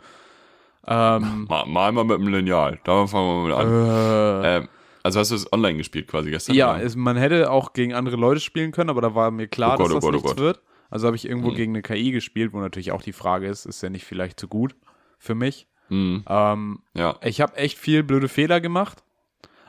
Ähm, 0.85 1.45
Mal, 1.47 1.65
mal 1.65 1.91
mal 1.91 2.03
mit 2.03 2.17
dem 2.19 2.27
Lineal. 2.27 2.79
Da 2.83 3.07
fangen 3.07 3.47
wir 3.47 3.55
mal 3.55 3.61
an. 3.61 4.43
äh, 4.43 4.57
Ähm, 4.57 4.67
also 5.03 5.19
hast 5.19 5.31
du 5.31 5.35
es 5.35 5.51
online 5.53 5.77
gespielt 5.77 6.07
quasi 6.07 6.31
gestern? 6.31 6.55
ja, 6.55 6.77
es, 6.79 6.95
man 6.95 7.17
hätte 7.17 7.51
auch 7.51 7.73
gegen 7.73 7.93
andere 7.93 8.15
Leute 8.15 8.39
spielen 8.39 8.71
können, 8.71 8.89
aber 8.89 9.01
da 9.01 9.13
war 9.15 9.29
mir 9.31 9.47
klar, 9.47 9.75
Oh 9.75 9.77
Gott, 9.77 9.87
dass 9.87 9.91
oh 9.91 9.95
das 9.95 10.01
Gott, 10.03 10.09
oh 10.13 10.15
nichts 10.15 10.29
Gott. 10.31 10.37
wird. 10.39 10.61
Also 10.89 11.07
habe 11.07 11.15
ich 11.15 11.27
irgendwo 11.27 11.49
Mhm. 11.51 11.55
gegen 11.55 11.71
eine 11.73 11.81
KI 11.81 12.11
gespielt, 12.11 12.53
wo 12.53 12.59
natürlich 12.59 12.91
auch 12.91 13.01
die 13.01 13.13
Frage 13.13 13.47
ist, 13.47 13.65
ist 13.65 13.81
ja 13.83 13.89
nicht 13.89 14.05
vielleicht 14.05 14.39
zu 14.39 14.47
gut 14.47 14.75
für 15.19 15.35
mich. 15.35 15.67
Mhm. 15.89 16.23
Ähm, 16.27 16.79
Ja. 16.93 17.17
ich 17.23 17.41
habe 17.41 17.55
echt 17.57 17.77
viel 17.77 18.03
blöde 18.03 18.27
Fehler 18.29 18.61
gemacht, 18.61 19.03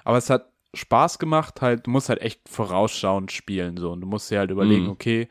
aber 0.05 0.19
es 0.19 0.31
hat 0.31 0.51
Spaß 0.75 1.19
gemacht, 1.19 1.61
halt, 1.63 1.87
du 1.87 1.91
musst 1.91 2.09
halt 2.09 2.21
echt 2.21 2.49
vorausschauend 2.49 3.31
spielen, 3.33 3.77
so. 3.77 3.93
Und 3.93 4.01
du 4.01 4.07
musst 4.07 4.31
dir 4.31 4.39
halt 4.41 4.51
überlegen, 4.51 4.85
Mhm. 4.85 4.91
okay, 4.91 5.29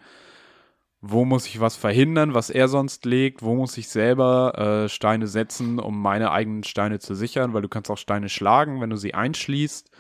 wo 1.06 1.26
muss 1.26 1.48
ich 1.48 1.60
was 1.60 1.76
verhindern, 1.76 2.34
was 2.34 2.50
er 2.50 2.70
sonst 2.70 3.04
legt, 3.04 3.42
wo 3.42 3.56
muss 3.56 3.78
ich 3.78 3.90
selber 3.90 4.86
äh, 4.86 4.90
Steine 4.90 5.28
setzen, 5.28 5.78
um 5.80 6.02
meine 6.02 6.32
eigenen 6.32 6.64
Steine 6.64 7.00
zu 7.00 7.14
sichern, 7.14 7.54
weil 7.54 7.62
du 7.62 7.68
kannst 7.68 7.92
auch 7.92 7.98
Steine 7.98 8.30
schlagen, 8.30 8.80
wenn 8.80 8.90
du 8.90 8.96
sie 8.96 9.14
einschließt, 9.14 9.92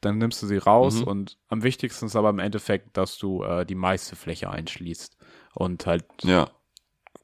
dann 0.00 0.16
nimmst 0.16 0.42
du 0.42 0.46
sie 0.46 0.56
raus 0.56 1.00
Mhm. 1.02 1.06
und 1.06 1.38
am 1.48 1.62
wichtigsten 1.64 2.06
ist 2.06 2.16
aber 2.16 2.30
im 2.30 2.38
Endeffekt, 2.38 2.96
dass 2.96 3.18
du 3.18 3.42
äh, 3.42 3.66
die 3.66 3.74
meiste 3.74 4.16
Fläche 4.16 4.48
einschließt 4.48 5.18
und 5.54 5.84
halt 5.86 6.06
Ja. 6.22 6.48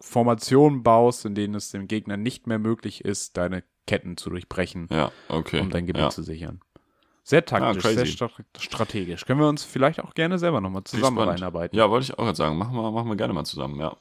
Formationen 0.03 0.83
baust, 0.83 1.25
in 1.25 1.35
denen 1.35 1.55
es 1.55 1.71
dem 1.71 1.89
Gegner 1.89 2.19
nicht 2.19 2.47
mehr 2.47 2.59
möglich 2.59 3.05
ist, 3.07 3.39
deine 3.39 3.65
Ketten 3.87 4.19
zu 4.19 4.29
durchbrechen, 4.29 4.89
Ja. 4.91 5.13
Okay. 5.29 5.61
um 5.61 5.71
dein 5.71 5.87
Gebiet 5.87 6.03
ja. 6.03 6.11
zu 6.11 6.23
sichern. 6.23 6.61
Sehr 7.27 7.45
taktisch, 7.45 7.83
crazy. 7.83 7.95
sehr 7.97 8.07
stra 8.07 8.31
strategisch. 8.59 9.25
Können 9.25 9.41
wir 9.41 9.49
uns 9.49 9.65
vielleicht 9.65 9.99
auch 10.01 10.13
gerne 10.15 10.39
selber 10.39 10.61
nochmal 10.61 10.85
zusammen 10.85 11.17
spannend. 11.17 11.33
reinarbeiten. 11.41 11.77
Ja, 11.77 11.89
wollte 11.91 12.05
ich 12.05 12.13
auch 12.13 12.23
gerade 12.25 12.37
sagen. 12.37 12.59
Machen 12.59 12.77
wir, 12.77 12.91
machen 12.91 13.09
wir 13.09 13.17
gerne 13.17 13.33
mal 13.33 13.45
zusammen, 13.45 13.81
ja. 13.81 13.97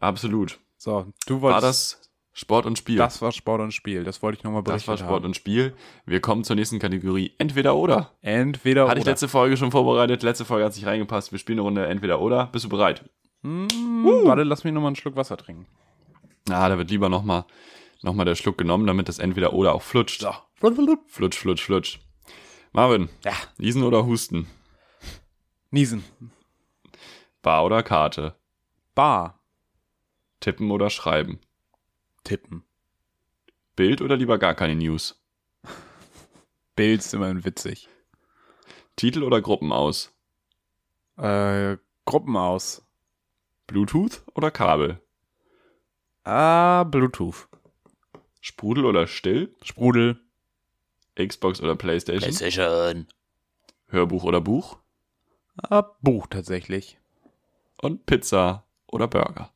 Absolut. 0.00 0.58
So, 0.76 1.06
du 1.26 1.42
War 1.42 1.54
wolltest. 1.54 1.64
das 1.64 2.10
Sport 2.32 2.66
und 2.66 2.78
Spiel? 2.78 2.96
Das 2.96 3.20
war 3.22 3.32
Sport 3.32 3.60
und 3.62 3.72
Spiel. 3.72 4.04
Das 4.04 4.22
wollte 4.22 4.38
ich 4.38 4.44
nochmal 4.44 4.62
Das 4.62 4.70
berichtet 4.72 4.88
war 4.88 4.96
Sport 4.98 5.10
haben. 5.20 5.24
und 5.26 5.34
Spiel. 5.36 5.74
Wir 6.06 6.20
kommen 6.20 6.44
zur 6.44 6.56
nächsten 6.56 6.78
Kategorie. 6.78 7.32
Entweder 7.38 7.74
oder. 7.76 8.12
Entweder 8.20 8.86
Hatte 8.88 8.98
ich 8.98 9.02
oder. 9.04 9.12
letzte 9.12 9.28
Folge 9.28 9.56
schon 9.56 9.70
vorbereitet. 9.70 10.22
Letzte 10.22 10.44
Folge 10.44 10.64
hat 10.66 10.74
sich 10.74 10.86
reingepasst. 10.86 11.32
Wir 11.32 11.38
spielen 11.38 11.58
eine 11.58 11.62
Runde 11.64 11.86
Entweder 11.86 12.20
oder. 12.20 12.46
Bist 12.46 12.64
du 12.64 12.68
bereit? 12.68 13.04
Hm, 13.42 13.66
Warte, 14.24 14.42
lass 14.42 14.64
mich 14.64 14.72
nochmal 14.74 14.88
einen 14.88 14.96
Schluck 14.96 15.16
Wasser 15.16 15.36
trinken. 15.38 15.66
Ah, 16.50 16.68
da 16.68 16.76
wird 16.78 16.90
lieber 16.90 17.08
nochmal 17.08 17.44
noch 18.02 18.14
mal 18.14 18.24
der 18.24 18.34
Schluck 18.34 18.56
genommen, 18.58 18.86
damit 18.86 19.08
das 19.08 19.18
Entweder 19.18 19.52
oder 19.52 19.74
auch 19.74 19.82
flutscht. 19.82 20.26
Flutsch, 21.08 21.38
flutsch, 21.38 21.62
flutsch. 21.64 21.98
Marvin. 22.72 23.08
Ja. 23.24 23.32
Niesen 23.58 23.82
oder 23.82 24.06
Husten? 24.06 24.46
Niesen. 25.70 26.04
Bar 27.42 27.64
oder 27.64 27.82
Karte? 27.82 28.36
Bar. 28.94 29.40
Tippen 30.40 30.70
oder 30.70 30.88
schreiben? 30.90 31.40
Tippen. 32.24 32.64
Bild 33.76 34.02
oder 34.02 34.16
lieber 34.16 34.38
gar 34.38 34.54
keine 34.54 34.76
News? 34.76 35.20
Bild 36.76 37.00
ist 37.00 37.12
immerhin 37.12 37.44
witzig. 37.44 37.88
Titel 38.96 39.22
oder 39.22 39.40
Gruppen 39.40 39.72
aus? 39.72 40.12
Äh, 41.16 41.76
Gruppen 42.04 42.36
aus. 42.36 42.86
Bluetooth 43.66 44.22
oder 44.34 44.50
Kabel? 44.50 45.00
Ah, 46.24 46.84
Bluetooth. 46.84 47.48
Sprudel 48.40 48.84
oder 48.84 49.06
still? 49.06 49.54
Sprudel. 49.62 50.20
Xbox 51.18 51.60
oder 51.60 51.76
Playstation? 51.76 52.20
PlayStation. 52.34 53.06
Hörbuch 53.88 54.24
oder 54.24 54.40
Buch? 54.40 54.78
Ah, 55.62 55.82
Buch 56.00 56.26
tatsächlich. 56.28 56.98
Und 57.82 58.06
Pizza 58.06 58.64
oder 58.86 59.08
Burger? 59.08 59.50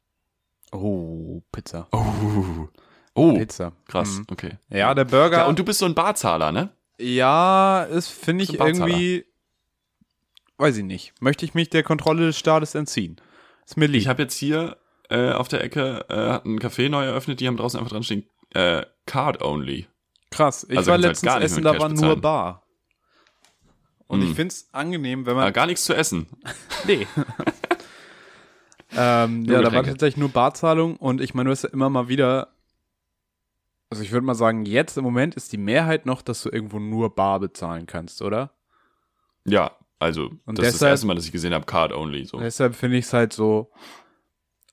Oh, 0.72 1.42
Pizza. 1.52 1.88
Oh, 1.92 2.68
oh 3.14 3.34
Pizza. 3.38 3.72
krass, 3.86 4.18
Mhm. 4.18 4.26
okay. 4.30 4.58
Ja, 4.70 4.94
der 4.94 5.04
Burger. 5.04 5.38
Ja, 5.38 5.46
und 5.46 5.58
du 5.58 5.64
bist 5.64 5.78
so 5.78 5.86
ein 5.86 5.94
Barzahler, 5.94 6.50
ne? 6.52 6.70
Ja, 6.98 7.84
ist, 7.84 8.08
finde 8.08 8.44
ich 8.44 8.54
irgendwie. 8.58 9.24
Weiß 10.56 10.76
ich 10.76 10.84
nicht. 10.84 11.12
Möchte 11.20 11.44
ich 11.44 11.54
mich 11.54 11.70
der 11.70 11.82
Kontrolle 11.82 12.26
des 12.26 12.38
Staates 12.38 12.74
entziehen? 12.74 13.20
Ist 13.66 13.76
mir 13.76 13.86
lieb. 13.86 14.00
Ich 14.00 14.08
habe 14.08 14.22
jetzt 14.22 14.36
hier 14.36 14.76
äh, 15.10 15.32
auf 15.32 15.48
der 15.48 15.62
Ecke 15.64 16.04
äh, 16.08 16.14
hat 16.32 16.44
ein 16.44 16.58
Café 16.60 16.88
neu 16.88 17.04
eröffnet, 17.04 17.40
die 17.40 17.46
haben 17.48 17.56
draußen 17.56 17.78
einfach 17.78 17.92
dran 17.92 18.02
stehen, 18.04 18.28
äh, 18.50 18.84
Card 19.06 19.42
Only. 19.42 19.86
Krass. 20.34 20.66
Ich 20.68 20.76
Also 20.76 20.88
war 20.88 20.94
halt 20.94 21.02
letztens 21.06 21.34
nicht 21.34 21.42
essen, 21.44 21.64
da 21.64 21.70
war 21.78 21.88
nur 21.88 21.96
bezahlen. 21.96 22.20
Bar. 22.20 22.62
Und 24.06 24.20
Hm. 24.22 24.28
ich 24.30 24.36
find's 24.36 24.68
angenehm, 24.72 25.26
wenn 25.26 25.34
man. 25.36 25.52
gar 25.52 25.66
nichts 25.66 25.84
zu 25.84 25.94
essen. 25.94 26.26
Nee. 26.86 27.06
ähm, 28.96 29.42
Nur 29.42 29.56
ja, 29.56 29.62
da 29.62 29.72
war 29.72 29.82
tatsächlich 29.82 30.18
nur 30.18 30.28
Barzahlung 30.28 30.96
und 30.96 31.20
ich 31.20 31.34
meine, 31.34 31.48
du 31.48 31.52
hast 31.52 31.62
ja 31.62 31.70
immer 31.70 31.88
mal 31.90 32.08
wieder. 32.08 32.48
Also 33.90 34.02
ich 34.02 34.12
würde 34.12 34.26
mal 34.26 34.34
sagen, 34.34 34.64
jetzt 34.66 34.96
im 34.98 35.04
Moment 35.04 35.34
ist 35.36 35.52
die 35.52 35.56
Mehrheit 35.56 36.04
noch, 36.06 36.20
dass 36.22 36.42
du 36.42 36.50
irgendwo 36.50 36.78
nur 36.78 37.14
Bar 37.14 37.40
bezahlen 37.40 37.86
kannst, 37.86 38.22
oder? 38.22 38.50
Ja, 39.44 39.70
also 39.98 40.30
Und 40.46 40.58
das 40.58 40.66
ist 40.66 40.72
das 40.74 40.78
deshalb- 40.80 40.90
erste 40.90 41.06
Mal, 41.06 41.14
dass 41.14 41.26
ich 41.26 41.32
gesehen 41.32 41.54
habe, 41.54 41.64
Card 41.66 41.92
Only. 41.92 42.24
So. 42.24 42.38
Deshalb 42.38 42.74
finde 42.74 42.96
ich 42.98 43.04
es 43.06 43.12
halt 43.12 43.32
so 43.32 43.70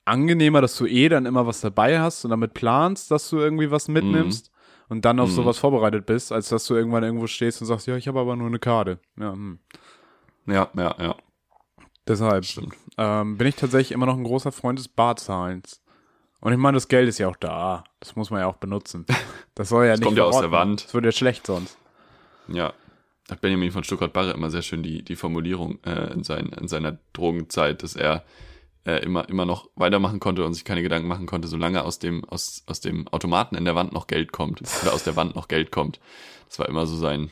angenehmer, 0.06 0.62
dass 0.62 0.76
du 0.78 0.86
eh 0.88 1.08
dann 1.10 1.26
immer 1.26 1.46
was 1.46 1.62
dabei 1.62 2.00
hast 2.00 2.24
und 2.26 2.32
damit 2.32 2.54
planst, 2.54 3.12
dass 3.12 3.30
du 3.30 3.38
irgendwie 3.38 3.70
was 3.70 3.88
mitnimmst 3.88 4.51
und 4.92 5.06
dann 5.06 5.22
auf 5.22 5.30
Mhm. 5.30 5.36
sowas 5.36 5.58
vorbereitet 5.58 6.06
bist, 6.06 6.34
als 6.34 6.50
dass 6.50 6.66
du 6.66 6.76
irgendwann 6.76 7.02
irgendwo 7.04 7.26
stehst 7.26 7.62
und 7.62 7.68
sagst, 7.68 7.88
ja, 7.88 7.96
ich 7.96 8.10
habe 8.10 8.20
aber 8.20 8.36
nur 8.36 8.48
eine 8.48 8.60
Karte. 8.60 9.00
Ja, 9.18 9.32
hm. 9.32 9.60
Ja, 10.48 10.70
ja, 10.76 10.96
ja. 11.00 11.16
Deshalb 12.06 12.44
ähm, 12.98 13.38
bin 13.38 13.48
ich 13.48 13.56
tatsächlich 13.56 13.94
immer 13.94 14.06
noch 14.06 14.18
ein 14.18 14.26
großer 14.26 14.52
Freund 14.52 14.78
des 14.78 14.90
Barzahlens. 14.90 15.82
Und 16.42 16.52
ich 16.52 16.58
meine, 16.58 16.76
das 16.76 16.90
Geld 16.90 17.08
ist 17.08 17.20
ja 17.20 17.30
auch 17.30 17.38
da. 17.38 17.86
Das 18.02 18.18
muss 18.18 18.32
man 18.32 18.42
ja 18.42 18.48
auch 18.48 18.58
benutzen. 18.58 19.06
Das 19.56 19.70
soll 19.70 19.86
ja 19.86 19.94
nicht 19.94 20.04
kommt 20.04 20.18
ja 20.18 20.26
aus 20.26 20.42
der. 20.42 20.52
Wand. 20.52 20.84
Das 20.84 20.94
wird 20.94 21.06
ja 21.06 21.12
schlecht 21.14 21.48
sonst. 21.48 21.78
Ja. 22.50 22.74
Hat 23.30 23.40
Benjamin 23.40 23.72
von 23.72 23.86
Stuttgart-Barre 23.86 24.32
immer 24.32 24.50
sehr 24.50 24.62
schön 24.62 24.84
die, 24.84 25.04
die 25.04 25.16
Formulierung 25.16 25.80
äh, 25.86 26.12
in, 26.12 26.24
sein, 26.24 26.48
in 26.48 26.68
seiner 26.68 26.98
Drogenzeit, 27.14 27.82
dass 27.84 27.96
er 27.96 28.24
äh, 28.86 29.04
immer, 29.04 29.28
immer 29.30 29.46
noch 29.46 29.70
weitermachen 29.76 30.20
konnte 30.20 30.46
und 30.46 30.54
sich 30.54 30.66
keine 30.66 30.82
Gedanken 30.82 31.08
machen 31.08 31.26
konnte, 31.26 31.48
solange 31.48 31.84
aus 31.84 32.00
dem, 32.00 32.26
aus, 32.26 32.64
aus 32.68 32.80
dem 32.82 33.08
Automaten 33.10 33.56
in 33.56 33.66
der 33.66 33.76
Wand 33.76 33.94
noch 33.94 34.08
Geld 34.08 34.32
kommt. 34.32 34.62
Oder 34.82 34.94
aus 34.94 35.04
der 35.04 35.16
Wand 35.16 35.36
noch 35.36 35.48
Geld 35.48 35.72
kommt. 35.72 36.00
Das 36.48 36.60
war 36.60 36.68
immer 36.68 36.86
so 36.86 36.96
sein, 36.96 37.30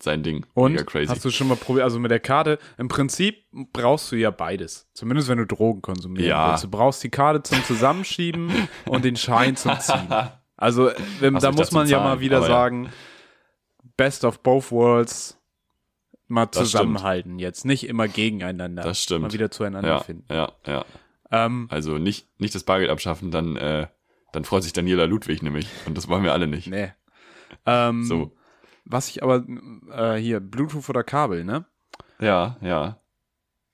sein 0.00 0.22
Ding. 0.22 0.46
Und 0.54 0.72
Mega 0.72 0.84
crazy. 0.84 1.08
hast 1.08 1.24
du 1.24 1.30
schon 1.30 1.48
mal 1.48 1.56
probiert, 1.56 1.84
also 1.84 1.98
mit 1.98 2.10
der 2.10 2.20
Karte, 2.20 2.58
im 2.78 2.88
Prinzip 2.88 3.44
brauchst 3.72 4.12
du 4.12 4.16
ja 4.16 4.30
beides. 4.30 4.88
Zumindest 4.94 5.28
wenn 5.28 5.38
du 5.38 5.46
Drogen 5.46 5.82
konsumieren 5.82 6.28
Ja. 6.28 6.56
Du 6.58 6.68
brauchst 6.68 7.02
die 7.02 7.10
Karte 7.10 7.42
zum 7.42 7.62
Zusammenschieben 7.64 8.68
und 8.86 9.04
den 9.04 9.16
Schein 9.16 9.56
zum 9.56 9.78
Ziehen. 9.80 10.08
Also 10.56 10.90
wenn, 11.18 11.34
Hast 11.34 11.42
da 11.42 11.52
muss 11.52 11.72
man 11.72 11.88
ja 11.88 11.98
mal 11.98 12.20
wieder 12.20 12.42
sagen, 12.42 12.90
best 13.96 14.24
of 14.24 14.40
both 14.40 14.70
worlds 14.70 15.38
mal 16.32 16.46
Das 16.46 16.64
zusammenhalten 16.70 17.38
jetzt. 17.38 17.64
Nicht 17.64 17.86
immer 17.86 18.08
gegeneinander. 18.08 18.82
Das 18.82 19.02
stimmt. 19.02 19.22
Mal 19.22 19.32
wieder 19.32 19.50
zueinander 19.50 19.88
ja, 19.88 20.00
finden. 20.00 20.24
ja, 20.32 20.52
ja. 20.66 20.84
Ähm, 21.30 21.66
Also 21.70 21.98
nicht, 21.98 22.28
nicht 22.40 22.54
das 22.54 22.64
Bargeld 22.64 22.90
abschaffen, 22.90 23.30
dann, 23.30 23.56
äh, 23.56 23.86
dann 24.32 24.44
freut 24.44 24.62
sich 24.64 24.72
Daniela 24.72 25.04
Ludwig 25.04 25.42
nämlich. 25.42 25.68
Und 25.86 25.96
das 25.96 26.08
wollen 26.08 26.24
wir 26.24 26.32
alle 26.32 26.46
nicht. 26.46 26.66
nee. 26.68 26.92
Ähm, 27.66 28.04
So. 28.04 28.32
Was 28.84 29.08
ich 29.08 29.22
aber, 29.22 29.44
äh, 29.92 30.16
hier, 30.16 30.40
Bluetooth 30.40 30.88
oder 30.88 31.04
Kabel, 31.04 31.44
ne? 31.44 31.64
Ja, 32.20 32.56
ja. 32.60 32.98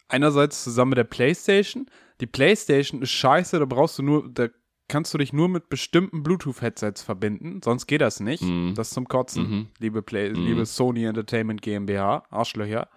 einerseits 0.09 0.65
zusammen 0.65 0.91
mit 0.91 0.99
der 0.99 1.05
Playstation. 1.05 1.87
Die 2.21 2.27
Playstation 2.27 3.03
ist 3.03 3.11
scheiße, 3.11 3.59
da 3.59 3.65
brauchst 3.65 3.99
du 3.99 4.03
nur, 4.03 4.29
da 4.31 4.49
kannst 4.89 5.13
du 5.15 5.19
dich 5.19 5.33
nur 5.33 5.49
mit 5.49 5.69
bestimmten 5.69 6.23
Bluetooth-Headsets 6.23 7.03
verbinden, 7.03 7.61
sonst 7.63 7.87
geht 7.87 8.01
das 8.01 8.21
nicht. 8.21 8.43
Mhm. 8.43 8.75
Das 8.75 8.89
ist 8.89 8.95
zum 8.95 9.07
Kotzen, 9.09 9.43
Mhm. 9.51 9.67
liebe, 9.79 10.03
Play 10.03 10.31
Mhm. 10.31 10.37
liebe 10.47 10.67
Sony 10.67 11.05
Entertainment 11.05 11.63
GmbH, 11.63 12.25
Arschlöcher. 12.31 12.89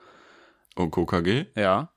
Und 0.76 0.92
KKG 0.92 1.46
Ja. 1.56 1.92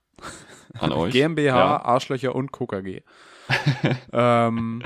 an 0.79 0.93
euch. 0.93 1.13
GmbH, 1.13 1.57
Ja. 1.57 1.83
Arschlöcher 1.85 2.35
und 2.35 2.53
KKG. 2.53 3.03
ähm, 4.13 4.83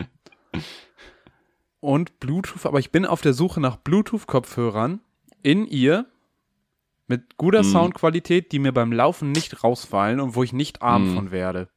und 1.81 2.19
Bluetooth, 2.21 2.67
aber 2.67 2.79
ich 2.81 2.91
bin 2.91 3.07
auf 3.07 3.21
der 3.21 3.33
Suche 3.33 3.61
nach 3.61 3.77
Bluetooth-Kopfhörern 3.77 5.01
in 5.43 5.65
ihr 5.67 6.07
mit 7.07 7.37
guter 7.37 7.61
Mhm. 7.63 7.71
Soundqualität, 7.73 8.53
die 8.53 8.59
mir 8.59 8.73
beim 8.73 8.93
Laufen 8.93 9.33
nicht 9.33 9.63
rausfallen 9.65 10.21
und 10.21 10.35
wo 10.35 10.43
ich 10.43 10.53
nicht 10.53 10.83
arm 10.83 11.11
Mhm. 11.11 11.15
von 11.15 11.31
werde. 11.31 11.69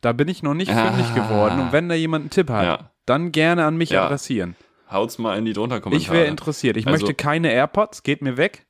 Da 0.00 0.12
bin 0.12 0.28
ich 0.28 0.42
noch 0.42 0.54
nicht 0.54 0.70
Ah. 0.70 0.92
fündig 0.92 1.14
geworden 1.14 1.60
und 1.60 1.72
wenn 1.72 1.88
da 1.88 1.94
jemand 1.94 2.22
einen 2.22 2.30
Tipp 2.30 2.50
hat, 2.50 2.64
Ja. 2.64 2.90
dann 3.06 3.32
gerne 3.32 3.64
an 3.64 3.76
mich 3.76 3.90
Ja. 3.90 4.04
adressieren. 4.06 4.54
Haut's 4.90 5.18
mal 5.18 5.36
in 5.36 5.44
die 5.44 5.52
drunter 5.52 5.76
Ich 5.78 5.82
Kommentare. 5.82 6.16
wäre 6.18 6.26
interessiert. 6.28 6.76
Ich 6.76 6.86
Also- 6.86 6.98
möchte 7.04 7.14
keine 7.14 7.52
AirPods, 7.52 8.02
geht 8.02 8.22
mir 8.22 8.36
weg. 8.36 8.66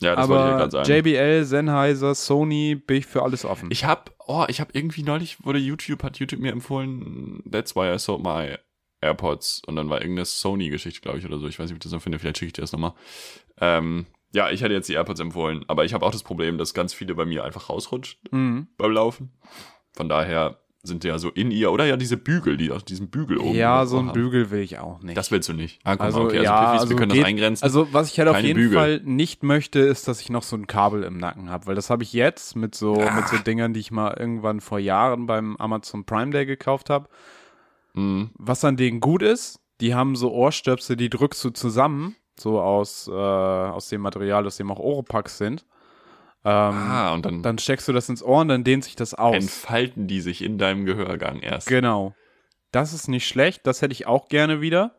Ja, 0.00 0.14
das 0.14 0.28
wollte 0.28 0.42
ich 0.42 0.46
ja 0.46 0.50
aber 0.54 0.58
gerade 0.58 0.70
sagen. 0.70 0.88
JBL, 0.88 1.44
Sennheiser, 1.44 2.14
Sony, 2.14 2.76
bin 2.76 2.98
ich 2.98 3.06
für 3.06 3.22
alles 3.22 3.44
offen. 3.44 3.68
Ich 3.72 3.84
hab, 3.84 4.12
oh, 4.26 4.44
ich 4.46 4.60
hab 4.60 4.74
irgendwie 4.74 5.02
neulich 5.02 5.44
wurde 5.44 5.58
YouTube, 5.58 6.04
hat 6.04 6.18
YouTube 6.18 6.40
mir 6.40 6.52
empfohlen, 6.52 7.42
that's 7.50 7.74
why 7.74 7.92
I 7.92 7.98
sold 7.98 8.22
my 8.22 8.56
AirPods. 9.00 9.62
Und 9.66 9.74
dann 9.74 9.90
war 9.90 10.00
irgendeine 10.00 10.24
Sony-Geschichte, 10.26 11.00
glaube 11.00 11.18
ich, 11.18 11.24
oder 11.26 11.38
so. 11.38 11.48
Ich 11.48 11.58
weiß 11.58 11.64
nicht, 11.64 11.72
ob 11.72 11.78
ich 11.78 11.82
das 11.82 11.92
noch 11.92 12.02
finde, 12.02 12.18
vielleicht 12.20 12.38
schicke 12.38 12.48
ich 12.48 12.52
dir 12.52 12.60
das 12.60 12.70
nochmal. 12.72 12.92
Ähm, 13.60 14.06
ja, 14.32 14.50
ich 14.50 14.62
hatte 14.62 14.74
jetzt 14.74 14.88
die 14.88 14.92
AirPods 14.94 15.18
empfohlen, 15.20 15.64
aber 15.66 15.84
ich 15.84 15.94
habe 15.94 16.04
auch 16.06 16.12
das 16.12 16.22
Problem, 16.22 16.58
dass 16.58 16.74
ganz 16.74 16.94
viele 16.94 17.14
bei 17.16 17.24
mir 17.24 17.42
einfach 17.44 17.68
rausrutschen 17.68 18.20
mhm. 18.30 18.68
beim 18.76 18.92
Laufen. 18.92 19.32
Von 19.98 20.08
daher 20.08 20.56
sind 20.84 21.02
die 21.02 21.08
ja 21.08 21.18
so 21.18 21.28
in 21.28 21.50
ihr, 21.50 21.72
oder 21.72 21.84
ja 21.84 21.96
diese 21.96 22.16
Bügel, 22.16 22.56
die 22.56 22.70
aus 22.70 22.84
diesem 22.84 23.08
Bügel 23.08 23.38
oben. 23.38 23.54
Ja, 23.56 23.84
so 23.84 23.98
ein. 23.98 24.12
Bügel 24.12 24.52
will 24.52 24.60
ich 24.60 24.78
auch 24.78 25.02
nicht. 25.02 25.16
Das 25.16 25.32
willst 25.32 25.48
du 25.48 25.52
nicht. 25.52 25.80
Ah, 25.82 25.96
guck 25.96 26.04
Also, 26.06 26.18
mal, 26.20 26.24
okay, 26.26 26.38
also 26.38 26.44
ja, 26.44 26.60
Piffis, 26.66 26.80
also 26.82 26.88
wir 26.90 26.96
können 26.96 27.12
geht- 27.12 27.20
das 27.22 27.26
eingrenzen. 27.28 27.64
Also, 27.64 27.92
was 27.92 28.12
ich 28.12 28.18
halt 28.20 28.28
auf 28.28 28.36
Keine 28.36 28.46
jeden 28.46 28.60
Bügel. 28.60 28.78
Fall 28.78 29.00
nicht 29.04 29.42
möchte, 29.42 29.80
ist, 29.80 30.06
dass 30.06 30.20
ich 30.20 30.30
noch 30.30 30.44
so 30.44 30.54
ein 30.56 30.68
Kabel 30.68 31.02
im 31.02 31.18
Nacken 31.18 31.50
habe, 31.50 31.66
weil 31.66 31.74
das 31.74 31.90
habe 31.90 32.04
ich 32.04 32.12
jetzt 32.12 32.54
mit 32.54 32.76
so, 32.76 32.94
mit 32.94 33.26
so 33.28 33.36
Dingern, 33.38 33.74
die 33.74 33.80
ich 33.80 33.90
mal 33.90 34.14
irgendwann 34.16 34.60
vor 34.60 34.78
Jahren 34.78 35.26
beim 35.26 35.56
Amazon 35.56 36.04
Prime 36.04 36.30
Day 36.30 36.46
gekauft 36.46 36.90
habe. 36.90 37.08
Mhm. 37.94 38.30
Was 38.38 38.64
an 38.64 38.76
denen 38.76 39.00
gut 39.00 39.22
ist, 39.22 39.58
die 39.80 39.96
haben 39.96 40.14
so 40.14 40.30
Ohrstöpsel, 40.32 40.94
die 40.96 41.10
drückst 41.10 41.44
du 41.44 41.50
zusammen, 41.50 42.14
so 42.38 42.60
aus, 42.60 43.08
äh, 43.08 43.12
aus 43.12 43.88
dem 43.88 44.00
Material, 44.00 44.46
aus 44.46 44.56
dem 44.56 44.70
auch 44.70 44.78
Oropax 44.78 45.38
sind. 45.38 45.64
Ähm, 46.44 46.52
Ah, 46.74 47.12
und 47.14 47.26
dann, 47.26 47.42
Dann 47.42 47.58
steckst 47.58 47.88
du 47.88 47.92
das 47.92 48.08
ins 48.08 48.22
Ohr 48.22 48.40
und 48.42 48.48
dann 48.48 48.64
dehnt 48.64 48.84
sich 48.84 48.96
das 48.96 49.14
aus. 49.14 49.34
entfalten 49.34 50.06
die 50.06 50.20
sich 50.20 50.42
in 50.42 50.56
deinem 50.58 50.84
Gehörgang 50.86 51.40
erst. 51.40 51.66
Genau. 51.68 52.14
Das 52.72 52.92
ist 52.92 53.08
nicht 53.08 53.26
schlecht, 53.26 53.66
das 53.66 53.82
hätte 53.82 53.92
ich 53.92 54.06
auch 54.06 54.28
gerne 54.28 54.60
wieder. 54.60 54.94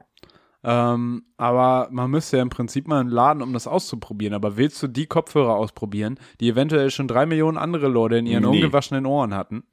Ähm, 0.62 1.24
aber 1.38 1.88
man 1.92 2.12
müsste 2.12 2.36
ja 2.38 2.44
im 2.44 2.50
Prinzip 2.50 2.88
mal 2.88 3.00
einen 3.00 3.10
Laden, 3.10 3.42
um 3.42 3.54
das 3.54 3.66
auszuprobieren. 3.68 4.34
Aber 4.34 4.58
willst 4.58 4.84
du 4.84 4.88
die 4.88 5.06
Kopfhörer 5.06 5.56
ausprobieren, 5.56 6.20
die 6.42 6.50
eventuell 6.50 6.92
schon 6.92 7.08
drei 7.08 7.26
Millionen 7.26 7.58
andere 7.58 7.88
Leute 7.88 8.18
in 8.18 8.26
ihren 8.26 8.44
Nee. 8.44 8.50
ungewaschenen 8.58 9.06
Ohren 9.06 9.34
hatten? 9.34 9.64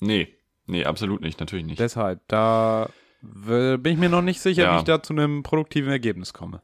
Nee, 0.00 0.34
nee, 0.66 0.84
absolut 0.84 1.20
nicht, 1.20 1.38
natürlich 1.38 1.64
nicht. 1.64 1.78
Deshalb, 1.78 2.20
da 2.26 2.88
bin 3.22 3.84
ich 3.86 3.98
mir 3.98 4.08
noch 4.08 4.22
nicht 4.22 4.40
sicher, 4.40 4.64
Ja. 4.64 4.74
wie 4.74 4.78
ich 4.78 4.84
da 4.84 5.02
zu 5.02 5.12
einem 5.12 5.42
produktiven 5.44 5.90
Ergebnis 5.90 6.32
komme. 6.34 6.60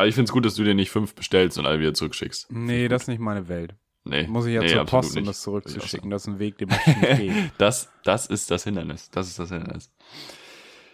Aber 0.00 0.08
ich 0.08 0.14
find's 0.14 0.32
gut, 0.32 0.46
dass 0.46 0.54
du 0.54 0.64
dir 0.64 0.72
nicht 0.72 0.90
fünf 0.90 1.14
bestellst 1.14 1.58
und 1.58 1.66
alle 1.66 1.78
wieder 1.78 1.92
zurückschickst. 1.92 2.50
Nee, 2.50 2.88
das 2.88 3.02
ist 3.02 3.08
nicht 3.08 3.20
meine 3.20 3.48
Welt. 3.48 3.74
Nee. 4.04 4.26
Muss 4.26 4.46
ich 4.46 4.54
ja 4.54 4.62
nee, 4.62 4.68
zur 4.68 4.86
Post, 4.86 5.14
um 5.14 5.26
das 5.26 5.42
zurückzuschicken. 5.42 6.08
Das 6.08 6.22
ist 6.22 6.28
ein 6.28 6.38
Weg, 6.38 6.56
den 6.56 6.70
ich 6.70 6.86
nicht 6.86 7.16
gehen. 7.18 7.52
Das, 7.58 7.90
das 8.02 8.24
ist 8.24 8.50
das 8.50 8.64
Hindernis. 8.64 9.10
Das 9.10 9.28
ist 9.28 9.38
das 9.38 9.50
Hindernis. 9.50 9.92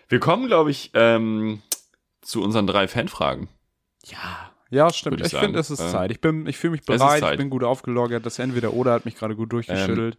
Wir 0.09 0.19
kommen, 0.19 0.49
glaube 0.49 0.73
ich, 0.73 0.91
ähm, 0.95 1.63
zu 2.21 2.43
unseren 2.43 2.67
drei 2.67 2.89
Fanfragen. 2.89 3.49
Ja. 4.07 4.51
Ja, 4.71 4.93
stimmt. 4.93 5.21
Ich 5.21 5.33
Ich, 5.33 5.39
finde, 5.39 5.61
es 5.61 5.71
ist 5.71 5.79
Äh, 5.79 5.89
Zeit. 5.89 6.11
Ich, 6.11 6.21
bin, 6.21 6.49
ich 6.49 6.57
fühle 6.57 6.73
mich 6.73 6.81
es 6.81 6.87
bereit, 6.87 7.23
ich 7.23 7.39
bin 7.39 7.49
gut 7.49 7.63
aufgelockert. 7.63 8.27
Das 8.27 8.41
Entweder-Oder 8.41 8.91
hat 8.91 9.05
mich 9.05 9.15
gerade 9.15 9.37
gut 9.37 9.53
durchgeschüttelt. 9.53 10.19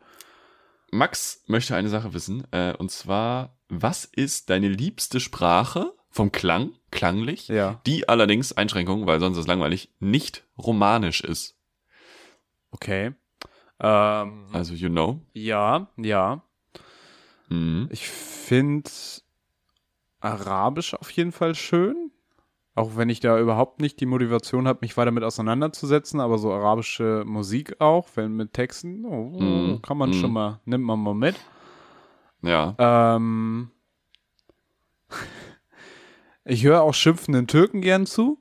Max 0.91 1.43
möchte 1.47 1.75
eine 1.75 1.89
Sache 1.89 2.13
wissen, 2.13 2.47
äh, 2.51 2.73
und 2.77 2.89
zwar, 2.89 3.57
was 3.67 4.05
ist 4.05 4.49
deine 4.49 4.69
liebste 4.69 5.19
Sprache 5.19 5.91
vom 6.17 6.31
Klang, 6.31 6.71
klanglich, 6.91 7.47
ja. 7.47 7.79
die 7.85 8.09
allerdings, 8.09 8.51
Einschränkung, 8.51 9.05
weil 9.05 9.19
sonst 9.19 9.37
ist 9.37 9.41
es 9.41 9.47
langweilig, 9.47 9.91
nicht 9.99 10.43
romanisch 10.57 11.21
ist? 11.21 11.55
Okay. 12.71 13.13
Ähm, 13.79 14.47
Also, 14.51 14.73
you 14.73 14.89
know. 14.89 15.21
ja, 15.33 15.87
ja. 15.95 16.41
Mhm. 17.49 17.87
Ich 17.91 18.07
finde 18.07 18.89
Arabisch 20.19 20.95
auf 20.95 21.11
jeden 21.11 21.31
Fall 21.31 21.53
schön. 21.53 22.11
Auch 22.73 22.95
wenn 22.95 23.09
ich 23.09 23.19
da 23.19 23.39
überhaupt 23.39 23.79
nicht 23.79 23.99
die 23.99 24.05
Motivation 24.05 24.67
habe, 24.67 24.79
mich 24.81 24.97
weiter 24.97 25.11
mit 25.11 25.23
auseinanderzusetzen, 25.23 26.19
aber 26.19 26.37
so 26.39 26.51
arabische 26.51 27.23
Musik 27.25 27.79
auch, 27.79 28.07
wenn 28.15 28.35
mit 28.35 28.53
Texten, 28.53 29.05
oh, 29.05 29.39
Mm, 29.39 29.81
kann 29.81 29.97
man 29.97 30.11
mm. 30.11 30.13
schon 30.13 30.31
mal, 30.33 30.59
nimmt 30.65 30.83
man 30.83 30.99
mal 30.99 31.15
mit. 31.15 31.35
Ja. 32.41 32.75
Ähm, 32.77 33.71
ich 36.47 36.63
höre 36.63 36.81
auch 36.81 36.93
schimpfenden 36.93 37.47
Türken 37.47 37.81
gern 37.81 38.05
zu. 38.05 38.39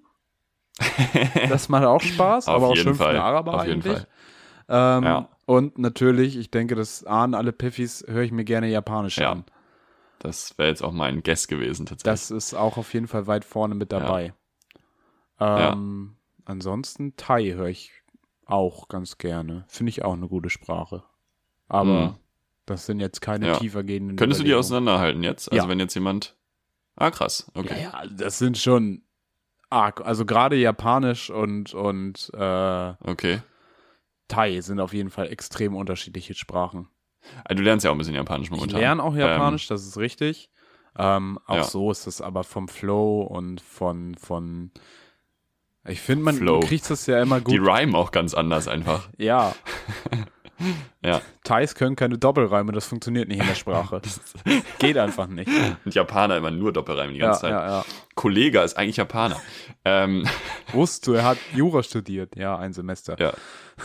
Das 1.49 1.69
macht 1.69 1.85
auch 1.85 2.01
Spaß, 2.01 2.49
aber 2.49 2.67
auch 2.69 2.75
jeden 2.75 2.85
schimpfende 2.89 3.13
Fall. 3.15 3.17
Araber 3.17 3.55
Auf 3.55 3.67
jeden 3.67 3.81
eigentlich. 3.83 3.99
Fall. 3.99 4.99
Ähm, 4.99 5.05
Ja. 5.05 5.29
Und 5.47 5.79
natürlich, 5.79 6.37
ich 6.37 6.51
denke, 6.51 6.75
das 6.75 7.05
ahnen 7.05 7.35
alle 7.35 7.53
Piffis, 7.53 8.05
höre 8.09 8.23
ich 8.23 8.33
mir 8.33 8.45
gerne 8.45 8.69
Japanisch 8.69 9.17
Ja, 9.19 9.31
an. 9.33 9.45
Das 10.19 10.59
wäre 10.59 10.69
jetzt 10.69 10.83
auch 10.83 10.93
mein 10.93 11.23
Guess 11.23 11.47
gewesen, 11.47 11.87
tatsächlich. 11.87 12.13
Das 12.13 12.31
ist 12.33 12.55
auch 12.55 12.77
auf 12.79 12.93
jeden 12.95 13.07
Fall 13.07 13.27
weit 13.29 13.45
vorne 13.45 13.75
mit 13.77 13.93
dabei. 13.93 14.35
Ja. 15.41 15.73
Ähm, 15.73 16.17
Ansonsten 16.49 17.17
Thai 17.17 17.53
höre 17.55 17.67
ich 17.69 17.91
auch 18.45 18.87
ganz 18.89 19.19
gerne. 19.19 19.65
Finde 19.67 19.91
ich 19.91 20.05
auch 20.05 20.13
eine 20.13 20.29
gute 20.29 20.49
Sprache. 20.49 21.03
Aber 21.69 21.85
Mhm. 22.01 22.15
das 22.67 22.87
sind 22.87 23.01
jetzt 23.01 23.21
keine 23.21 23.49
Ja. 23.49 23.59
tiefer 23.59 23.83
gehenden 23.83 24.17
Könntest 24.17 24.41
du 24.41 24.45
die 24.45 24.55
auseinanderhalten 24.55 25.25
jetzt? 25.25 25.51
Also 25.51 25.65
Ja. 25.65 25.69
wenn 25.69 25.81
jetzt 25.81 25.95
jemand. 25.95 26.36
Ah, 26.97 27.11
krass. 27.11 27.51
Okay. 27.55 27.83
Ja, 27.83 28.03
ja, 28.05 28.11
das 28.11 28.39
sind 28.39 28.59
schon 28.59 29.03
arg. 29.71 30.01
Also 30.05 30.25
gerade 30.25 30.57
Japanisch 30.57 31.31
und, 31.31 31.75
und 31.75 32.31
äh, 32.35 32.95
Okay. 33.05 33.43
Thai 34.29 34.61
sind 34.61 34.81
auf 34.81 34.93
jeden 34.93 35.11
Fall 35.11 35.29
extrem 35.29 35.77
unterschiedliche 35.77 36.35
Sprachen. 36.35 36.89
Also, 37.45 37.59
du 37.59 37.63
lernst 37.63 37.85
ja 37.85 37.91
auch 37.91 37.95
ein 37.95 37.99
bisschen 37.99 38.15
Japanisch 38.15 38.47
Ich 38.49 38.57
momentan. 38.57 38.81
lerne 38.81 39.03
auch 39.03 39.15
Japanisch, 39.15 39.67
das 39.69 39.87
ist 39.87 39.97
richtig. 39.99 40.51
Ähm, 40.99 41.39
auch 41.47 41.57
ja. 41.57 41.65
so 41.65 41.91
ist 41.91 42.07
es 42.07 42.21
aber 42.21 42.43
vom 42.45 42.69
Flow 42.69 43.23
und 43.23 43.61
von, 43.61 44.15
von 44.15 44.71
ich 45.85 46.01
finde, 46.01 46.25
man 46.25 46.37
Flow. 46.37 46.61
kriegt 46.61 46.89
das 46.91 47.07
ja 47.07 47.21
immer 47.23 47.37
Ähm, 47.39 47.45
die 47.45 47.59
gut. 47.59 47.69
rhymen 47.69 47.95
auch 47.95 48.11
ganz 48.11 48.35
anders 48.35 48.67
einfach. 48.67 49.09
Ja. 49.19 49.55
Ja. 51.05 51.21
Thais 51.45 51.75
können 51.75 51.97
keine 51.97 52.19
Doppelreime, 52.19 52.73
das 52.73 52.87
funktioniert 52.87 53.29
nicht 53.29 53.41
in 53.41 53.47
der 53.47 53.55
Sprache. 53.55 54.01
Geht 54.79 54.97
einfach 54.99 55.27
nicht. 55.27 55.51
Und 55.85 55.95
Japaner 55.95 56.37
immer 56.37 56.51
nur 56.51 56.73
Doppelreim 56.73 57.13
die 57.13 57.19
ganze 57.19 57.49
Ja, 57.49 57.53
Zeit. 57.53 57.69
ja, 57.69 57.69
ja. 57.79 57.85
Kollege 58.15 58.61
ist 58.61 58.77
eigentlich 58.77 58.97
Japaner. 58.97 59.41
ähm, 59.85 60.27
Wusstest 60.73 61.07
du, 61.07 61.13
er 61.13 61.25
hat 61.25 61.39
Jura 61.55 61.83
studiert. 61.83 62.37
Ja, 62.37 62.57
ein 62.59 62.73
Semester. 62.73 63.17
ja. 63.19 63.33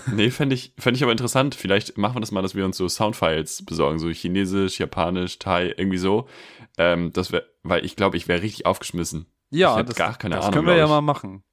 Nee, 0.08 0.30
fände 0.32 0.56
ich, 0.56 0.74
fänd 0.80 0.96
ich 0.96 1.04
aber 1.04 1.12
interessant. 1.12 1.54
Vielleicht 1.54 1.98
machen 1.98 2.16
wir 2.16 2.22
das 2.22 2.32
mal, 2.32 2.42
dass 2.42 2.56
wir 2.56 2.64
uns 2.64 2.78
so 2.78 2.88
Soundfiles 2.88 3.66
besorgen, 3.66 4.00
so 4.00 4.08
Chinesisch, 4.10 4.80
Japanisch, 4.80 5.38
Thai, 5.38 5.74
irgendwie 5.76 5.98
so. 5.98 6.30
Ähm, 6.78 7.12
das 7.12 7.34
wär, 7.34 7.44
weil 7.64 7.84
ich 7.86 7.98
glaube, 7.98 8.16
ich 8.16 8.30
wäre 8.30 8.42
richtig 8.42 8.66
aufgeschmissen. 8.66 9.26
Ja, 9.50 9.78
Ich 9.82 9.86
das, 9.86 9.96
gar 9.98 10.18
keine 10.18 10.36
das 10.36 10.46
Ahnung, 10.46 10.54
können 10.56 10.68
wir 10.68 10.78
ja 10.78 10.88
mal 10.88 11.02
machen. 11.02 11.44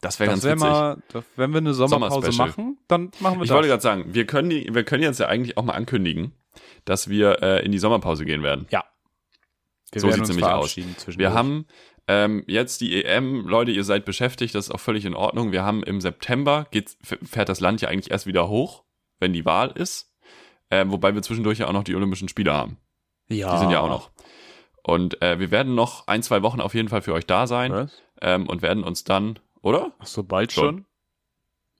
Das 0.00 0.18
wäre 0.18 0.30
ganz 0.30 0.44
wär 0.44 0.54
witzig. 0.54 0.68
mal, 0.68 1.02
wenn 1.36 1.50
wir 1.52 1.58
eine 1.58 1.74
Sommerpause 1.74 2.32
Sommerspecial. 2.32 2.48
machen, 2.48 2.78
dann 2.88 3.10
machen 3.20 3.38
wir 3.38 3.42
Ich 3.44 3.48
das. 3.48 3.54
wollte 3.56 3.68
gerade 3.68 3.82
sagen, 3.82 4.14
wir 4.14 4.26
können, 4.26 4.48
die, 4.50 4.74
wir 4.74 4.84
können 4.84 5.02
jetzt 5.02 5.20
ja 5.20 5.26
eigentlich 5.26 5.56
auch 5.58 5.62
mal 5.62 5.74
ankündigen, 5.74 6.32
dass 6.84 7.08
wir 7.08 7.42
äh, 7.42 7.64
in 7.64 7.72
die 7.72 7.78
Sommerpause 7.78 8.24
gehen 8.24 8.42
werden. 8.42 8.66
wir 9.92 10.00
so 10.00 10.08
sieht's 10.08 10.20
uns 10.20 10.28
nämlich 10.30 10.46
aus. 10.46 10.76
Wir 11.18 11.32
haben 11.34 11.66
ähm, 12.08 12.44
jetzt 12.46 12.80
die 12.80 13.04
EM, 13.04 13.46
Leute, 13.46 13.72
ihr 13.72 13.84
seid 13.84 14.04
beschäftigt, 14.04 14.54
das 14.54 14.66
ist 14.68 14.74
auch 14.74 14.80
völlig 14.80 15.04
in 15.04 15.14
Ordnung. 15.14 15.52
Wir 15.52 15.64
haben 15.64 15.82
im 15.82 16.00
September, 16.00 16.66
fährt 17.02 17.48
das 17.48 17.60
Land 17.60 17.82
ja 17.82 17.88
eigentlich 17.88 18.10
erst 18.10 18.26
wieder 18.26 18.48
hoch, 18.48 18.84
wenn 19.18 19.32
die 19.32 19.44
Wahl 19.44 19.70
ist. 19.72 20.12
Ähm, 20.70 20.90
wobei 20.92 21.14
wir 21.14 21.22
zwischendurch 21.22 21.58
ja 21.58 21.66
auch 21.68 21.72
noch 21.72 21.84
die 21.84 21.94
Olympischen 21.94 22.28
Spiele 22.28 22.52
haben. 22.54 22.78
ja. 23.28 23.52
Die 23.54 23.58
sind 23.58 23.70
ja 23.70 23.80
auch 23.80 23.88
noch. 23.88 24.10
Und 24.82 25.20
äh, 25.20 25.38
wir 25.38 25.50
werden 25.50 25.74
noch 25.74 26.06
ein, 26.06 26.22
zwei 26.22 26.42
Wochen 26.42 26.60
auf 26.60 26.74
jeden 26.74 26.88
Fall 26.88 27.02
für 27.02 27.12
euch 27.12 27.26
da 27.26 27.46
sein 27.46 27.90
ähm, 28.22 28.46
und 28.48 28.62
werden 28.62 28.82
uns 28.82 29.04
dann, 29.04 29.38
oder? 29.62 29.92
Ach 29.98 30.06
so, 30.06 30.22
bald 30.22 30.52
Schon. 30.52 30.64
schon? 30.64 30.84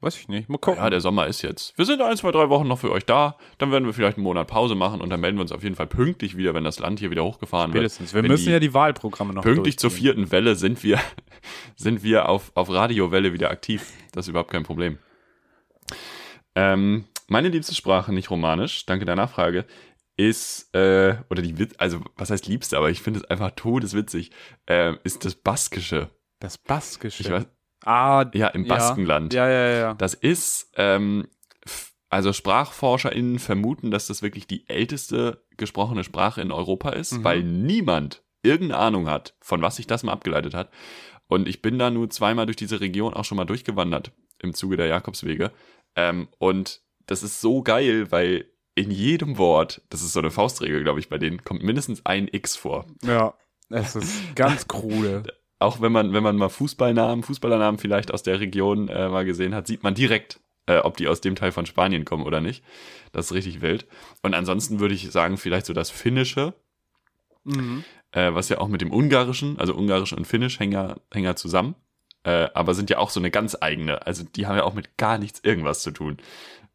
Weiß 0.02 0.16
ich 0.16 0.28
nicht. 0.28 0.48
Mal 0.48 0.56
gucken. 0.56 0.82
Ja, 0.82 0.88
der 0.88 1.02
Sommer 1.02 1.26
ist 1.26 1.42
jetzt. 1.42 1.76
Wir 1.76 1.84
sind 1.84 2.00
ein, 2.00 2.16
zwei, 2.16 2.30
drei 2.30 2.48
Wochen 2.48 2.66
noch 2.66 2.78
für 2.78 2.90
euch 2.90 3.04
da. 3.04 3.36
Dann 3.58 3.70
werden 3.70 3.84
wir 3.84 3.92
vielleicht 3.92 4.16
einen 4.16 4.24
Monat 4.24 4.46
Pause 4.48 4.74
machen 4.74 5.02
und 5.02 5.10
dann 5.10 5.20
melden 5.20 5.36
wir 5.36 5.42
uns 5.42 5.52
auf 5.52 5.62
jeden 5.62 5.74
Fall 5.76 5.88
pünktlich 5.88 6.38
wieder, 6.38 6.54
wenn 6.54 6.64
das 6.64 6.78
Land 6.78 7.00
hier 7.00 7.10
wieder 7.10 7.22
hochgefahren 7.22 7.74
wird. 7.74 7.82
Spätestens. 7.82 8.14
Wir 8.14 8.22
müssen 8.22 8.46
die- 8.46 8.50
ja 8.52 8.60
die 8.60 8.72
Wahlprogramme 8.72 9.34
noch 9.34 9.42
Pünktlich 9.42 9.78
zur 9.78 9.90
vierten 9.90 10.30
Welle 10.32 10.56
sind 10.56 10.82
wir, 10.82 10.98
sind 11.76 12.02
wir 12.02 12.30
auf, 12.30 12.50
auf 12.54 12.70
Radiowelle 12.70 13.34
wieder 13.34 13.50
aktiv. 13.50 13.92
Das 14.12 14.24
ist 14.24 14.30
überhaupt 14.30 14.50
kein 14.50 14.62
Problem. 14.62 14.98
Ähm, 16.54 17.04
meine 17.28 17.48
liebste 17.48 17.74
Sprache, 17.74 18.12
nicht 18.12 18.30
romanisch, 18.30 18.86
danke 18.86 19.04
der 19.04 19.16
Nachfrage, 19.16 19.66
ist, 20.16 20.74
äh, 20.74 21.16
oder 21.30 21.42
die 21.42 21.58
Witz, 21.58 21.74
also 21.78 22.00
was 22.16 22.30
heißt 22.30 22.46
liebste, 22.46 22.76
aber 22.76 22.90
ich 22.90 23.02
finde 23.02 23.20
es 23.20 23.24
einfach 23.26 23.52
todeswitzig, 23.52 24.30
äh, 24.66 24.94
ist 25.04 25.24
das 25.24 25.34
Baskische. 25.34 26.10
Das 26.40 26.58
Baskische. 26.58 27.22
Ich 27.22 27.30
weiß, 27.30 27.46
ah, 27.84 28.26
ja, 28.34 28.48
im 28.48 28.66
Baskenland. 28.66 29.32
Ja, 29.34 29.48
ja, 29.48 29.68
ja. 29.78 29.94
Das 29.94 30.14
ist, 30.14 30.72
ähm, 30.76 31.26
also 32.08 32.32
SprachforscherInnen 32.32 33.38
vermuten, 33.38 33.90
dass 33.90 34.06
das 34.08 34.22
wirklich 34.22 34.46
die 34.46 34.68
älteste 34.68 35.44
gesprochene 35.56 36.02
Sprache 36.04 36.40
in 36.40 36.50
Europa 36.52 36.90
ist, 36.90 37.12
Mhm. 37.12 37.24
weil 37.24 37.42
niemand 37.42 38.22
irgendeine 38.42 38.80
Ahnung 38.80 39.08
hat, 39.08 39.34
von 39.40 39.62
was 39.62 39.76
sich 39.76 39.86
das 39.86 40.02
mal 40.02 40.12
abgeleitet 40.12 40.54
hat. 40.54 40.70
Und 41.26 41.46
ich 41.46 41.62
bin 41.62 41.78
da 41.78 41.90
nur 41.90 42.10
zweimal 42.10 42.46
durch 42.46 42.56
diese 42.56 42.80
Region 42.80 43.14
auch 43.14 43.24
schon 43.24 43.36
mal 43.36 43.44
durchgewandert 43.44 44.12
im 44.40 44.54
Zuge 44.54 44.76
der 44.76 44.86
Jakobswege. 44.86 45.52
Ähm, 45.94 46.28
und 46.38 46.80
das 47.06 47.22
ist 47.22 47.40
so 47.40 47.62
geil, 47.62 48.10
weil 48.10 48.46
in 48.74 48.90
jedem 48.90 49.36
Wort, 49.38 49.82
das 49.90 50.02
ist 50.02 50.12
so 50.12 50.20
eine 50.20 50.30
Faustregel, 50.30 50.82
glaube 50.82 51.00
ich, 51.00 51.08
bei 51.08 51.18
denen 51.18 51.44
kommt 51.44 51.62
mindestens 51.62 52.04
ein 52.06 52.28
X 52.32 52.56
vor. 52.56 52.86
Ja, 53.04 53.34
es 53.68 53.94
ist 53.94 54.34
ganz 54.34 54.66
krude. 54.66 55.22
Auch 55.60 55.80
wenn 55.80 55.92
man, 55.92 56.12
wenn 56.12 56.22
man 56.22 56.36
mal 56.36 56.48
Fußballnamen, 56.48 57.22
Fußballernamen 57.22 57.78
vielleicht 57.78 58.12
aus 58.12 58.22
der 58.22 58.40
Region 58.40 58.88
äh, 58.88 59.08
mal 59.08 59.24
gesehen 59.24 59.54
hat, 59.54 59.66
sieht 59.66 59.82
man 59.82 59.94
direkt, 59.94 60.40
äh, 60.66 60.78
ob 60.78 60.96
die 60.96 61.06
aus 61.06 61.20
dem 61.20 61.36
Teil 61.36 61.52
von 61.52 61.66
Spanien 61.66 62.04
kommen 62.04 62.24
oder 62.24 62.40
nicht. 62.40 62.64
Das 63.12 63.26
ist 63.26 63.32
richtig 63.32 63.60
wild. 63.60 63.86
Und 64.22 64.34
ansonsten 64.34 64.80
würde 64.80 64.94
ich 64.94 65.10
sagen, 65.10 65.36
vielleicht 65.36 65.66
so 65.66 65.72
das 65.72 65.90
Finnische, 65.90 66.54
Mhm. 67.44 67.84
äh, 68.12 68.34
was 68.34 68.48
ja 68.48 68.58
auch 68.58 68.68
mit 68.68 68.80
dem 68.80 68.92
Ungarischen, 68.92 69.58
also 69.58 69.74
Ungarisch 69.74 70.12
und 70.12 70.26
Finnisch 70.26 70.58
hängen 70.60 70.72
ja, 70.72 70.96
hängen 71.12 71.24
ja 71.24 71.36
zusammen, 71.36 71.74
äh, 72.22 72.48
aber 72.54 72.74
sind 72.74 72.90
ja 72.90 72.98
auch 72.98 73.10
so 73.10 73.20
eine 73.20 73.30
ganz 73.30 73.56
eigene. 73.60 74.06
Also 74.06 74.24
die 74.24 74.46
haben 74.46 74.56
ja 74.56 74.64
auch 74.64 74.74
mit 74.74 74.96
gar 74.98 75.16
nichts 75.18 75.40
irgendwas 75.42 75.80
zu 75.82 75.90
tun. 75.90 76.18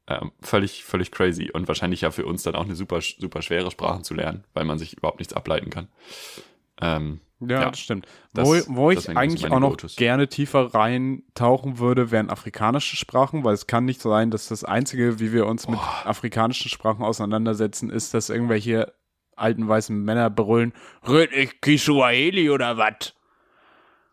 Ähm, 0.08 0.32
völlig, 0.42 0.84
völlig 0.84 1.12
crazy 1.12 1.50
und 1.52 1.68
wahrscheinlich 1.68 2.02
ja 2.02 2.12
für 2.12 2.26
uns 2.28 2.44
dann 2.44 2.56
auch 2.56 2.66
eine 2.66 2.76
super, 2.76 3.02
super 3.02 3.42
schwere 3.42 3.72
Sprache 3.72 4.04
zu 4.04 4.14
lernen, 4.14 4.44
weil 4.54 4.66
man 4.66 4.78
sich 4.78 4.98
überhaupt 4.98 5.20
nichts 5.20 5.34
ableiten 5.34 5.72
kann. 5.72 5.88
Ähm, 6.80 7.22
Ja, 7.42 7.62
Ja, 7.64 7.70
das 7.70 7.80
stimmt. 7.80 8.08
das- 8.34 8.48
wo 8.48 8.76
wo 8.76 8.92
ich 8.92 9.10
eigentlich 9.16 9.52
auch 9.52 9.60
noch 9.60 9.72
Go-Tos. 9.72 9.98
gerne 9.98 10.28
tiefer 10.30 10.74
reintauchen 10.74 11.80
würde, 11.80 12.10
wären 12.12 12.30
afrikanische 12.30 12.96
Sprachen, 12.96 13.44
weil 13.44 13.54
es 13.54 13.68
kann 13.68 13.84
nicht 13.86 14.02
sein, 14.02 14.32
dass 14.32 14.48
das 14.48 14.64
Einzige, 14.64 15.20
wie 15.20 15.34
wir 15.34 15.46
uns 15.46 15.68
mit 15.68 15.80
afrikanischen 16.06 16.70
Sprachen 16.70 17.04
auseinandersetzen, 17.04 17.90
ist, 17.90 18.14
dass 18.14 18.30
irgendwelche 18.30 18.94
alten 19.36 19.68
weißen 19.68 20.02
Männer 20.02 20.30
brüllen, 20.30 20.72
red 21.06 21.34
ich 21.34 21.60
Kiswahili 21.60 22.50
oder 22.50 22.78
was? 22.78 23.14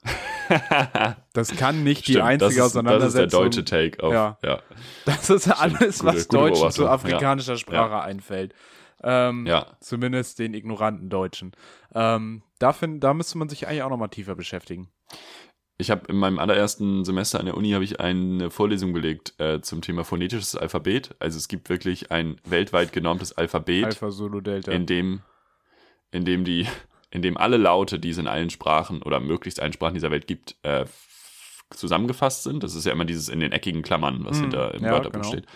Das 1.33 1.57
kann 1.57 1.83
nicht 1.85 2.07
die 2.09 2.13
Stimmt, 2.13 2.27
einzige 2.27 2.41
das 2.41 2.51
ist, 2.51 2.59
das 2.59 2.67
ist 2.67 2.77
Auseinandersetzung. 2.77 3.29
der 3.31 3.51
deutsche 3.51 3.65
Take 3.65 4.03
auf. 4.05 4.13
Ja. 4.13 4.37
Ja. 4.43 4.59
Das 5.07 5.31
ist 5.31 5.49
alles, 5.49 6.01
gute- 6.01 6.13
was 6.17 6.29
Deutschen 6.29 6.71
zu 6.73 6.89
afrikanischer 6.89 7.57
Sprache 7.57 8.01
einfällt. 8.03 8.55
Ähm, 9.03 9.47
Ja. 9.47 9.77
Zumindest 9.81 10.39
den 10.39 10.55
ignoranten 10.55 11.09
Deutschen. 11.11 11.53
Ähm, 11.95 12.43
da, 12.59 12.73
find, 12.73 13.03
da 13.03 13.15
müsste 13.15 13.39
man 13.39 13.49
sich 13.49 13.67
eigentlich 13.67 13.83
auch 13.83 13.91
nochmal 13.91 14.09
tiefer 14.11 14.35
beschäftigen. 14.35 14.89
Ich 15.79 15.91
habe 15.91 16.07
in 16.09 16.17
meinem 16.17 16.39
allerersten 16.39 17.05
Semester 17.05 17.41
an 17.41 17.47
der 17.47 17.57
Uni 17.57 17.73
habe 17.73 17.83
ich 17.83 17.99
eine 17.99 18.51
Vorlesung 18.51 18.93
belegt 18.93 19.35
äh, 19.41 19.61
zum 19.63 19.81
Thema 19.83 20.05
phonetisches 20.05 20.55
Alphabet. 20.55 21.17
Also 21.19 21.39
es 21.39 21.49
gibt 21.49 21.69
wirklich 21.71 22.13
ein 22.13 22.37
weltweit 22.45 22.93
genormtes 22.93 23.33
Alphabet, 23.37 23.87
Alpha 23.87 24.11
Solo 24.13 24.41
Delta. 24.41 24.71
in 24.71 24.87
dem, 24.87 25.23
in 26.13 26.25
dem 26.25 26.45
die, 26.45 26.69
in 27.11 27.23
dem 27.23 27.37
alle 27.37 27.57
Laute, 27.57 27.99
die 27.99 28.11
es 28.11 28.19
in 28.19 28.29
allen 28.29 28.51
Sprachen 28.51 29.03
oder 29.03 29.19
möglichst 29.19 29.61
allen 29.61 29.73
Sprachen 29.73 29.95
dieser 29.95 30.11
Welt 30.13 30.27
gibt, 30.29 30.55
äh, 30.63 30.85
zusammengefasst 31.71 32.43
sind. 32.45 32.63
Das 32.63 32.75
ist 32.75 32.85
ja 32.87 32.93
immer 32.93 33.07
dieses 33.07 33.29
in 33.29 33.41
den 33.41 33.51
eckigen 33.51 33.83
Klammern, 33.83 34.25
was 34.25 34.37
Mhm. 34.39 34.43
hinter 34.43 34.75
im 34.75 34.85
Ja, 34.85 34.93
Wörterbuch 34.93 35.23
genau. 35.23 35.29
steht. 35.33 35.47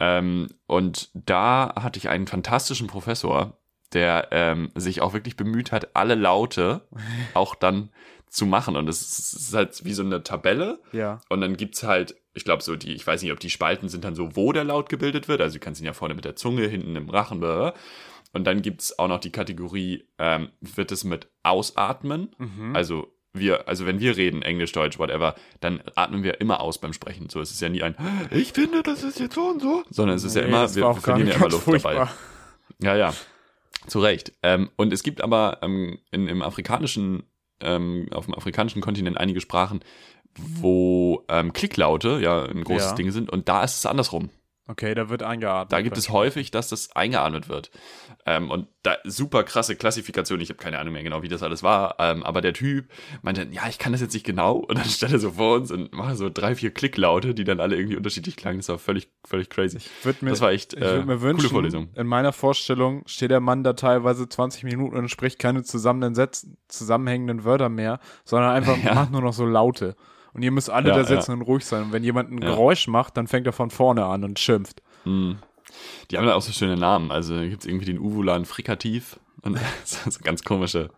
Ähm, 0.00 0.48
und 0.66 1.10
da 1.14 1.74
hatte 1.80 1.98
ich 1.98 2.08
einen 2.08 2.26
fantastischen 2.26 2.86
Professor, 2.86 3.58
der 3.92 4.28
ähm, 4.30 4.70
sich 4.74 5.00
auch 5.02 5.12
wirklich 5.12 5.36
bemüht 5.36 5.72
hat, 5.72 5.94
alle 5.94 6.14
Laute 6.14 6.88
auch 7.34 7.54
dann 7.54 7.90
zu 8.28 8.46
machen. 8.46 8.76
Und 8.76 8.88
es 8.88 9.02
ist, 9.02 9.32
es 9.34 9.54
halt 9.54 9.84
wie 9.84 9.92
so 9.92 10.02
eine 10.02 10.22
Tabelle. 10.22 10.80
ja. 10.92 11.20
Und 11.28 11.40
dann 11.40 11.56
gibt's 11.56 11.82
halt, 11.82 12.16
ich 12.32 12.44
glaube, 12.44 12.62
so 12.62 12.76
die, 12.76 12.94
ich 12.94 13.06
weiß 13.06 13.22
nicht, 13.22 13.32
ob 13.32 13.40
die 13.40 13.50
Spalten 13.50 13.88
sind 13.88 14.04
dann 14.04 14.14
so, 14.14 14.36
wo 14.36 14.52
der 14.52 14.64
Laut 14.64 14.88
gebildet 14.88 15.28
wird. 15.28 15.40
Also 15.40 15.54
du 15.54 15.60
kannst 15.60 15.80
ihn 15.80 15.86
ja 15.86 15.92
vorne 15.92 16.14
mit 16.14 16.24
der 16.24 16.36
Zunge, 16.36 16.66
hinten 16.66 16.96
im 16.96 17.10
Rachen. 17.10 17.40
Blablabla. 17.40 17.74
Und 18.32 18.44
dann 18.44 18.62
gibt's 18.62 18.98
auch 18.98 19.08
noch 19.08 19.18
die 19.18 19.32
Kategorie, 19.32 20.06
ähm, 20.18 20.50
wird 20.60 20.92
es 20.92 21.04
mit 21.04 21.28
Ausatmen? 21.42 22.34
Mhm. 22.38 22.76
Also 22.76 23.12
wir, 23.32 23.68
also 23.68 23.86
wenn 23.86 24.00
wir 24.00 24.16
reden, 24.16 24.42
Englisch, 24.42 24.72
Deutsch, 24.72 24.98
whatever, 24.98 25.34
dann 25.60 25.82
atmen 25.94 26.22
wir 26.22 26.40
immer 26.40 26.60
aus 26.60 26.78
beim 26.80 26.92
Sprechen. 26.92 27.28
So, 27.30 27.40
es 27.40 27.50
ist 27.50 27.60
ja 27.60 27.68
nie 27.68 27.82
ein, 27.82 27.94
ich 28.30 28.52
finde, 28.52 28.82
das 28.82 29.02
ist 29.02 29.20
jetzt 29.20 29.34
so 29.34 29.42
und 29.48 29.60
so, 29.62 29.82
sondern 29.90 30.16
es 30.16 30.24
ist 30.24 30.34
ja 30.36 30.42
Nee, 30.42 30.48
immer, 30.48 30.62
das 30.62 30.74
wir, 30.76 30.82
wir 30.84 30.94
verlieren 30.96 31.28
ja 31.28 31.34
immer 31.36 31.48
Luft 31.48 31.64
furchtbar. 31.64 31.94
dabei. 31.94 32.10
Ja, 32.82 32.96
ja. 32.96 33.14
Zu 33.86 34.00
Recht. 34.00 34.32
Ähm, 34.42 34.70
und 34.76 34.92
es 34.92 35.02
gibt 35.02 35.20
aber 35.22 35.58
ähm, 35.62 35.98
in, 36.10 36.26
im 36.28 36.42
afrikanischen 36.42 37.22
ähm, 37.60 38.08
auf 38.12 38.24
dem 38.26 38.34
afrikanischen 38.34 38.80
Kontinent 38.82 39.18
einige 39.18 39.40
Sprachen, 39.40 39.80
wo 40.36 41.24
ähm, 41.28 41.52
Klicklaute 41.52 42.20
ja 42.22 42.44
ein 42.44 42.64
großes 42.64 42.90
Ja. 42.90 42.94
Ding 42.96 43.10
sind 43.10 43.30
und 43.30 43.48
da 43.48 43.62
ist 43.64 43.78
es 43.78 43.86
andersrum. 43.86 44.30
Okay, 44.70 44.94
da 44.94 45.08
wird 45.08 45.24
eingeatmet. 45.24 45.72
Da 45.72 45.80
gibt 45.82 45.98
es 45.98 46.10
häufig, 46.10 46.52
dass 46.52 46.68
das 46.68 46.94
eingeatmet 46.94 47.48
wird. 47.48 47.72
Ähm, 48.24 48.50
und 48.50 48.68
da 48.84 48.96
super 49.04 49.42
krasse 49.42 49.74
Klassifikation. 49.74 50.40
Ich 50.40 50.48
habe 50.48 50.58
keine 50.58 50.78
Ahnung 50.78 50.92
mehr 50.92 51.02
genau, 51.02 51.22
wie 51.22 51.28
das 51.28 51.42
alles 51.42 51.62
war. 51.64 51.96
Ähm, 51.98 52.22
aber 52.22 52.40
der 52.40 52.52
Typ 52.52 52.88
meinte, 53.22 53.48
ja, 53.50 53.66
ich 53.68 53.78
kann 53.80 53.90
das 53.90 54.00
jetzt 54.00 54.14
nicht 54.14 54.24
genau. 54.24 54.56
Und 54.58 54.78
dann 54.78 54.84
stand 54.84 55.12
er 55.12 55.18
so 55.18 55.32
vor 55.32 55.56
uns 55.56 55.72
und 55.72 55.92
machte 55.92 56.14
so 56.14 56.30
drei, 56.30 56.54
vier 56.54 56.70
Klicklaute, 56.70 57.34
die 57.34 57.42
dann 57.42 57.58
alle 57.58 57.74
irgendwie 57.74 57.96
unterschiedlich 57.96 58.36
klangen. 58.36 58.58
Das 58.60 58.68
war 58.68 58.78
völlig, 58.78 59.10
völlig 59.26 59.50
crazy. 59.50 59.78
Mir, 60.20 60.30
das 60.30 60.40
war 60.40 60.52
echt 60.52 60.74
äh, 60.74 61.02
mir 61.02 61.20
wünschen, 61.20 61.38
coole 61.38 61.48
Vorlesung. 61.48 61.88
in 61.96 62.06
meiner 62.06 62.32
Vorstellung 62.32 63.02
steht 63.06 63.32
der 63.32 63.40
Mann 63.40 63.64
da 63.64 63.72
teilweise 63.72 64.28
20 64.28 64.62
Minuten 64.62 64.96
und 64.96 65.08
spricht 65.08 65.38
keine 65.40 65.64
zusammenhängenden 65.64 67.44
Wörter 67.44 67.68
mehr, 67.68 67.98
sondern 68.24 68.52
einfach 68.52 68.78
Ja. 68.84 68.94
macht 68.94 69.10
nur 69.10 69.22
noch 69.22 69.32
so 69.32 69.44
Laute. 69.44 69.96
Und 70.32 70.42
ihr 70.42 70.50
müsst 70.50 70.70
alle 70.70 70.90
Ja, 70.90 70.96
da 70.96 71.04
sitzen 71.04 71.32
und 71.32 71.42
ruhig 71.42 71.64
sein. 71.64 71.84
Und 71.84 71.92
wenn 71.92 72.04
jemand 72.04 72.30
ein 72.30 72.40
Ja. 72.40 72.50
Geräusch 72.50 72.86
macht, 72.88 73.16
dann 73.16 73.26
fängt 73.26 73.46
er 73.46 73.52
von 73.52 73.70
vorne 73.70 74.04
an 74.04 74.24
und 74.24 74.38
schimpft. 74.38 74.82
Mm. 75.04 75.32
Die 76.10 76.18
haben 76.18 76.26
da 76.26 76.34
auch 76.34 76.42
so 76.42 76.52
schöne 76.52 76.76
Namen. 76.76 77.10
Also 77.10 77.38
gibt 77.40 77.60
es 77.62 77.66
irgendwie 77.66 77.86
den 77.86 77.98
Uvulan 77.98 78.44
Frikativ. 78.44 79.18
Und 79.42 79.54
das 79.80 80.06
ist 80.06 80.14
so 80.14 80.20
ganz 80.22 80.42
komische. 80.44 80.90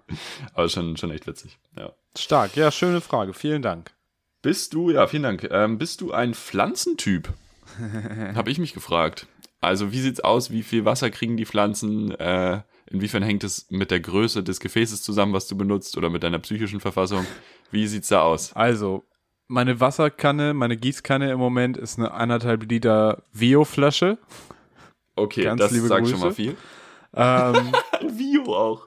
Aber 0.55 0.69
schon, 0.69 0.97
schon 0.97 1.11
echt 1.11 1.27
witzig. 1.27 1.59
Ja. 1.79 1.93
Stark, 2.17 2.57
ja, 2.57 2.71
schöne 2.71 3.01
Frage. 3.01 3.33
Vielen 3.33 3.63
Dank. 3.63 3.93
Bist 4.43 4.75
du, 4.75 4.91
ja, 4.91 5.07
vielen 5.07 5.23
Dank. 5.23 5.49
Ähm, 5.51 5.79
bist 5.79 6.01
du 6.01 6.13
ein 6.13 6.35
Pflanzentyp? 6.35 7.33
Habe 8.35 8.51
ich 8.51 8.59
mich 8.59 8.75
gefragt. 8.75 9.27
Also, 9.61 9.93
wie 9.93 10.01
sieht's 10.01 10.19
aus? 10.19 10.51
Wie 10.51 10.65
viel 10.65 10.85
Wasser 10.85 11.11
kriegen 11.11 11.37
die 11.37 11.47
Pflanzen? 11.47 12.11
Äh, 12.19 12.63
inwiefern 12.87 13.23
hängt 13.23 13.45
es 13.45 13.71
mit 13.71 13.93
der 13.93 14.01
Größe 14.01 14.43
des 14.43 14.59
Gefäßes 14.59 15.03
zusammen, 15.03 15.33
was 15.33 15.47
du 15.47 15.57
benutzt, 15.57 15.97
oder 15.97 16.11
mit 16.11 16.25
deiner 16.25 16.41
psychischen 16.41 16.81
Verfassung? 16.81 17.25
Wie 17.71 17.87
sieht's 17.87 18.09
da 18.09 18.23
aus? 18.23 18.53
Also, 18.55 19.05
meine 19.53 19.79
Wasserkanne, 19.81 20.55
meine 20.55 20.77
Gießkanne 20.77 21.31
im 21.31 21.39
Moment 21.39 21.77
ist 21.77 21.99
eine 21.99 22.13
anderthalb 22.13 22.69
Liter 22.71 23.23
Vio-Flasche. 23.33 24.19
Okay, 25.15 25.45
Ganz 25.45 25.61
das 25.61 25.73
liebe 25.73 25.87
sagt 25.87 26.03
Grüße. 26.03 26.13
schon 26.13 26.21
mal 26.29 26.33
viel. 26.35 26.57
Ähm, 27.15 27.73
Vio 28.19 28.55
auch. 28.57 28.87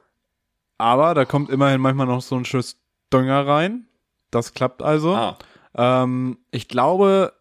aber 0.80 1.14
da 1.14 1.26
kommt 1.26 1.50
immerhin 1.52 1.80
manchmal 1.80 2.08
noch 2.08 2.22
so 2.22 2.36
ein 2.36 2.46
Schuss 2.46 2.78
Dünger 3.14 3.46
rein. 3.46 3.88
Das 4.32 4.54
klappt 4.54 4.82
also. 4.82 5.14
Ah, 5.16 5.38
Ähm, 5.76 6.40
ich 6.52 6.68
glaube, 6.68 7.34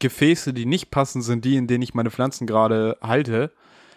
Gefäße, 0.00 0.52
die 0.52 0.66
nicht 0.66 0.90
passen, 0.90 1.22
sind 1.22 1.44
die, 1.44 1.56
in 1.56 1.68
denen 1.68 1.82
ich 1.82 1.94
meine 1.94 2.10
Pflanzen 2.10 2.46
gerade 2.46 2.98
halte. 3.00 3.52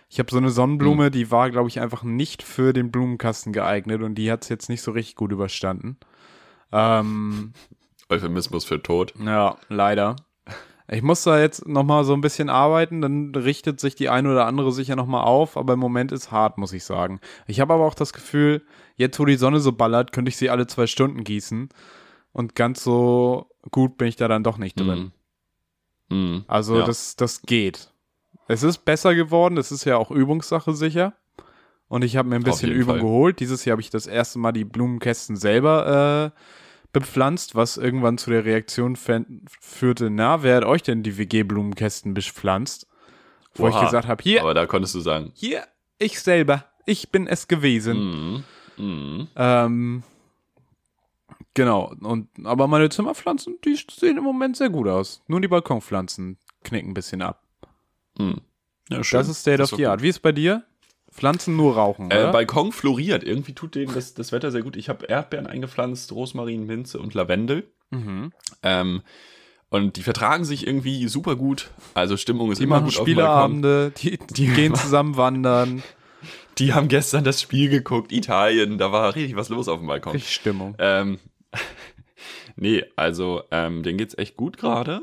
Ich 0.09 0.19
habe 0.19 0.29
so 0.31 0.37
eine 0.37 0.49
Sonnenblume, 0.51 1.05
Hm. 1.07 1.11
die 1.11 1.31
war, 1.31 1.49
glaube 1.49 1.67
ich, 1.69 1.79
einfach 1.81 2.03
nicht 2.03 2.43
für 2.43 2.71
den 2.73 2.91
Blumenkasten 2.91 3.51
geeignet 3.51 4.01
und 4.03 4.15
die 4.15 4.31
hat 4.31 4.43
es 4.43 4.49
jetzt 4.49 4.69
nicht 4.69 4.81
so 4.83 4.91
richtig 4.91 5.15
gut 5.15 5.31
überstanden. 5.31 5.97
Ähm, 6.71 7.53
Euphemismus 8.09 8.65
für 8.65 8.81
tot. 8.81 9.13
ja, 9.23 9.57
leider. 9.69 10.15
Ich 10.91 11.03
muss 11.03 11.21
da 11.21 11.39
jetzt 11.39 11.67
nochmal 11.67 12.03
so 12.03 12.13
ein 12.13 12.21
bisschen 12.21 12.49
arbeiten, 12.49 13.01
dann 13.01 13.35
richtet 13.35 13.79
sich 13.79 13.93
die 13.93 14.09
eine 14.09 14.31
oder 14.31 14.47
andere 14.47 14.71
sicher 14.71 14.95
nochmal 14.95 15.23
auf, 15.23 15.55
aber 15.55 15.73
im 15.73 15.79
Moment 15.79 16.11
ist 16.11 16.31
hart, 16.31 16.57
muss 16.57 16.73
ich 16.73 16.83
sagen. 16.83 17.19
Ich 17.45 17.59
habe 17.59 17.75
aber 17.75 17.85
auch 17.85 17.93
das 17.93 18.11
Gefühl, 18.11 18.63
jetzt 18.95 19.19
wo 19.19 19.25
die 19.25 19.35
Sonne 19.35 19.59
so 19.59 19.71
ballert, 19.71 20.11
könnte 20.11 20.29
ich 20.29 20.37
sie 20.37 20.49
alle 20.49 20.65
zwei 20.65 20.87
Stunden 20.87 21.23
gießen. 21.23 21.69
Und 22.31 22.55
ganz 22.55 22.83
so 22.83 23.51
gut 23.69 23.97
bin 23.97 24.07
ich 24.07 24.15
da 24.15 24.27
dann 24.27 24.43
doch 24.43 24.57
nicht 24.57 24.79
drin. 24.79 25.11
Mm. 26.09 26.15
Mm. 26.15 26.45
Also 26.47 26.79
Ja. 26.79 26.85
das, 26.85 27.15
das 27.15 27.43
geht. 27.43 27.91
Es 28.47 28.63
ist 28.63 28.79
besser 28.79 29.13
geworden, 29.13 29.57
es 29.57 29.71
ist 29.71 29.85
ja 29.85 29.97
auch 29.97 30.09
Übungssache 30.09 30.73
sicher. 30.73 31.13
Und 31.87 32.03
ich 32.03 32.17
habe 32.17 32.29
mir 32.29 32.35
ein 32.35 32.43
bisschen 32.43 32.71
Übung 32.71 32.95
Fall. 32.95 33.01
geholt. 33.01 33.39
Dieses 33.39 33.63
Jahr 33.65 33.73
habe 33.73 33.81
ich 33.81 33.91
das 33.91 34.07
erste 34.07 34.39
Mal 34.39 34.53
die 34.53 34.65
Blumenkästen 34.65 35.35
selber 35.35 36.33
äh, 36.35 36.39
bepflanzt, 36.91 37.55
was 37.55 37.77
irgendwann 37.77 38.17
zu 38.17 38.29
der 38.31 38.45
Reaktion 38.45 38.95
führte, 38.95 40.09
na, 40.09 40.43
wer 40.43 40.57
hat 40.57 40.65
euch 40.65 40.83
denn 40.83 41.03
die 41.03 41.17
WG-Blumenkästen 41.17 42.13
bepflanzt? 42.13 42.87
Wo 43.55 43.67
ich 43.67 43.75
Oha. 43.75 43.85
gesagt 43.85 44.07
habe, 44.07 44.21
hier, 44.23 44.41
Aber 44.41 44.53
da 44.53 44.65
konntest 44.65 44.95
du 44.95 44.99
sagen. 44.99 45.31
hier, 45.33 45.63
ich 45.97 46.19
selber, 46.19 46.65
ich 46.85 47.09
bin 47.09 47.27
es 47.27 47.47
gewesen. 47.47 48.43
Mm. 48.77 48.81
Mm. 48.81 49.27
Ähm, 49.35 50.03
genau, 51.53 51.93
und 52.01 52.29
aber 52.43 52.67
meine 52.67 52.89
Zimmerpflanzen, 52.89 53.57
die 53.65 53.75
sehen 53.75 54.17
im 54.17 54.23
Moment 54.23 54.55
sehr 54.55 54.69
gut 54.69 54.87
aus. 54.87 55.21
Nur 55.27 55.41
die 55.41 55.47
Balkonpflanzen 55.47 56.37
knicken 56.63 56.91
ein 56.91 56.93
bisschen 56.93 57.21
ab. 57.21 57.43
Mm. 58.17 58.33
Ja, 58.89 59.03
schön. 59.03 59.19
Das 59.19 59.27
ist 59.29 59.41
State 59.41 59.61
of 59.61 59.69
doch 59.71 59.77
the 59.77 59.83
gut. 59.83 59.91
Art. 59.91 60.01
Wie 60.01 60.09
ist 60.09 60.19
bei 60.19 60.31
dir? 60.31 60.63
Pflanzen 61.11 61.55
nur 61.55 61.75
rauchen, 61.75 62.11
Äh, 62.11 62.15
oder? 62.15 62.31
Balkon 62.31 62.71
floriert. 62.71 63.23
Irgendwie 63.23 63.53
tut 63.53 63.75
denen 63.75 63.93
das, 63.93 64.13
das 64.13 64.31
Wetter 64.31 64.51
sehr 64.51 64.61
gut. 64.61 64.75
Ich 64.75 64.89
habe 64.89 65.05
Erdbeeren 65.07 65.47
eingepflanzt, 65.47 66.11
Rosmarin, 66.11 66.65
Minze 66.65 66.99
und 66.99 67.13
Lavendel. 67.13 67.69
mhm. 67.91 68.31
Ähm, 68.63 69.01
und 69.71 69.97
die 69.97 70.01
vertragen 70.01 70.45
sich 70.45 70.65
irgendwie 70.65 71.07
super 71.07 71.35
gut. 71.35 71.69
Also 71.93 72.17
Stimmung 72.17 72.51
ist 72.51 72.57
Die 72.57 72.63
immer 72.63 72.81
gut. 72.81 72.91
Spieleabende, 72.93 73.91
die, 73.91 74.17
die 74.31 74.47
gehen 74.47 74.73
zusammen 74.73 75.15
wandern. 75.15 75.83
Die 76.57 76.73
haben 76.73 76.87
gestern 76.87 77.23
das 77.23 77.39
Spiel 77.39 77.69
geguckt, 77.69 78.11
Italien. 78.11 78.79
Da 78.79 78.91
war 78.91 79.13
richtig 79.15 79.35
was 79.35 79.49
los 79.49 79.67
auf 79.67 79.77
dem 79.77 79.85
Balkon. 79.87 80.13
Richtig 80.13 80.33
Stimmung. 80.33 80.73
Ähm, 80.79 81.19
nee, 82.55 82.83
also 82.95 83.43
ähm, 83.51 83.83
denen 83.83 83.97
geht's 83.99 84.17
echt 84.17 84.35
gut 84.37 84.57
gerade. 84.57 85.01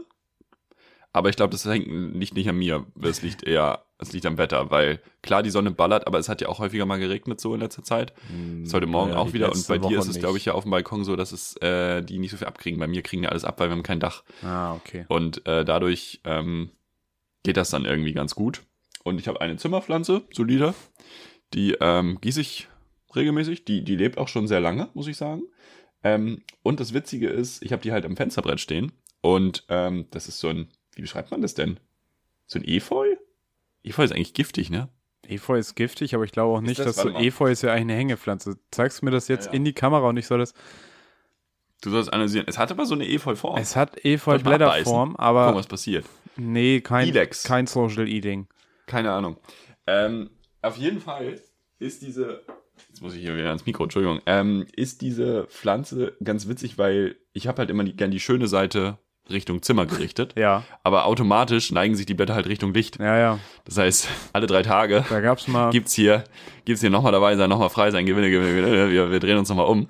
Aber 1.12 1.28
ich 1.30 1.36
glaube, 1.36 1.52
das 1.52 1.64
hängt 1.64 1.88
nicht, 2.16 2.34
nicht 2.34 2.48
an 2.48 2.56
mir. 2.58 2.84
Es 3.00 3.22
liegt 3.22 3.44
eher, 3.46 3.84
es 3.98 4.12
liegt 4.12 4.26
am 4.26 4.36
Wetter, 4.36 4.70
weil 4.70 5.00
klar, 5.22 5.42
die 5.42 5.50
Sonne 5.50 5.70
ballert, 5.70 6.06
aber 6.06 6.18
es 6.18 6.28
hat 6.28 6.40
ja 6.40 6.48
auch 6.48 6.58
häufiger 6.58 6.84
mal 6.84 6.98
geregnet 6.98 7.40
so 7.40 7.54
in 7.54 7.60
letzter 7.60 7.82
Zeit. 7.82 8.12
Es 8.60 8.68
ist 8.68 8.74
heute 8.74 8.86
Morgen 8.86 9.12
Ja, 9.12 9.18
auch 9.18 9.32
wieder. 9.32 9.50
Und 9.50 9.66
bei 9.68 9.78
dir 9.78 9.84
Woche 9.84 9.94
ist 9.94 10.08
es, 10.08 10.18
glaube 10.18 10.36
ich, 10.36 10.44
ja 10.44 10.52
auf 10.52 10.64
dem 10.64 10.70
Balkon 10.70 11.04
so, 11.04 11.16
dass 11.16 11.32
es 11.32 11.56
äh, 11.62 12.02
die 12.02 12.18
nicht 12.18 12.30
so 12.30 12.36
viel 12.36 12.46
abkriegen. 12.46 12.78
Bei 12.78 12.86
mir 12.86 13.02
kriegen 13.02 13.22
die 13.22 13.28
alles 13.28 13.44
ab, 13.44 13.58
weil 13.58 13.68
wir 13.68 13.72
haben 13.72 13.82
kein 13.82 14.00
Dach. 14.00 14.22
Ah, 14.42 14.74
okay. 14.74 15.06
Und 15.08 15.46
äh, 15.46 15.64
dadurch 15.64 16.20
ähm, 16.24 16.70
geht 17.42 17.56
das 17.56 17.70
dann 17.70 17.86
irgendwie 17.86 18.12
ganz 18.12 18.34
gut. 18.34 18.62
Und 19.02 19.18
ich 19.18 19.28
habe 19.28 19.40
eine 19.40 19.56
Zimmerpflanze, 19.56 20.22
solide. 20.32 20.74
Die 21.54 21.76
ähm, 21.80 22.18
gieße 22.20 22.40
ich 22.40 22.68
regelmäßig. 23.14 23.64
Die, 23.64 23.82
die 23.82 23.96
lebt 23.96 24.18
auch 24.18 24.28
schon 24.28 24.46
sehr 24.46 24.60
lange, 24.60 24.90
muss 24.94 25.06
ich 25.06 25.16
sagen. 25.16 25.42
Ähm, 26.02 26.42
und 26.62 26.80
das 26.80 26.92
Witzige 26.92 27.28
ist, 27.28 27.62
ich 27.62 27.72
habe 27.72 27.82
die 27.82 27.92
halt 27.92 28.04
am 28.04 28.16
Fensterbrett 28.16 28.60
stehen. 28.60 28.92
Und 29.22 29.64
ähm, 29.68 30.06
das 30.10 30.28
ist 30.28 30.38
so 30.38 30.48
ein, 30.48 30.68
wie 30.94 31.02
beschreibt 31.02 31.30
man 31.30 31.40
das 31.40 31.54
denn? 31.54 31.80
So 32.46 32.58
ein 32.58 32.64
Efeu? 32.64 33.16
Efeu 33.86 34.04
ist 34.04 34.12
eigentlich 34.12 34.34
giftig, 34.34 34.70
ne? 34.70 34.88
Efeu 35.26 35.58
ist 35.58 35.74
giftig, 35.74 36.14
aber 36.14 36.24
ich 36.24 36.32
glaube 36.32 36.56
auch 36.56 36.60
nicht, 36.60 36.78
das? 36.78 36.96
dass 36.96 36.96
so. 36.96 37.10
Efeu 37.10 37.50
ist 37.50 37.62
ja 37.62 37.70
eigentlich 37.70 37.82
eine 37.82 37.94
Hängepflanze. 37.94 38.58
Zeigst 38.70 39.00
du 39.00 39.06
mir 39.06 39.10
das 39.10 39.28
jetzt 39.28 39.46
Ja, 39.46 39.52
ja. 39.52 39.56
in 39.56 39.64
die 39.64 39.72
Kamera 39.72 40.08
und 40.08 40.16
ich 40.16 40.26
soll 40.26 40.38
das. 40.38 40.54
Du 41.82 41.90
sollst 41.90 42.12
analysieren. 42.12 42.46
Es 42.48 42.58
hat 42.58 42.70
aber 42.70 42.86
so 42.86 42.94
eine 42.94 43.06
Efeu-Form. 43.08 43.58
Es 43.58 43.76
hat 43.76 44.04
Efeu-Blätterform, 44.04 45.10
Guck, 45.10 45.20
aber 45.20 45.54
was 45.54 45.66
passiert. 45.66 46.04
nee, 46.36 46.80
kein, 46.80 47.12
kein 47.44 47.66
Social 47.66 48.08
Eating. 48.08 48.46
Keine 48.86 49.12
Ahnung. 49.12 49.36
Ähm, 49.86 50.30
auf 50.62 50.76
jeden 50.76 51.00
Fall 51.00 51.40
ist 51.78 52.02
diese, 52.02 52.42
jetzt 52.88 53.02
muss 53.02 53.14
ich 53.14 53.20
hier 53.20 53.36
wieder 53.36 53.48
ans 53.48 53.66
Mikro, 53.66 53.84
Entschuldigung, 53.84 54.20
ähm, 54.26 54.66
ist 54.74 55.02
diese 55.02 55.46
Pflanze 55.48 56.16
ganz 56.24 56.48
witzig, 56.48 56.78
weil 56.78 57.16
ich 57.32 57.46
habe 57.46 57.58
halt 57.58 57.70
immer 57.70 57.84
die, 57.84 57.94
gern 57.94 58.10
die 58.10 58.20
schöne 58.20 58.48
Seite 58.48 58.98
Richtung 59.30 59.62
Zimmer 59.62 59.86
gerichtet, 59.86 60.34
Ja, 60.36 60.62
aber 60.82 61.06
automatisch 61.06 61.72
neigen 61.72 61.94
sich 61.96 62.06
die 62.06 62.14
Blätter 62.14 62.34
halt 62.34 62.46
Richtung 62.46 62.72
Licht. 62.74 62.98
ja, 62.98 63.16
ja. 63.18 63.38
Das 63.64 63.78
heißt, 63.78 64.08
alle 64.32 64.46
drei 64.46 64.62
Tage 64.62 65.04
Da 65.08 65.20
gab's 65.20 65.48
mal. 65.48 65.70
gibt's 65.70 65.92
hier, 65.94 66.24
gibt's 66.64 66.80
hier 66.80 66.90
nochmal 66.90 67.12
dabei 67.12 67.36
sein, 67.36 67.48
nochmal 67.50 67.70
frei 67.70 67.90
sein, 67.90 68.06
Gewinne, 68.06 68.30
Gewinne, 68.30 68.54
Gewinne, 68.54 68.90
wir, 68.90 69.10
wir 69.10 69.20
drehen 69.20 69.38
uns 69.38 69.48
nochmal 69.48 69.66
um. 69.66 69.88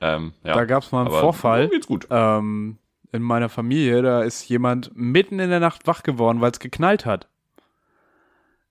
Ähm, 0.00 0.32
ja, 0.44 0.54
Da 0.54 0.64
gab's 0.64 0.90
mal 0.92 1.00
einen 1.00 1.08
aber 1.08 1.20
Vorfall. 1.20 1.68
geht's 1.68 1.86
gut. 1.86 2.06
ähm, 2.10 2.78
in 3.12 3.22
meiner 3.22 3.48
Familie, 3.50 4.00
da 4.02 4.22
ist 4.22 4.48
jemand 4.48 4.90
mitten 4.96 5.38
in 5.38 5.50
der 5.50 5.60
Nacht 5.60 5.86
wach 5.86 6.02
geworden, 6.02 6.40
weil 6.40 6.50
es 6.50 6.58
geknallt 6.60 7.04
hat. 7.06 7.28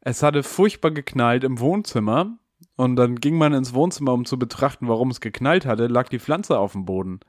Es 0.01 0.23
hatte 0.23 0.41
furchtbar 0.43 0.91
geknallt 0.91 1.43
im 1.43 1.59
Wohnzimmer 1.59 2.31
und 2.75 2.95
dann 2.95 3.17
ging 3.17 3.37
man 3.37 3.53
ins 3.53 3.73
Wohnzimmer, 3.75 4.13
um 4.13 4.25
zu 4.25 4.39
betrachten, 4.39 4.87
warum 4.87 5.11
es 5.11 5.21
geknallt 5.21 5.65
hatte, 5.65 5.85
lag 5.87 6.09
die 6.09 6.19
Pflanze 6.19 6.57
auf 6.57 6.71
dem 6.71 6.85
Boden. 6.85 7.19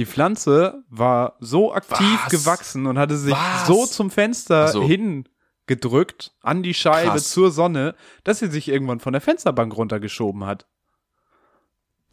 Die 0.00 0.06
Pflanze 0.06 0.82
war 0.88 1.36
so 1.40 1.74
aktiv 1.74 2.18
Was? 2.24 2.30
gewachsen 2.30 2.86
und 2.86 2.98
hatte 2.98 3.18
sich 3.18 3.34
Was? 3.34 3.66
so 3.66 3.84
zum 3.84 4.10
Fenster 4.10 4.68
so. 4.68 4.82
hingedrückt 4.82 6.32
an 6.40 6.62
die 6.62 6.72
Scheibe 6.72 7.10
Krass. 7.10 7.28
zur 7.30 7.50
Sonne, 7.50 7.94
dass 8.24 8.38
sie 8.38 8.48
sich 8.50 8.68
irgendwann 8.68 8.98
von 9.00 9.12
der 9.12 9.20
Fensterbank 9.20 9.76
runtergeschoben 9.76 10.46
hat. 10.46 10.66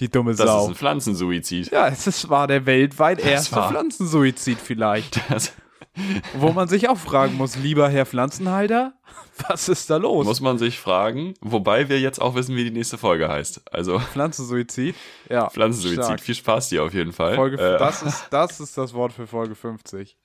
Die 0.02 0.10
dumme 0.12 0.36
Das 0.36 0.46
Sau. 0.48 0.64
ist 0.64 0.68
ein 0.72 0.76
Pflanzensuizid. 0.76 1.72
Ja, 1.72 1.88
es 1.88 2.06
ist- 2.08 2.28
war 2.30 2.46
der 2.48 2.66
weltweit 2.66 3.20
erste 3.20 3.56
war- 3.56 3.70
Pflanzensuizid 3.70 4.60
vielleicht. 4.60 5.22
Das 5.32 5.54
Wo 6.36 6.52
man 6.52 6.68
sich 6.68 6.90
auch 6.90 6.98
fragen 6.98 7.36
muss, 7.36 7.56
lieber 7.56 7.90
Herr 7.90 8.06
Pflanzenhalter, 8.06 8.94
was 9.50 9.70
ist 9.70 9.90
da 9.90 9.98
los? 9.98 10.26
muss 10.26 10.42
man 10.42 10.58
sich 10.58 10.80
fragen, 10.80 11.34
wobei 11.42 11.90
wir 11.90 12.00
jetzt 12.00 12.22
auch 12.22 12.36
wissen, 12.36 12.56
wie 12.56 12.64
die 12.64 12.72
nächste 12.72 12.98
Folge 12.98 13.28
heißt. 13.30 13.74
Also 13.74 14.00
Pflanzensuizid? 14.14 14.96
Ja. 15.30 15.50
Pflanzensuizid. 15.50 16.04
stark. 16.04 16.20
Viel 16.20 16.36
Spaß 16.36 16.70
dir 16.70 16.84
auf 16.84 16.94
jeden 16.94 17.14
Fall. 17.14 17.36
Folge, 17.36 17.58
äh, 17.58 17.78
das, 17.80 18.04
ist, 18.04 18.28
das 18.32 18.60
ist 18.60 18.78
das 18.78 18.94
Wort 18.94 19.14
für 19.14 19.28
Folge 19.28 19.56
50. 19.56 20.18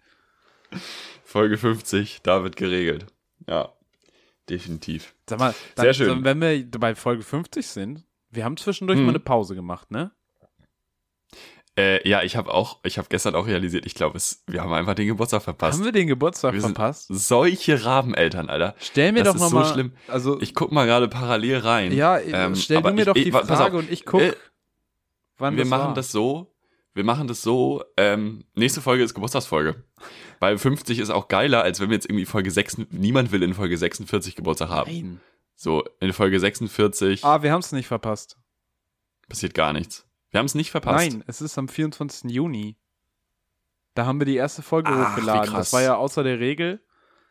Folge 1.24 1.58
50, 1.58 2.20
da 2.22 2.42
wird 2.42 2.56
geregelt. 2.56 3.06
Ja, 3.48 3.70
definitiv. 4.48 5.14
Sag 5.28 5.38
mal, 5.38 5.54
Sehr 5.76 5.94
schön. 5.94 6.24
Wenn 6.24 6.40
wir 6.40 6.70
bei 6.78 6.94
Folge 6.94 7.22
50 7.22 7.66
sind, 7.66 8.04
wir 8.30 8.44
haben 8.44 8.56
zwischendurch 8.56 8.98
Hm. 8.98 9.06
mal 9.06 9.10
eine 9.12 9.20
Pause 9.20 9.54
gemacht, 9.54 9.90
ne? 9.90 10.12
Äh, 11.78 12.06
ja, 12.06 12.22
ich 12.22 12.36
habe 12.36 12.52
auch, 12.52 12.80
ich 12.84 12.98
habe 12.98 13.08
gestern 13.08 13.34
auch 13.34 13.46
realisiert, 13.46 13.86
ich 13.86 13.94
glaube, 13.94 14.18
wir 14.46 14.60
haben 14.60 14.72
einfach 14.74 14.94
den 14.94 15.06
Geburtstag 15.06 15.42
verpasst. 15.42 15.78
Haben 15.78 15.86
wir 15.86 15.92
den 15.92 16.06
Geburtstag 16.06 16.52
Wir 16.52 16.60
verpasst? 16.60 17.06
Solche 17.08 17.82
Rabeneltern, 17.84 18.50
Alter. 18.50 18.74
Stell 18.78 19.12
mir 19.12 19.24
das 19.24 19.28
doch 19.32 19.36
ist 19.36 19.40
noch 19.40 19.48
so 19.50 19.56
mal, 19.56 19.72
schlimm. 19.72 19.92
also 20.08 20.38
Ich 20.42 20.54
guck 20.54 20.70
mal 20.70 20.84
gerade 20.86 21.08
parallel 21.08 21.58
rein. 21.58 21.92
ja, 21.92 22.18
ähm, 22.18 22.54
stell 22.56 22.82
du 22.82 22.90
mir 22.92 23.00
ich- 23.00 23.06
doch 23.06 23.16
ich- 23.16 23.24
die 23.24 23.32
auf, 23.32 23.46
Frage 23.46 23.78
und 23.78 23.90
ich 23.90 24.04
guck, 24.04 24.20
äh, 24.20 24.34
wann 25.38 25.56
wir 25.56 25.62
das 25.64 25.70
machen 25.70 25.86
war. 25.88 25.94
das 25.94 26.12
so, 26.12 26.54
wir 26.92 27.04
machen 27.04 27.26
das 27.26 27.40
so, 27.40 27.82
ähm, 27.96 28.44
nächste 28.54 28.82
Folge 28.82 29.02
ist 29.02 29.14
Geburtstagsfolge. 29.14 29.82
Weil 30.40 30.58
50 30.58 30.98
ist 30.98 31.08
auch 31.08 31.28
geiler, 31.28 31.62
als 31.62 31.80
wenn 31.80 31.88
wir 31.88 31.94
jetzt 31.94 32.04
irgendwie 32.06 32.26
Folge 32.26 32.50
6, 32.50 32.76
niemand 32.90 33.32
will 33.32 33.42
in 33.42 33.54
Folge 33.54 33.78
46 33.78 34.36
Geburtstag 34.36 34.68
haben. 34.68 34.90
Nein. 34.92 35.20
So, 35.54 35.84
in 36.00 36.12
Folge 36.12 36.38
46 36.38 37.24
Ah, 37.24 37.42
wir 37.42 37.50
haben 37.52 37.60
es 37.60 37.72
nicht 37.72 37.86
verpasst. 37.86 38.36
passiert 39.28 39.54
gar 39.54 39.72
nichts. 39.72 40.04
Wir 40.32 40.38
haben 40.38 40.46
es 40.46 40.54
nicht 40.54 40.70
verpasst. 40.70 41.10
Nein, 41.12 41.24
es 41.26 41.40
ist 41.40 41.56
am 41.58 41.68
24. 41.68 42.30
Juni. 42.30 42.76
Da 43.94 44.06
haben 44.06 44.18
wir 44.20 44.24
die 44.24 44.36
erste 44.36 44.62
Folge 44.62 44.90
Ach, 44.90 45.12
hochgeladen. 45.12 45.54
Das 45.54 45.72
war 45.72 45.82
ja 45.82 45.96
außer 45.96 46.24
der 46.24 46.40
Regel. 46.40 46.82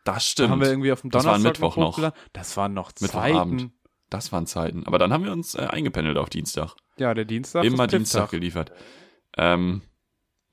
Das 0.04 0.14
Da 0.14 0.20
stimmt. 0.20 0.50
haben 0.50 0.60
wir 0.60 0.68
irgendwie 0.68 0.92
auf 0.92 1.00
dem 1.00 1.10
Das 1.10 1.24
war 1.24 1.34
Donnerstag 1.34 1.60
Mittwoch 1.60 1.76
noch. 1.76 2.12
Das 2.32 2.56
waren 2.56 2.72
noch 2.74 2.92
Mittwochabend. 3.00 3.60
Zeiten. 3.60 3.72
das 4.08 4.32
waren 4.32 4.46
Zeiten. 4.46 4.86
Aber 4.86 4.98
dann 4.98 5.12
haben 5.12 5.24
wir 5.24 5.32
uns 5.32 5.54
äh, 5.54 5.66
eingependelt 5.68 6.16
auf 6.16 6.30
Dienstag. 6.30 6.74
Ja, 6.96 7.12
der 7.14 7.24
Dienstag 7.24 7.64
immer 7.64 7.84
ist 7.84 7.92
Dienstag 7.92 8.30
geliefert. 8.30 8.72
Ähm, 9.36 9.82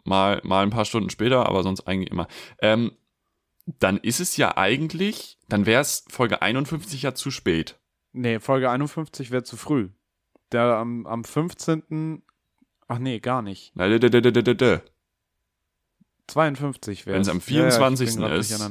mal, 0.03 0.41
mal 0.43 0.63
ein 0.63 0.69
paar 0.71 0.85
Stunden 0.85 1.09
später, 1.11 1.45
aber 1.45 1.61
sonst 1.63 1.81
eigentlich 1.87 2.09
immer. 2.11 2.27
Ähm, 2.59 2.93
dann 3.65 3.97
ist 3.97 4.19
es 4.19 4.37
ja 4.37 4.57
eigentlich, 4.57 5.37
dann 5.47 5.67
wäre 5.67 5.81
es 5.81 6.05
Folge 6.09 6.41
51 6.41 7.03
ja 7.03 7.13
zu 7.13 7.29
spät. 7.29 7.79
Nee, 8.11 8.39
Folge 8.39 8.71
51 8.71 9.29
wäre 9.29 9.43
zu 9.43 9.57
früh. 9.57 9.89
Der 10.51 10.63
am, 10.77 11.05
am 11.05 11.23
15. 11.23 12.23
Ach 12.89 12.99
nee, 12.99 13.19
gar 13.19 13.41
nicht. 13.41 13.71
Na, 13.75 13.87
dä, 13.87 13.99
dä, 13.99 14.09
dä, 14.09 14.19
dä, 14.19 14.41
dä, 14.41 14.53
dä. 14.55 14.81
52 16.27 17.05
wäre 17.05 17.17
Wenn's 17.17 17.29
am 17.29 17.39
24. 17.39 18.07
ist. 18.07 18.51
ist. 18.51 18.69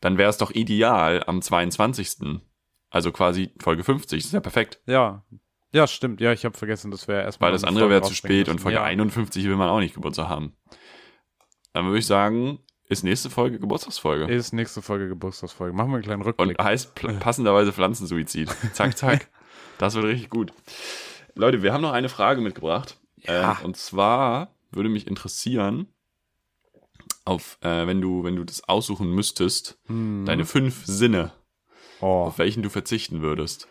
Dann 0.00 0.18
wäre 0.18 0.28
es 0.28 0.38
doch 0.38 0.50
ideal 0.50 1.22
am 1.26 1.40
22. 1.40 2.40
Also 2.90 3.12
quasi 3.12 3.52
Folge 3.60 3.84
50. 3.84 4.18
Das 4.18 4.26
ist 4.26 4.32
ja 4.32 4.40
perfekt. 4.40 4.80
Ja. 4.86 5.24
Ja, 5.72 5.86
stimmt. 5.86 6.20
Ja, 6.20 6.32
ich 6.32 6.44
habe 6.44 6.58
vergessen, 6.58 6.90
das 6.90 7.06
wäre 7.06 7.22
erstmal. 7.22 7.48
Weil 7.48 7.52
das 7.52 7.64
andere 7.64 7.88
wäre 7.88 8.02
zu 8.02 8.14
spät 8.14 8.48
und 8.48 8.54
müssen. 8.54 8.64
Folge 8.64 8.78
ja. 8.78 8.84
51 8.84 9.44
will 9.44 9.56
man 9.56 9.68
auch 9.68 9.78
nicht 9.78 9.94
Geburtstag 9.94 10.28
haben. 10.28 10.56
Dann 11.72 11.86
würde 11.86 11.98
ich 11.98 12.06
sagen, 12.06 12.58
ist 12.88 13.04
nächste 13.04 13.30
Folge 13.30 13.60
Geburtstagsfolge. 13.60 14.32
Ist 14.32 14.52
nächste 14.52 14.82
Folge 14.82 15.06
Geburtstagsfolge. 15.06 15.76
Machen 15.76 15.90
wir 15.90 15.96
einen 15.96 16.04
kleinen 16.04 16.22
Rückblick. 16.22 16.58
Und 16.58 16.64
heißt 16.64 16.92
passenderweise 17.20 17.72
Pflanzensuizid. 17.72 18.50
Zack, 18.72 18.96
zack. 18.98 19.28
Das 19.78 19.94
wird 19.94 20.04
richtig 20.04 20.28
gut. 20.28 20.52
Leute, 21.34 21.62
wir 21.62 21.72
haben 21.72 21.80
noch 21.80 21.92
eine 21.92 22.10
Frage 22.10 22.42
mitgebracht. 22.42 22.99
Ja. 23.26 23.58
Äh, 23.60 23.64
und 23.64 23.76
zwar 23.76 24.54
würde 24.70 24.88
mich 24.88 25.06
interessieren, 25.06 25.92
auf, 27.24 27.58
äh, 27.62 27.86
wenn 27.86 28.00
du, 28.00 28.24
wenn 28.24 28.36
du 28.36 28.44
das 28.44 28.68
aussuchen 28.68 29.10
müsstest, 29.10 29.78
Hm. 29.86 30.24
deine 30.26 30.44
fünf 30.44 30.84
Sinne, 30.86 31.32
oh. 32.00 32.24
auf 32.26 32.38
welchen 32.38 32.62
du 32.62 32.70
verzichten 32.70 33.22
würdest. 33.22 33.68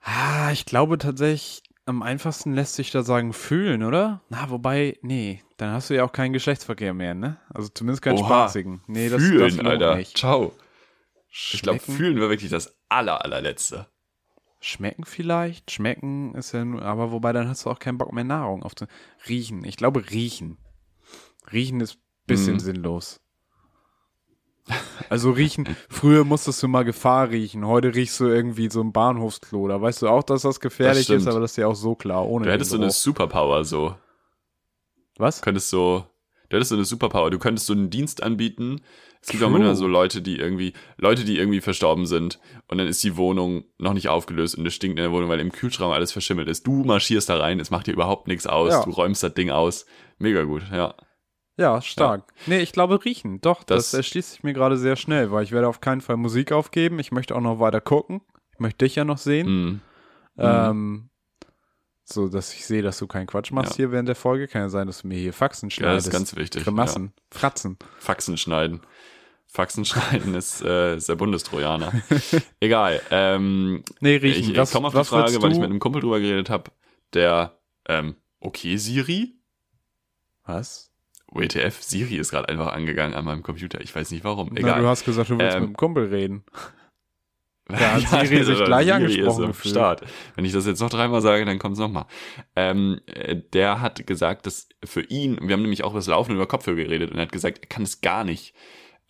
Ah, 0.00 0.50
ich 0.52 0.64
glaube 0.64 0.98
tatsächlich, 0.98 1.62
am 1.86 2.02
einfachsten 2.02 2.52
lässt 2.54 2.74
sich 2.74 2.90
da 2.90 3.02
sagen 3.02 3.32
fühlen, 3.32 3.82
oder? 3.82 4.22
Na, 4.28 4.50
wobei, 4.50 4.98
nee, 5.02 5.42
dann 5.56 5.72
hast 5.72 5.88
du 5.90 5.94
ja 5.94 6.04
auch 6.04 6.12
keinen 6.12 6.32
Geschlechtsverkehr 6.34 6.92
mehr, 6.94 7.14
ne? 7.14 7.38
Also 7.52 7.68
zumindest 7.68 8.02
keinen 8.02 8.18
Oha. 8.18 8.26
spaßigen. 8.26 8.82
Nee, 8.86 9.08
das, 9.08 9.22
fühlen, 9.22 9.56
das 9.56 9.66
Alter. 9.66 9.96
nicht. 9.96 10.16
Ciao. 10.16 10.54
Ich 11.30 11.62
glaube, 11.62 11.80
fühlen 11.80 12.16
wäre 12.16 12.30
wirklich 12.30 12.50
das 12.50 12.76
aller, 12.88 13.24
allerletzte. 13.24 13.86
Schmecken 14.60 15.04
vielleicht. 15.04 15.70
Schmecken 15.70 16.34
ist 16.34 16.52
ja 16.52 16.64
nur, 16.64 16.82
aber 16.82 17.12
wobei 17.12 17.32
dann 17.32 17.48
hast 17.48 17.64
du 17.64 17.70
auch 17.70 17.78
keinen 17.78 17.98
Bock 17.98 18.12
mehr 18.12 18.24
Nahrung 18.24 18.62
auf 18.62 18.72
Riechen. 19.28 19.64
Ich 19.64 19.76
glaube 19.76 20.10
riechen. 20.10 20.58
Riechen 21.52 21.80
ist 21.80 21.94
ein 21.94 22.00
bisschen 22.26 22.54
Mhm. 22.54 22.60
sinnlos. 22.60 23.20
Also 25.08 25.30
riechen, 25.30 25.66
früher 25.88 26.24
musstest 26.24 26.62
du 26.62 26.68
mal 26.68 26.84
Gefahr 26.84 27.30
riechen, 27.30 27.66
heute 27.66 27.94
riechst 27.94 28.20
du 28.20 28.26
irgendwie 28.26 28.68
so 28.70 28.82
ein 28.82 28.92
Bahnhofsklo. 28.92 29.66
Da 29.68 29.80
weißt 29.80 30.02
du 30.02 30.08
auch, 30.08 30.22
dass 30.22 30.42
das 30.42 30.60
gefährlich 30.60 31.04
stimmt. 31.04 31.22
ist, 31.22 31.26
aber 31.28 31.40
das 31.40 31.52
ist 31.52 31.56
ja 31.56 31.66
auch 31.68 31.74
so 31.74 31.94
klar, 31.94 32.26
ohne 32.28 32.44
Du 32.46 32.52
hättest 32.52 32.70
so 32.72 32.76
eine. 32.76 32.90
Superpower 32.90 33.64
so. 33.64 33.96
Was? 35.16 35.40
könntest 35.40 35.70
so, 35.70 36.04
du 36.50 36.56
hättest 36.56 36.68
so 36.68 36.74
eine 36.74 36.84
Superpower, 36.84 37.30
du 37.30 37.38
könntest 37.38 37.66
so 37.66 37.72
einen 37.72 37.88
Dienst 37.88 38.22
anbieten. 38.22 38.82
Es 39.20 39.28
gibt 39.28 39.42
auch 39.42 39.48
True. 39.48 39.58
manchmal 39.58 39.74
so 39.76 39.86
Leute, 39.86 40.22
die 40.22 40.38
irgendwie, 40.38 40.72
Leute, 40.96 41.24
die 41.24 41.38
irgendwie 41.38 41.60
verstorben 41.60 42.06
sind 42.06 42.38
und 42.68 42.78
dann 42.78 42.86
ist 42.86 43.02
die 43.04 43.16
Wohnung 43.16 43.64
noch 43.78 43.92
nicht 43.92 44.08
aufgelöst 44.08 44.56
und 44.56 44.64
es 44.66 44.74
stinkt 44.74 44.98
in 44.98 45.02
der 45.02 45.12
Wohnung, 45.12 45.28
weil 45.28 45.40
im 45.40 45.52
Kühlschrank 45.52 45.92
alles 45.92 46.12
verschimmelt 46.12 46.48
ist. 46.48 46.66
Du 46.66 46.84
marschierst 46.84 47.28
da 47.28 47.36
rein, 47.36 47.58
es 47.60 47.70
macht 47.70 47.86
dir 47.88 47.92
überhaupt 47.92 48.28
nichts 48.28 48.46
aus, 48.46 48.72
Ja. 48.72 48.84
du 48.84 48.90
räumst 48.90 49.22
das 49.22 49.34
Ding 49.34 49.50
aus. 49.50 49.86
Mega 50.18 50.44
gut, 50.44 50.62
ja. 50.72 50.94
Ja, 51.56 51.82
stark. 51.82 52.22
Nee, 52.46 52.60
ich 52.60 52.70
glaube 52.72 53.04
riechen. 53.04 53.40
Doch, 53.40 53.64
das, 53.64 53.90
Das- 53.90 53.94
erschließt 53.94 54.30
sich 54.34 54.42
mir 54.44 54.52
gerade 54.52 54.76
sehr 54.76 54.94
schnell, 54.94 55.32
weil 55.32 55.42
ich 55.42 55.50
werde 55.52 55.66
auf 55.68 55.80
keinen 55.80 56.00
Fall 56.00 56.16
Musik 56.16 56.52
aufgeben. 56.52 57.00
Ich 57.00 57.10
möchte 57.10 57.34
auch 57.34 57.40
noch 57.40 57.58
weiter 57.58 57.80
gucken. 57.80 58.20
Ich 58.52 58.60
möchte 58.60 58.84
dich 58.84 58.94
ja 58.94 59.04
noch 59.04 59.18
sehen. 59.18 59.48
Mhm. 59.48 59.80
Ähm, 60.38 61.10
so, 62.04 62.28
dass 62.28 62.54
ich 62.54 62.64
sehe, 62.64 62.80
dass 62.82 62.98
du 62.98 63.06
keinen 63.06 63.26
Quatsch 63.26 63.50
machst 63.50 63.72
Ja. 63.72 63.76
hier 63.76 63.92
während 63.92 64.08
der 64.08 64.14
Folge. 64.14 64.46
Kann 64.48 64.62
ja 64.62 64.68
sein, 64.68 64.86
dass 64.86 65.02
du 65.02 65.08
mir 65.08 65.18
hier 65.18 65.32
Faxen 65.32 65.68
Ja, 65.68 65.74
schneidest. 65.74 66.06
das 66.06 66.14
ist 66.14 66.18
ganz 66.18 66.36
wichtig. 66.36 66.64
Grimassen, 66.64 67.12
Fratzen. 67.30 67.76
Ja. 67.80 67.86
Faxen 67.98 68.36
schneiden. 68.36 68.80
Faxen 69.50 69.84
schneiden 69.86 70.34
ist, 70.34 70.60
äh, 70.62 70.96
ist 70.96 71.08
der 71.08 71.16
Bundestrojaner. 71.16 71.92
Egal. 72.60 73.00
Ähm, 73.10 73.82
Nee, 74.00 74.16
ich 74.16 74.22
riechen. 74.22 74.50
ich 74.52 74.56
was, 74.58 74.70
komme 74.72 74.88
auf 74.88 74.94
die 74.94 75.04
Frage, 75.04 75.40
weil 75.42 75.52
ich 75.52 75.58
mit 75.58 75.70
einem 75.70 75.78
Kumpel 75.80 76.02
drüber 76.02 76.20
geredet 76.20 76.50
habe, 76.50 76.70
der, 77.14 77.58
ähm, 77.88 78.16
okay, 78.40 78.76
Siri? 78.76 79.36
Was? 80.44 80.90
WTF, 81.32 81.82
Siri 81.82 82.16
ist 82.16 82.30
gerade 82.30 82.48
einfach 82.48 82.72
angegangen 82.72 83.14
an 83.14 83.24
meinem 83.24 83.42
Computer. 83.42 83.80
Ich 83.80 83.94
weiß 83.94 84.10
nicht 84.10 84.24
warum. 84.24 84.50
Na, 84.52 84.60
Egal. 84.60 84.80
du 84.82 84.88
hast 84.88 85.04
gesagt, 85.04 85.30
du 85.30 85.38
willst 85.38 85.56
Ähm, 85.56 85.62
mit 85.62 85.70
dem 85.70 85.76
Kumpel 85.76 86.06
reden. 86.06 86.44
Da 87.70 87.76
hat 87.76 88.26
Siri 88.26 88.44
sich 88.44 88.48
also 88.48 88.64
gleich 88.64 88.86
Siri 88.86 88.96
angesprochen 88.96 89.50
ist. 89.50 89.68
Start. 89.68 90.02
Wenn 90.36 90.46
ich 90.46 90.52
das 90.52 90.64
jetzt 90.64 90.80
noch 90.80 90.88
dreimal 90.88 91.20
sage, 91.20 91.44
dann 91.44 91.58
kommt 91.58 91.74
es 91.74 91.78
nochmal. 91.78 92.06
Ähm, 92.56 93.02
äh, 93.04 93.36
der 93.52 93.82
hat 93.82 94.06
gesagt, 94.06 94.46
dass 94.46 94.70
für 94.82 95.02
ihn, 95.02 95.38
wir 95.42 95.52
haben 95.52 95.60
nämlich 95.60 95.84
auch 95.84 95.90
über 95.90 95.98
das 95.98 96.06
Laufen 96.06 96.34
über 96.34 96.46
Kopfhörer 96.46 96.76
geredet 96.76 97.10
und 97.10 97.18
er 97.18 97.24
hat 97.24 97.32
gesagt, 97.32 97.58
er 97.58 97.66
kann 97.66 97.82
es 97.82 98.00
gar 98.00 98.24
nicht. 98.24 98.54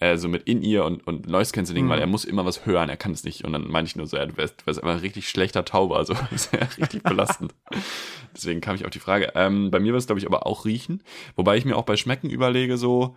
Äh, 0.01 0.17
so 0.17 0.29
mit 0.29 0.45
In-Ear 0.45 0.85
und, 0.85 1.05
und 1.09 1.27
Noise 1.27 1.53
Cancelling, 1.53 1.87
Mhm. 1.87 1.89
weil 1.91 1.99
er 2.01 2.07
muss 2.07 2.25
immer 2.25 2.45
was 2.45 2.67
hören, 2.67 2.89
er 2.89 2.97
kann 2.97 3.11
es 3.13 3.25
nicht. 3.25 3.45
Und 3.45 3.53
dann 3.53 3.69
meinte 3.69 3.89
ich 3.89 3.97
nur 3.97 4.07
so, 4.07 4.17
ja, 4.17 4.27
du 4.27 4.37
wärst, 4.37 4.61
du 4.61 4.67
wärst 4.67 4.81
einfach 4.81 4.95
ein 4.95 5.01
richtig 5.01 5.29
schlechter 5.29 5.65
Tauber, 5.65 5.97
also 5.97 6.15
ist 6.31 6.53
ja 6.53 6.61
richtig 6.79 7.03
belastend. 7.03 7.53
Deswegen 8.35 8.61
kam 8.61 8.77
ich 8.77 8.85
auf 8.85 8.91
die 8.93 9.01
Frage. 9.01 9.33
Ähm, 9.35 9.71
bei 9.73 9.81
mir 9.81 9.93
wird 9.93 10.01
es, 10.01 10.07
glaube 10.07 10.21
ich, 10.21 10.27
aber 10.27 10.47
auch 10.47 10.65
riechen. 10.65 11.03
Wobei 11.35 11.57
ich 11.57 11.65
mir 11.65 11.77
auch 11.77 11.85
bei 11.85 11.97
Schmecken 11.97 12.31
überlege, 12.31 12.77
so, 12.77 13.17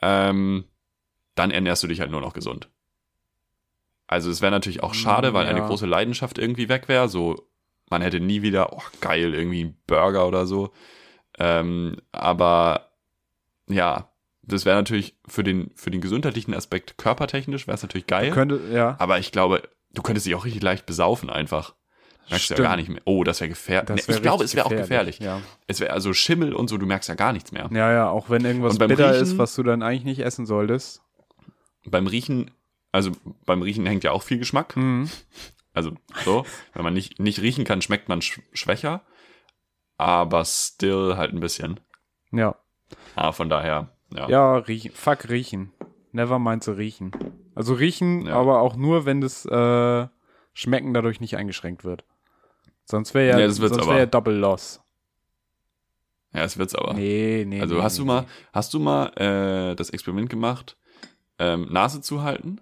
ähm, 0.00 0.64
dann 1.34 1.50
ernährst 1.50 1.82
du 1.82 1.86
dich 1.86 2.00
halt 2.00 2.10
nur 2.10 2.20
noch 2.22 2.32
gesund. 2.32 2.70
Also 4.06 4.30
es 4.30 4.40
wäre 4.42 4.52
natürlich 4.52 4.82
auch 4.82 4.94
schade, 4.94 5.32
weil 5.34 5.44
Ja. 5.44 5.50
eine 5.50 5.62
große 5.62 5.86
Leidenschaft 5.86 6.38
irgendwie 6.38 6.68
weg 6.68 6.88
wäre. 6.88 7.08
So, 7.08 7.46
man 7.90 8.02
hätte 8.02 8.20
nie 8.20 8.42
wieder, 8.42 8.72
oh 8.72 8.82
geil, 9.00 9.34
irgendwie 9.34 9.64
ein 9.64 9.76
Burger 9.86 10.26
oder 10.28 10.46
so. 10.46 10.72
Ähm, 11.38 11.96
aber 12.10 12.90
ja, 13.68 14.11
das 14.42 14.64
wäre 14.64 14.76
natürlich 14.76 15.16
für 15.26 15.44
den, 15.44 15.70
für 15.74 15.90
den 15.90 16.00
gesundheitlichen 16.00 16.54
Aspekt 16.54 16.98
körpertechnisch 16.98 17.66
wäre 17.66 17.76
es 17.76 17.82
natürlich 17.82 18.06
geil. 18.06 18.30
Könnte, 18.32 18.60
ja. 18.72 18.96
aber 18.98 19.18
ich 19.18 19.32
glaube, 19.32 19.62
du 19.92 20.02
könntest 20.02 20.26
dich 20.26 20.34
auch 20.34 20.44
richtig 20.44 20.62
leicht 20.62 20.86
besaufen 20.86 21.30
einfach. 21.30 21.74
Merkst 22.30 22.50
du 22.50 22.54
ja 22.54 22.62
gar 22.62 22.76
nicht 22.76 22.88
mehr. 22.88 23.02
Oh, 23.04 23.24
das 23.24 23.40
wäre 23.40 23.48
gefährlich. 23.48 23.88
Nee, 23.88 24.08
wär 24.08 24.16
ich 24.16 24.22
glaube, 24.22 24.44
es 24.44 24.54
wäre 24.54 24.66
auch 24.66 24.70
gefährlich. 24.70 25.18
Ja. 25.18 25.40
Es 25.66 25.80
wäre 25.80 25.92
also 25.92 26.12
Schimmel 26.12 26.54
und 26.54 26.68
so, 26.68 26.78
du 26.78 26.86
merkst 26.86 27.08
ja 27.08 27.14
gar 27.14 27.32
nichts 27.32 27.52
mehr. 27.52 27.68
ja, 27.72 27.92
ja, 27.92 28.08
auch 28.08 28.30
wenn 28.30 28.44
irgendwas 28.44 28.78
bitter 28.78 29.12
Riechen- 29.12 29.22
ist, 29.22 29.38
was 29.38 29.54
du 29.54 29.62
dann 29.62 29.82
eigentlich 29.82 30.04
nicht 30.04 30.20
essen 30.20 30.46
solltest. 30.46 31.02
Beim 31.84 32.06
Riechen, 32.06 32.52
also 32.92 33.10
beim 33.44 33.62
Riechen 33.62 33.86
hängt 33.86 34.04
ja 34.04 34.12
auch 34.12 34.22
viel 34.22 34.38
Geschmack. 34.38 34.76
Mhm. 34.76 35.10
Also 35.74 35.92
so, 36.24 36.44
wenn 36.74 36.84
man 36.84 36.94
nicht, 36.94 37.18
nicht 37.18 37.40
riechen 37.40 37.64
kann, 37.64 37.82
schmeckt 37.82 38.08
man 38.08 38.22
sch 38.22 38.40
schwächer. 38.52 39.02
Aber 39.96 40.44
still 40.44 41.16
halt 41.16 41.32
ein 41.32 41.40
bisschen. 41.40 41.80
Ja. 42.30 42.56
Ah, 43.14 43.32
von 43.32 43.48
daher, 43.48 43.88
ja. 44.14 44.28
Ja, 44.28 44.56
riechen. 44.56 44.92
Fuck, 44.92 45.28
riechen. 45.28 45.72
Never 46.12 46.38
mind 46.38 46.62
zu 46.62 46.72
riechen. 46.72 47.12
Also 47.54 47.74
riechen, 47.74 48.26
Ja. 48.26 48.34
aber 48.34 48.60
auch 48.60 48.76
nur, 48.76 49.04
wenn 49.06 49.20
das 49.20 49.44
äh, 49.46 50.06
Schmecken 50.54 50.92
dadurch 50.94 51.20
nicht 51.20 51.36
eingeschränkt 51.36 51.84
wird. 51.84 52.04
Sonst 52.84 53.14
wäre 53.14 53.28
ja, 53.28 53.38
Ja, 53.38 53.46
das 53.46 53.56
sonst 53.56 53.86
wär 53.86 53.98
ja 53.98 54.06
Double 54.06 54.34
Loss. 54.34 54.80
Ja, 56.34 56.44
es 56.44 56.56
wird's 56.58 56.74
aber. 56.74 56.94
Nee, 56.94 57.44
nee. 57.46 57.60
also 57.60 57.76
nee, 57.76 57.82
hast 57.82 57.94
nee, 57.94 57.98
du 57.98 58.04
mal, 58.06 58.20
nee. 58.22 58.26
hast 58.52 58.74
du 58.74 58.78
mal 58.78 59.06
äh, 59.16 59.76
das 59.76 59.90
Experiment 59.90 60.30
gemacht, 60.30 60.76
ähm, 61.38 61.68
Nase 61.70 62.00
zu 62.00 62.22
halten, 62.22 62.58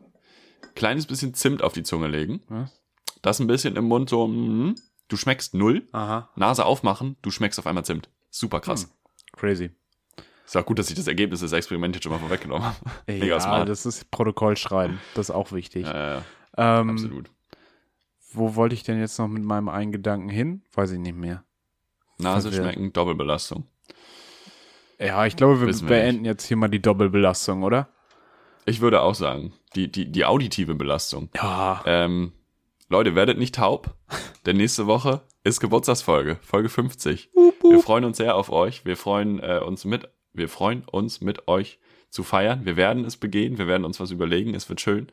kleines 0.75 1.07
bisschen 1.07 1.35
Zimt 1.35 1.63
auf 1.63 1.73
die 1.73 1.85
Zunge 1.85 2.09
legen, 2.09 2.43
Was? 2.49 2.81
das 3.23 3.39
ein 3.41 3.47
bisschen 3.47 3.77
im 3.77 3.85
Mund 3.85 4.11
so, 4.11 4.27
mm, 4.27 4.75
du 5.09 5.17
schmeckst 5.17 5.55
null, 5.55 5.87
Aha, 5.93 6.31
Nase 6.35 6.65
aufmachen, 6.65 7.17
du 7.23 7.31
schmeckst 7.31 7.59
auf 7.61 7.67
einmal 7.67 7.85
Zimt. 7.85 8.09
Super 8.31 8.61
krass. 8.61 8.85
Hm. 8.85 8.91
crazy. 9.37 9.71
Ist 10.51 10.57
auch 10.57 10.67
gut, 10.67 10.81
dass 10.81 10.91
ich 10.91 10.97
das 10.97 11.07
Ergebnis 11.07 11.39
des 11.39 11.53
Experiments 11.53 11.95
jetzt 11.95 12.03
schon 12.03 12.11
mal 12.11 12.19
vorweggenommen 12.19 12.65
habe. 12.65 12.77
Mega 13.07 13.25
ja, 13.25 13.39
smart. 13.39 13.69
das 13.69 13.87
ist 13.87 14.11
Protokoll 14.11 14.57
schreiben. 14.57 14.99
Das 15.15 15.29
ist 15.29 15.31
auch 15.31 15.53
wichtig. 15.53 15.87
Äh, 15.87 16.17
ähm, 16.57 16.91
absolut. 16.91 17.31
Wo 18.33 18.57
wollte 18.57 18.75
ich 18.75 18.83
denn 18.83 18.99
jetzt 18.99 19.17
noch 19.21 19.29
mit 19.29 19.45
meinem 19.45 19.69
einen 19.69 19.93
Gedanken 19.93 20.29
hin? 20.29 20.63
Weiß 20.75 20.91
ich 20.91 20.99
nicht 20.99 21.15
mehr. 21.15 21.45
Nase 22.19 22.53
schmecken, 22.53 22.93
Doppelbelastung. 22.93 23.69
Ja, 24.99 25.25
ich 25.25 25.37
glaube, 25.37 25.61
wir 25.61 25.69
Wissen 25.69 25.89
wir 25.89 25.99
beenden 25.99 26.25
jetzt 26.25 26.47
hier 26.47 26.57
mal 26.57 26.67
die 26.67 26.83
Doppelbelastung, 26.83 27.63
oder? 27.63 27.89
Ich 28.65 28.81
würde 28.81 29.03
auch 29.03 29.15
sagen, 29.15 29.53
die, 29.77 29.89
die, 29.89 30.11
die 30.11 30.25
auditive 30.25 30.75
Belastung. 30.75 31.29
Ja. 31.37 31.81
Ähm, 31.87 32.33
Leute, 32.89 33.15
werdet 33.15 33.39
nicht 33.39 33.55
taub, 33.55 33.95
denn 34.47 34.57
nächste 34.57 34.89
Woche 34.89 35.23
ist 35.45 35.61
Geburtstagsfolge, 35.61 36.39
Folge 36.43 36.69
50. 36.69 37.31
Wir 37.63 37.79
freuen 37.79 38.05
uns 38.05 38.17
sehr 38.17 38.35
auf 38.35 38.51
euch. 38.51 38.85
Wir 38.85 38.97
freuen 38.97 39.39
äh, 39.39 39.61
uns 39.65 39.85
mit, 39.85 40.09
wir 40.33 40.49
freuen 40.49 40.85
uns 40.91 41.21
mit 41.21 41.49
euch 41.49 41.79
zu 42.11 42.23
feiern. 42.23 42.65
Wir 42.65 42.77
werden 42.77 43.05
es 43.05 43.17
begehen, 43.17 43.59
wir 43.59 43.67
werden 43.67 43.85
uns 43.85 44.01
was 44.01 44.11
überlegen. 44.11 44.55
Es 44.55 44.69
wird 44.69 44.81
schön. 44.81 45.09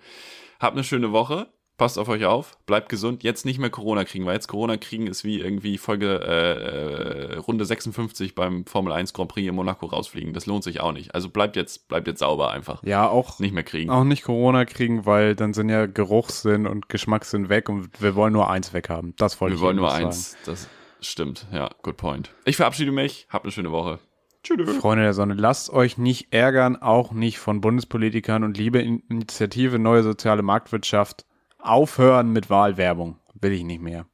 Habt 0.59 0.76
eine 0.76 0.84
schöne 0.84 1.11
Woche. 1.11 1.47
Passt 1.78 1.99
auf 1.99 2.09
euch 2.09 2.26
auf, 2.26 2.57
bleibt 2.65 2.89
gesund. 2.89 3.22
Jetzt 3.22 3.45
nicht 3.45 3.59
mehr 3.59 3.70
Corona 3.70 4.03
kriegen, 4.03 4.26
weil 4.26 4.34
jetzt 4.34 4.47
Corona 4.47 4.78
kriegen 4.78 5.05
ist 5.05 5.24
wie 5.24 5.39
irgendwie 5.39 5.78
Folge 5.78 6.20
äh, 6.26 7.34
äh, 7.34 7.38
Runde 7.38 7.65
56 7.65 8.34
beim 8.34 8.65
Formel 8.65 8.91
1 8.91 9.13
Grand 9.13 9.30
Prix 9.32 9.47
in 9.47 9.53
Monaco 9.53 9.86
rausfliegen. 9.86 10.34
Das 10.34 10.47
lohnt 10.47 10.63
sich 10.63 10.80
auch 10.82 10.91
nicht. 10.91 11.13
Also 11.13 11.30
bleibt 11.30 11.55
jetzt, 11.55 11.88
bleibt 11.88 12.07
jetzt 12.07 12.18
sauber 12.22 12.49
einfach. 12.49 12.82
Ja, 12.84 13.07
auch, 13.07 13.38
Nicht 13.38 13.53
mehr 13.53 13.61
kriegen. 13.61 13.91
auch 13.91 14.05
nicht 14.05 14.24
Corona 14.24 14.65
kriegen, 14.65 15.05
weil 15.05 15.36
dann 15.36 15.53
sind 15.53 15.70
ja 15.70 15.86
Geruchssinn 15.86 16.65
und 16.65 16.89
Geschmackssinn 16.89 17.47
weg 17.49 17.70
und 17.70 18.01
wir 18.01 18.15
wollen 18.15 18.34
nur 18.34 18.49
eins 18.49 18.74
weghaben. 18.74 19.13
Das 19.20 19.39
wollte 19.39 19.53
Wir 19.53 19.57
ich 19.57 19.61
wollen 19.61 19.78
eben 19.78 19.86
nur 19.86 19.93
eins. 19.93 20.36
Das 20.47 20.68
stimmt. 20.99 21.45
Ja, 21.53 21.70
good 21.84 21.97
point. 21.97 22.32
Ich 22.45 22.55
verabschiede 22.57 22.91
mich. 22.91 23.28
Habt 23.30 23.45
eine 23.45 23.51
schöne 23.51 23.72
Woche. 23.72 23.99
Freunde 24.47 25.03
der 25.03 25.13
Sonne, 25.13 25.33
lasst 25.33 25.69
euch 25.69 25.97
nicht 25.97 26.33
ärgern, 26.33 26.75
auch 26.75 27.11
nicht 27.11 27.39
von 27.39 27.61
Bundespolitikern 27.61 28.43
und 28.43 28.57
liebe 28.57 28.79
Initiative 28.79 29.79
Neue 29.79 30.03
Soziale 30.03 30.41
Marktwirtschaft. 30.41 31.25
Aufhören 31.59 32.31
mit 32.31 32.49
Wahlwerbung. 32.49 33.19
Will 33.33 33.51
ich 33.51 33.63
nicht 33.63 33.81
mehr. 33.81 34.05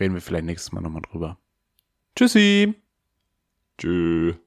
Reden 0.00 0.14
wir 0.14 0.20
vielleicht 0.20 0.44
nächstes 0.44 0.72
Mal 0.72 0.80
nochmal 0.80 1.02
drüber. 1.02 1.38
Tschüssi. 2.16 2.74
Tschüss. 3.78 4.36